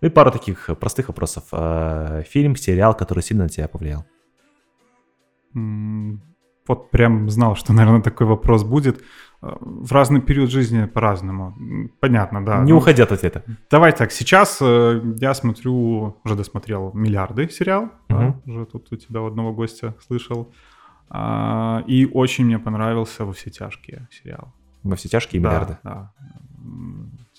Ну 0.00 0.08
и 0.08 0.10
пару 0.10 0.30
таких 0.32 0.68
э, 0.70 0.74
простых 0.74 1.08
вопросов. 1.08 1.44
Э, 1.52 2.24
Фильм, 2.28 2.56
сериал, 2.56 2.94
который 2.96 3.22
сильно 3.22 3.44
на 3.44 3.48
тебя 3.48 3.68
повлиял. 3.68 4.04
Вот 6.68 6.90
прям 6.90 7.28
знал, 7.28 7.56
что, 7.56 7.72
наверное, 7.72 8.02
такой 8.02 8.26
вопрос 8.26 8.62
будет. 8.64 9.00
Э, 9.42 9.56
В 9.60 9.92
разный 9.92 10.20
период 10.20 10.50
жизни 10.50 10.86
по-разному. 10.86 11.54
Понятно, 12.00 12.44
да. 12.44 12.62
Не 12.62 12.72
Ну, 12.72 12.78
уходи 12.78 13.02
от 13.02 13.12
ответа. 13.12 13.42
Давай 13.70 13.92
так, 13.92 14.12
сейчас 14.12 14.60
я 14.60 15.34
смотрю, 15.34 16.16
уже 16.24 16.34
досмотрел 16.36 16.90
«Миллиарды» 16.94 17.48
сериал. 17.48 17.90
да, 18.08 18.16
Мгм. 18.16 18.42
уже 18.46 18.66
тут 18.66 18.92
у 18.92 18.96
тебя 18.96 19.20
у 19.20 19.26
одного 19.26 19.52
гостя 19.52 19.94
слышал. 20.06 20.52
А, 21.10 21.82
И 21.86 22.06
очень 22.06 22.44
мне 22.46 22.58
понравился 22.58 23.24
«Во 23.24 23.32
все 23.32 23.50
тяжкие» 23.50 24.08
сериал. 24.10 24.52
Во 24.82 24.96
все 24.96 25.08
тяжкие 25.08 25.40
Да, 25.42 25.48
миллиарды. 25.48 25.78
Да, 25.82 26.12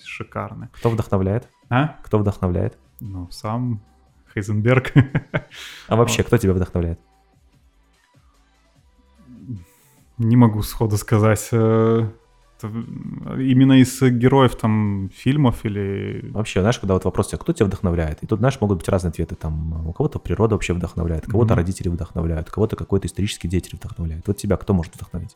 шикарный. 0.03 0.67
Кто 0.73 0.89
вдохновляет? 0.89 1.49
А? 1.69 1.97
Кто 2.03 2.19
вдохновляет? 2.19 2.77
Ну, 2.99 3.29
сам 3.31 3.81
Хейзенберг. 4.33 4.93
А 5.87 5.95
вообще, 5.95 6.23
кто 6.23 6.37
тебя 6.37 6.53
вдохновляет? 6.53 6.99
Не 10.17 10.35
могу 10.35 10.61
сходу 10.61 10.97
сказать. 10.97 11.49
Это, 12.63 13.41
Именно 13.41 13.81
из 13.81 14.01
героев 14.01 14.55
там 14.55 15.09
фильмов 15.13 15.65
или... 15.65 16.29
Вообще, 16.31 16.61
знаешь, 16.61 16.79
когда 16.79 16.93
вот 16.93 17.05
вопрос, 17.05 17.33
а 17.33 17.37
кто 17.37 17.53
тебя 17.53 17.65
вдохновляет? 17.67 18.23
И 18.23 18.27
тут, 18.27 18.39
знаешь, 18.39 18.59
могут 18.61 18.79
быть 18.79 18.87
разные 18.89 19.09
ответы. 19.09 19.35
Там 19.35 19.87
у 19.87 19.93
кого-то 19.93 20.19
природа 20.19 20.55
вообще 20.55 20.73
вдохновляет, 20.73 21.25
кого-то 21.25 21.53
Мгм. 21.53 21.57
родители 21.57 21.89
вдохновляют, 21.89 22.49
кого-то 22.49 22.75
какой-то 22.75 23.07
исторический 23.07 23.47
деятель 23.47 23.77
вдохновляет. 23.77 24.27
Вот 24.27 24.37
тебя 24.37 24.57
кто 24.57 24.73
может 24.73 24.95
вдохновить? 24.95 25.35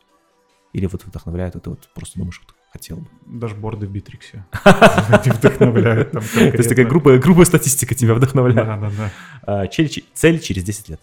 Или 0.73 0.85
вот 0.87 1.05
вдохновляет, 1.05 1.55
и 1.55 1.59
ты 1.59 1.69
вот 1.69 1.89
просто 1.95 2.19
думаешь, 2.19 2.41
вот 2.45 2.55
хотел 2.71 2.97
бы. 2.97 3.07
Дашборды 3.25 3.87
в 3.87 3.91
Битриксе. 3.91 4.45
Не 4.65 5.31
вдохновляют 5.31 6.11
там 6.11 6.21
То 6.21 6.39
есть 6.41 6.69
такая 6.69 6.85
грубая, 6.85 7.19
грубая 7.19 7.45
статистика 7.45 7.95
тебя 7.95 8.13
вдохновляет. 8.13 8.67
Да, 8.67 8.77
да, 8.77 8.91
да. 8.97 9.63
А, 9.63 9.67
цель 9.67 10.39
через 10.39 10.63
10 10.63 10.89
лет. 10.89 11.01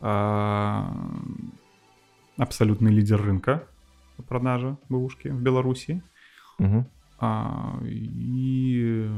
А, 0.00 0.90
Абсолютный 2.38 2.90
лидер 2.90 3.20
рынка 3.20 3.64
по 4.20 4.26
продаже 4.26 4.76
бэушки 4.88 5.28
в 5.28 5.40
Беларуси 5.40 6.02
Мгм. 6.58 6.86
а, 7.18 7.80
и 7.84 9.08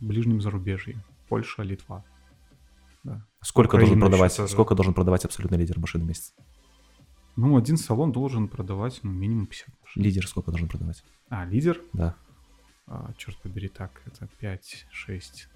ближнем 0.00 0.40
зарубежье. 0.40 0.96
Польша, 1.28 1.62
Литва. 1.62 2.04
Да. 3.04 3.24
Сколько 3.42 3.74
Украина 3.74 3.88
должен 3.90 4.00
продавать? 4.00 4.36
тоже. 4.36 4.52
Сколько 4.52 4.74
должен 4.74 4.94
продавать 4.94 5.24
абсолютный 5.24 5.58
лидер 5.58 5.78
машины 5.78 6.04
в 6.04 6.08
месяц? 6.08 6.34
Ну, 7.36 7.56
один 7.56 7.76
салон 7.76 8.12
должен 8.12 8.48
продавать 8.48 9.00
ну, 9.02 9.12
минимум 9.12 9.46
50 9.46 9.68
машин. 9.82 10.02
Лидер 10.02 10.26
сколько 10.26 10.50
должен 10.50 10.68
продавать? 10.68 11.04
А, 11.28 11.44
лидер? 11.44 11.80
Да. 11.92 12.14
А, 12.86 13.12
черт 13.18 13.36
побери, 13.38 13.68
так, 13.68 14.00
это 14.06 14.28
5, 14.40 14.86
6, 14.90 15.48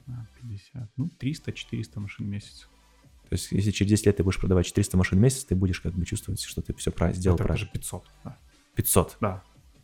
50, 0.43 0.91
ну, 0.97 1.11
300-400 1.19 2.01
машин 2.01 2.27
в 2.27 2.29
месяц. 2.29 2.69
То 3.29 3.35
есть, 3.35 3.53
если 3.53 3.71
через 3.71 3.91
10 3.91 4.07
лет 4.07 4.17
ты 4.17 4.25
будешь 4.25 4.39
продавать 4.41 4.67
400 4.67 4.97
машин 4.97 5.19
в 5.19 5.23
месяц, 5.23 5.45
ты 5.45 5.55
будешь 5.55 5.81
как 5.81 5.95
бы 5.95 6.05
чувствовать, 6.05 6.43
что 6.43 6.61
ты 6.61 6.75
все 6.75 6.91
сделал 7.13 7.37
это 7.37 7.45
правильно. 7.45 7.65
даже 7.67 7.67
500, 7.73 8.05
да. 8.25 8.37
500. 8.81 9.19
Да. 9.21 9.43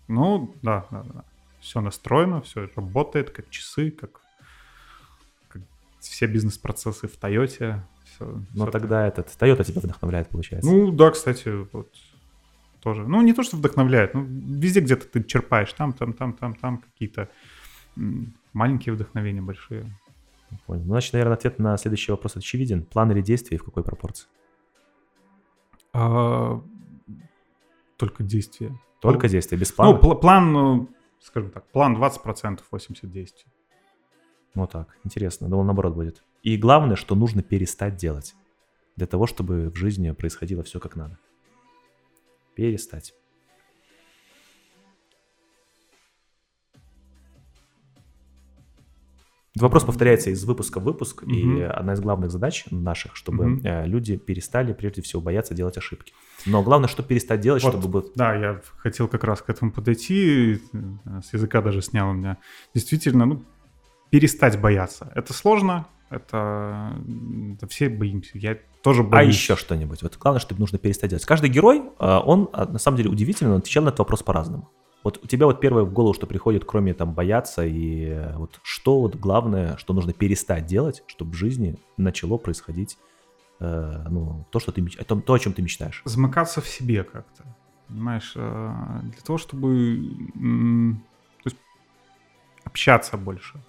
Ну, 0.09 0.55
да, 0.63 0.87
да, 0.91 1.03
да. 1.03 1.25
Все 1.61 1.81
настроено, 1.81 2.41
все 2.41 2.71
работает, 2.77 3.31
как 3.31 3.51
часы, 3.51 3.91
как, 3.91 4.21
как 5.49 5.63
все 6.01 6.27
бизнес-процессы 6.27 7.09
в 7.09 7.17
Тойоте. 7.17 7.83
Все, 8.05 8.41
Но 8.55 8.67
тогда 8.71 9.07
этот 9.07 9.27
Toyota 9.39 9.65
тебя 9.65 9.81
вдохновляет, 9.83 10.31
получается. 10.31 10.71
Ну, 10.71 10.91
да, 10.93 11.11
кстати, 11.11 11.49
вот 11.73 11.93
тоже. 12.81 13.07
Ну, 13.07 13.21
не 13.21 13.35
то, 13.35 13.43
что 13.43 13.57
вдохновляет, 13.57 14.15
ну, 14.15 14.23
везде 14.25 14.81
где-то 14.81 15.07
ты 15.07 15.23
черпаешь, 15.23 15.73
там, 15.73 15.93
там, 15.93 16.13
там, 16.13 16.33
там, 16.33 16.55
там 16.55 16.79
какие-то 16.79 17.29
маленькие 18.53 18.95
вдохновения, 18.95 19.43
большие. 19.43 19.93
Понял. 20.67 20.83
Ну, 20.83 20.91
значит, 20.93 21.13
наверное, 21.13 21.35
ответ 21.35 21.59
на 21.59 21.77
следующий 21.77 22.13
вопрос 22.13 22.37
очевиден. 22.37 22.85
План 22.85 23.11
или 23.11 23.21
действие 23.21 23.59
и 23.59 23.61
в 23.61 23.65
какой 23.65 23.83
пропорции? 23.83 24.29
А, 25.93 26.63
только 27.97 28.23
действия. 28.23 28.73
Только 29.01 29.27
Ну, 29.27 29.31
действие, 29.31 29.59
без 29.59 29.73
плана? 29.73 29.93
Ну, 29.93 30.01
пл- 30.01 30.19
план, 30.19 30.53
ну, 30.53 30.89
скажем 31.21 31.51
так, 31.51 31.71
план 31.71 31.97
20%, 31.97 32.61
80 32.71 33.11
действий. 33.11 33.51
Вот 34.55 34.71
так, 34.73 34.97
интересно. 35.05 35.49
Думал, 35.49 35.65
наоборот 35.65 35.95
будет. 35.95 36.23
И 36.43 36.57
главное, 36.57 36.97
что 36.97 37.15
нужно 37.15 37.43
перестать 37.43 37.97
делать. 37.97 38.35
Для 38.97 39.07
того, 39.07 39.27
чтобы 39.27 39.69
в 39.71 39.77
жизни 39.77 40.11
происходило 40.13 40.63
все 40.63 40.81
как 40.81 40.97
надо. 40.97 41.19
Перестать. 42.55 43.13
Вопрос 49.57 49.85
повторяется 49.85 50.31
из 50.31 50.45
выпуска 50.45 50.81
в 50.81 50.85
выпуск, 50.85 51.23
и 51.27 51.45
Мгм. 51.45 51.71
одна 51.75 51.95
из 51.95 52.01
главных 52.01 52.31
задач 52.31 52.65
наших, 52.71 53.17
чтобы 53.17 53.61
э, 53.65 53.87
люди 53.87 54.17
перестали 54.17 54.73
прежде 54.75 55.01
всего 55.03 55.23
бояться 55.23 55.55
делать 55.55 55.79
ошибки. 55.79 56.13
Но 56.45 56.63
главное, 56.63 56.89
что 56.89 57.03
перестать 57.03 57.41
делать, 57.41 57.63
Вот. 57.65 57.75
чтобы... 57.79 58.05
Да, 58.15 58.35
я 58.35 58.61
хотел 58.77 59.09
как 59.09 59.25
раз 59.25 59.41
к 59.41 59.49
этому 59.51 59.73
подойти, 59.73 60.61
э, 60.73 61.21
с 61.25 61.33
языка 61.33 61.63
даже 61.63 61.81
снял 61.81 62.11
у 62.11 62.13
меня. 62.13 62.37
Действительно, 62.75 63.25
ну, 63.25 63.43
перестать 64.11 64.61
бояться. 64.61 65.11
Это 65.15 65.33
сложно, 65.33 65.87
это, 66.11 66.93
это 67.55 67.67
все 67.67 67.89
боимся. 67.89 68.33
Я 68.35 68.59
тоже 68.83 69.01
А 69.01 69.05
боюсь. 69.05 69.35
еще 69.35 69.57
что-нибудь. 69.57 70.03
Вот 70.03 70.17
главное, 70.19 70.41
что 70.41 70.55
нужно 70.59 70.79
перестать 70.79 71.11
делать. 71.11 71.25
Каждый 71.25 71.49
герой, 71.51 71.83
э, 71.99 72.19
он 72.25 72.49
а, 72.53 72.67
на 72.67 72.79
самом 72.79 72.99
деле 72.99 73.09
удивительно, 73.11 73.53
он 73.55 73.59
отвечал 73.61 73.83
на 73.85 73.89
этот 73.89 74.01
вопрос 74.01 74.23
по-разному. 74.23 74.69
Вот 75.07 75.21
у 75.23 75.29
тебя 75.29 75.47
вот 75.47 75.61
первое 75.61 75.85
в 75.85 75.93
голову, 75.93 76.15
что 76.15 76.27
приходит, 76.27 76.65
кроме 76.65 76.93
там 76.93 77.15
бояться, 77.15 77.65
и 77.65 78.07
э, 78.07 78.37
вот 78.37 78.59
что 78.65 79.01
вот 79.03 79.15
главное, 79.15 79.77
что 79.77 79.95
нужно 79.95 80.13
перестать 80.13 80.67
делать, 80.67 81.05
чтобы 81.07 81.31
в 81.31 81.35
жизни 81.35 81.77
начало 81.97 82.39
происходить 82.39 82.99
э, 83.61 84.05
ну, 84.11 84.45
то, 84.51 84.59
что 84.59 84.73
ты 84.73 84.81
меч... 84.81 84.97
то, 84.97 85.21
то, 85.21 85.33
о 85.35 85.39
чем 85.39 85.53
ты 85.53 85.63
мечтаешь. 85.63 86.03
Замыкаться 86.05 86.61
в 86.61 86.67
себе 86.67 87.05
как-то. 87.05 87.45
Понимаешь, 87.87 88.33
э, 88.35 89.01
для 89.05 89.21
того, 89.25 89.39
чтобы 89.39 90.11
то 90.35 91.51
есть 91.51 91.57
общаться 92.65 93.17
больше. 93.17 93.63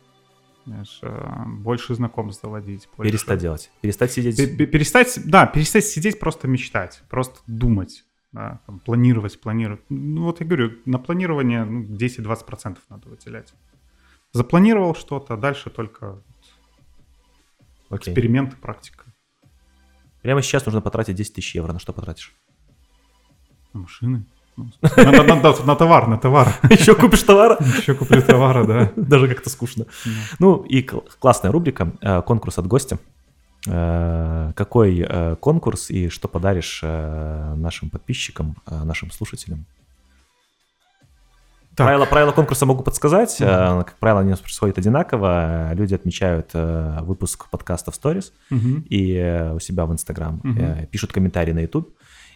Знаешь, 0.65 0.97
э, 1.03 1.43
больше 1.59 1.93
знакомств 1.93 2.41
заводить. 2.41 2.89
больше- 2.97 3.11
Перестать 3.11 3.39
делать. 3.39 3.69
Перестать 3.81 4.11
сидеть. 4.11 4.37
Пе- 4.37 4.47
пе- 4.47 4.65
Перестать, 4.65 5.19
да, 5.23 5.45
перестать 5.45 5.85
сидеть, 5.85 6.19
просто 6.19 6.47
мечтать, 6.47 7.03
просто 7.11 7.41
думать, 7.45 8.06
да, 8.31 8.59
там, 8.65 8.79
планировать, 8.79 9.39
планировать. 9.39 9.81
Ну, 9.89 10.23
вот 10.23 10.39
я 10.41 10.45
говорю, 10.45 10.73
на 10.85 10.99
планирование 10.99 11.65
ну, 11.65 11.83
10-20% 11.83 12.77
надо 12.89 13.09
выделять. 13.09 13.53
Запланировал 14.33 14.93
что-то, 14.95 15.33
а 15.33 15.37
дальше 15.37 15.69
только 15.69 16.21
Окей. 17.89 18.11
эксперименты, 18.13 18.55
практика. 18.57 19.05
Прямо 20.21 20.41
сейчас 20.41 20.65
нужно 20.65 20.81
потратить 20.81 21.15
10 21.15 21.35
тысяч 21.35 21.55
евро. 21.55 21.71
На 21.73 21.79
что 21.79 21.93
потратишь? 21.93 22.33
На 23.73 23.79
машины. 23.81 24.25
Ну, 24.57 24.69
На, 24.81 25.11
на- 25.11 25.23
на- 25.35 25.65
на 25.65 25.75
товар, 25.75 26.07
на 26.07 26.17
товар. 26.17 26.47
Еще 26.69 26.95
купишь 26.95 27.23
товара? 27.23 27.57
Еще 27.61 27.93
куплю 27.93 28.21
товара, 28.21 28.65
да. 28.65 28.91
Даже 28.95 29.27
как-то 29.27 29.49
скучно. 29.49 29.85
Ну 30.39 30.63
и 30.63 30.81
кл- 30.81 31.03
классная 31.19 31.51
рубрика 31.51 31.93
э, 32.01 32.21
«Конкурс 32.23 32.57
от 32.57 32.67
гостя». 32.67 32.97
Э, 33.65 34.51
Какой 34.55 34.99
э, 35.07 35.35
конкурс 35.39 35.89
и 35.89 36.09
что 36.09 36.27
подаришь 36.27 36.81
э, 36.83 37.53
нашим 37.55 37.89
подписчикам, 37.89 38.55
нашим 38.69 39.11
слушателям? 39.11 39.65
Так. 41.75 41.85
Правила, 41.85 42.05
правила 42.05 42.31
конкурса 42.31 42.65
могу 42.65 42.83
подсказать. 42.83 43.37
Э, 43.39 43.83
Как 43.83 43.95
правило, 43.99 44.21
они 44.21 44.29
у 44.29 44.31
нас 44.31 44.39
происходят 44.39 44.77
одинаково. 44.77 45.73
Люди 45.73 45.93
отмечают 45.95 46.51
выпуск 46.53 47.49
подкаста 47.49 47.91
в 47.91 47.95
сторис 47.95 48.33
Мгм. 48.49 48.85
и 48.89 49.51
у 49.53 49.59
себя 49.59 49.85
в 49.85 49.91
Инстаграм, 49.93 50.41
э, 50.43 50.85
пишут 50.87 51.11
комментарии 51.11 51.51
на 51.53 51.59
YouTube 51.59 51.93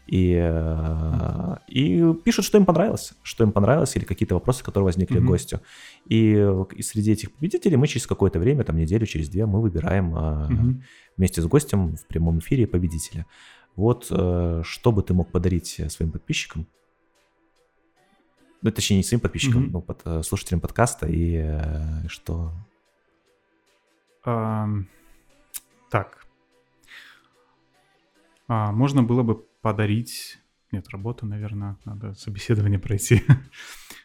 и, 0.08 0.34
э, 0.36 1.56
и 1.68 2.14
пишут, 2.26 2.46
что 2.46 2.58
им 2.58 2.66
понравилось, 2.66 3.14
что 3.24 3.44
им 3.44 3.52
понравилось 3.52 3.96
или 3.96 4.06
какие-то 4.06 4.36
вопросы, 4.36 4.64
которые 4.64 4.86
возникли 4.86 5.18
к 5.18 5.22
Мгм. 5.22 5.28
гостю. 5.30 5.62
И, 6.06 6.34
э, 6.36 6.66
и 6.76 6.82
среди 6.82 7.12
этих 7.14 7.32
победителей 7.34 7.78
мы 7.78 7.88
через 7.88 8.08
какое-то 8.08 8.40
время, 8.40 8.64
там 8.64 8.78
неделю, 8.78 9.06
через 9.06 9.30
две, 9.30 9.46
мы 9.46 9.62
выбираем 9.62 10.08
Мгм. 10.08 10.84
вместе 11.18 11.42
с 11.42 11.46
гостем 11.46 11.96
в 11.96 12.06
прямом 12.08 12.40
эфире 12.40 12.68
победителя. 12.68 13.26
Вот 13.76 14.06
что 14.06 14.92
бы 14.92 15.02
ты 15.02 15.14
мог 15.14 15.32
подарить 15.32 15.82
своим 15.90 16.12
подписчикам? 16.12 16.68
Ну, 18.64 18.72
точнее, 18.72 18.98
не 18.98 19.04
своим 19.04 19.22
подписчикам, 19.22 19.64
Мгм. 19.64 19.72
но 19.72 19.82
под, 19.82 20.02
э, 20.06 20.22
слушателям 20.24 20.60
подкаста, 20.62 21.08
и 21.08 21.36
э, 21.38 22.08
что... 22.08 22.52
Ам, 24.24 24.88
Так. 25.90 26.26
А, 28.48 28.72
Можно 28.72 29.02
было 29.04 29.24
бы 29.24 29.46
подарить... 29.62 30.38
Нет, 30.72 30.88
работу, 30.90 31.26
наверное, 31.26 31.78
надо 31.86 32.14
собеседование 32.14 32.80
пройти. 32.80 33.24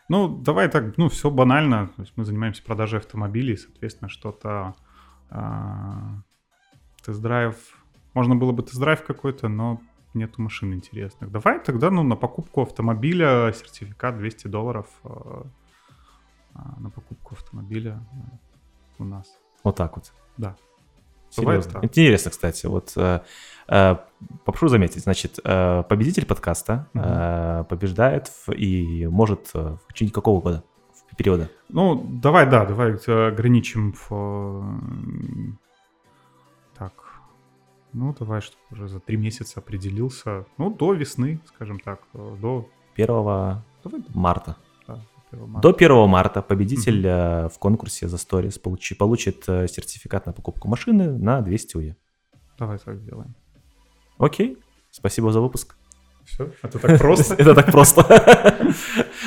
Ну, 0.09 0.28
давай 0.28 0.68
так, 0.68 0.96
ну, 0.98 1.09
все 1.09 1.32
банально. 1.32 1.88
То 1.96 2.02
есть 2.02 2.12
мы 2.14 2.24
занимаемся 2.24 2.62
продажей 2.62 3.00
автомобилей, 3.00 3.57
соответственно, 3.57 4.09
что-то... 4.09 4.76
а, 5.30 6.22
Тест-драйв... 7.04 7.57
Можно 8.14 8.36
было 8.36 8.52
бы 8.52 8.62
тест-драйв 8.62 9.04
какой-то, 9.04 9.48
но 9.48 9.80
нету 10.14 10.40
машин 10.42 10.72
интересных. 10.74 11.30
Давай 11.32 11.59
тогда, 11.59 11.90
ну, 11.90 12.04
на 12.04 12.14
покупку 12.14 12.62
автомобиля 12.62 13.52
сертификат 13.52 14.16
200 14.18 14.46
долларов 14.46 14.86
а, 15.02 15.46
а, 16.54 16.80
на 16.80 16.90
покупку 16.90 17.34
автомобиля 17.34 18.00
у 18.98 19.04
нас. 19.04 19.26
Вот 19.64 19.76
так 19.76 19.96
вот. 19.96 20.12
Да. 20.36 20.57
Бывает 21.37 21.64
Серьезно. 21.64 21.84
Интересно, 21.84 22.30
кстати. 22.30 22.66
Вот 22.66 22.93
э, 22.97 23.20
э, 23.68 23.97
попрошу 24.45 24.68
заметить, 24.68 25.03
значит, 25.03 25.39
э, 25.45 25.82
победитель 25.89 26.26
подкаста 26.26 26.89
э, 26.95 27.64
побеждает 27.68 28.28
в- 28.28 28.53
и 28.53 29.07
может 29.07 29.51
в 29.55 29.78
течение 29.93 30.12
какого 30.12 30.41
года? 30.41 30.64
В 31.11 31.16
периода? 31.16 31.49
Ну, 31.68 31.95
давай, 32.22 32.49
да, 32.49 32.64
давай 32.64 32.95
ограничим 33.28 33.95
в... 34.09 34.80
Так. 36.78 36.93
Ну, 37.93 38.14
давай, 38.18 38.41
чтобы 38.41 38.62
уже 38.70 38.89
за 38.89 39.01
три 39.01 39.16
месяца 39.16 39.61
определился. 39.61 40.45
Ну, 40.59 40.70
до 40.70 40.93
весны, 40.93 41.41
скажем 41.47 41.80
так. 41.80 42.01
До... 42.12 42.68
1 42.97 43.07
Давай, 43.07 44.05
марта. 44.14 44.57
Да, 45.37 45.43
1 45.43 45.49
марта. 45.49 45.68
До 45.68 45.74
1 45.74 46.09
марта 46.09 46.43
победитель 46.43 47.07
э, 47.07 47.49
в 47.49 47.59
конкурсе 47.59 48.09
за 48.09 48.18
сторис 48.18 48.59
получи- 48.62 48.95
получит 48.95 49.45
э, 49.49 49.66
сертификат 49.68 50.26
на 50.26 50.32
покупку 50.32 50.68
машины 50.68 51.11
на 51.18 51.41
200 51.41 51.76
УЕ. 51.76 51.97
Давай 52.59 52.78
так 52.78 52.99
сделаем. 52.99 53.34
Окей, 54.18 54.59
спасибо 54.91 55.32
за 55.32 55.41
выпуск. 55.41 55.76
Все? 56.24 56.51
Это 56.62 56.78
так 56.78 56.99
просто? 56.99 57.34
Это 57.34 57.55
так 57.55 57.66
просто. 57.66 58.74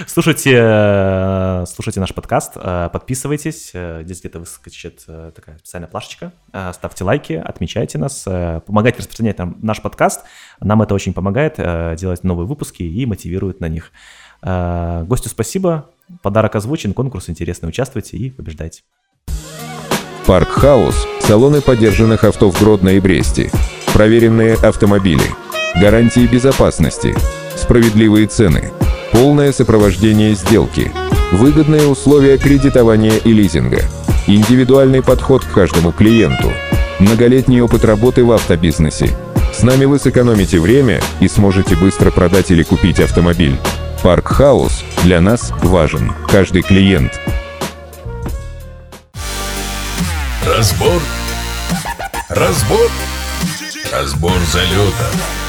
Слушайте, 0.07 0.55
э, 0.55 1.66
слушайте 1.68 1.99
наш 1.99 2.14
подкаст, 2.14 2.55
подписывайтесь. 2.55 3.70
Здесь 3.70 4.20
где-то 4.20 4.39
выскочит 4.39 5.05
такая 5.05 5.57
специальная 5.60 5.89
плашечка. 5.89 6.34
Ставьте 6.74 7.03
лайки, 7.03 7.34
отмечайте 7.34 7.97
нас, 7.97 8.24
помогайте 8.66 8.99
распространять 8.99 9.38
нам 9.38 9.57
наш 9.62 9.82
подкаст. 9.82 10.26
Нам 10.60 10.82
это 10.82 10.95
очень 10.95 11.14
помогает 11.14 11.55
делать 11.97 12.24
новые 12.24 12.47
выпуски 12.47 12.84
и 12.84 13.05
мотивирует 13.05 13.60
на 13.60 13.70
них. 13.70 13.91
Гостю 14.41 15.30
спасибо. 15.30 15.89
Подарок 16.22 16.55
озвучен, 16.55 16.93
конкурс 16.93 17.30
интересный. 17.30 17.70
Участвуйте 17.70 18.18
и 18.18 18.30
побеждайте. 18.30 18.82
Парк 20.26 20.49
Хаус– 20.49 21.07
салоны 21.22 21.62
подержанных 21.62 22.24
авто 22.24 22.51
в 22.51 22.60
Гродно 22.60 22.89
и 22.89 22.99
Бресте. 22.99 23.51
Проверенные 23.93 24.55
автомобили. 24.55 25.24
Гарантии 25.76 26.28
безопасности. 26.28 27.16
Справедливые 27.55 28.28
цены. 28.28 28.72
Полное 29.12 29.51
сопровождение 29.51 30.36
сделки. 30.36 30.91
Выгодные 31.32 31.88
условия 31.88 32.38
кредитования 32.38 33.18
и 33.18 33.34
лизинга. 33.34 33.82
Индивидуальный 34.28 35.01
подход 35.01 35.43
к 35.43 35.51
каждому 35.51 35.91
клиенту. 35.91 36.51
Многолетний 36.99 37.62
опыт 37.62 37.86
работы 37.86 38.24
в 38.24 38.32
автобизнесе. 38.32 39.10
С 39.53 39.64
нами 39.64 39.86
вы 39.86 39.99
сэкономите 39.99 40.60
время 40.60 41.01
и 41.20 41.28
сможете 41.28 41.76
быстро 41.76 42.12
продать 42.12 42.51
или 42.51 42.64
купить 42.64 42.99
автомобиль. 42.99 43.57
Парк 44.03 44.28
Хаус 44.28 44.84
для 45.04 45.22
нас 45.22 45.52
важен. 45.62 46.14
Каждый 46.28 46.62
клиент. 46.62 47.20
Разбор. 50.45 51.02
Разбор. 52.30 52.89
Разбор 53.91 54.38
залета. 54.52 55.49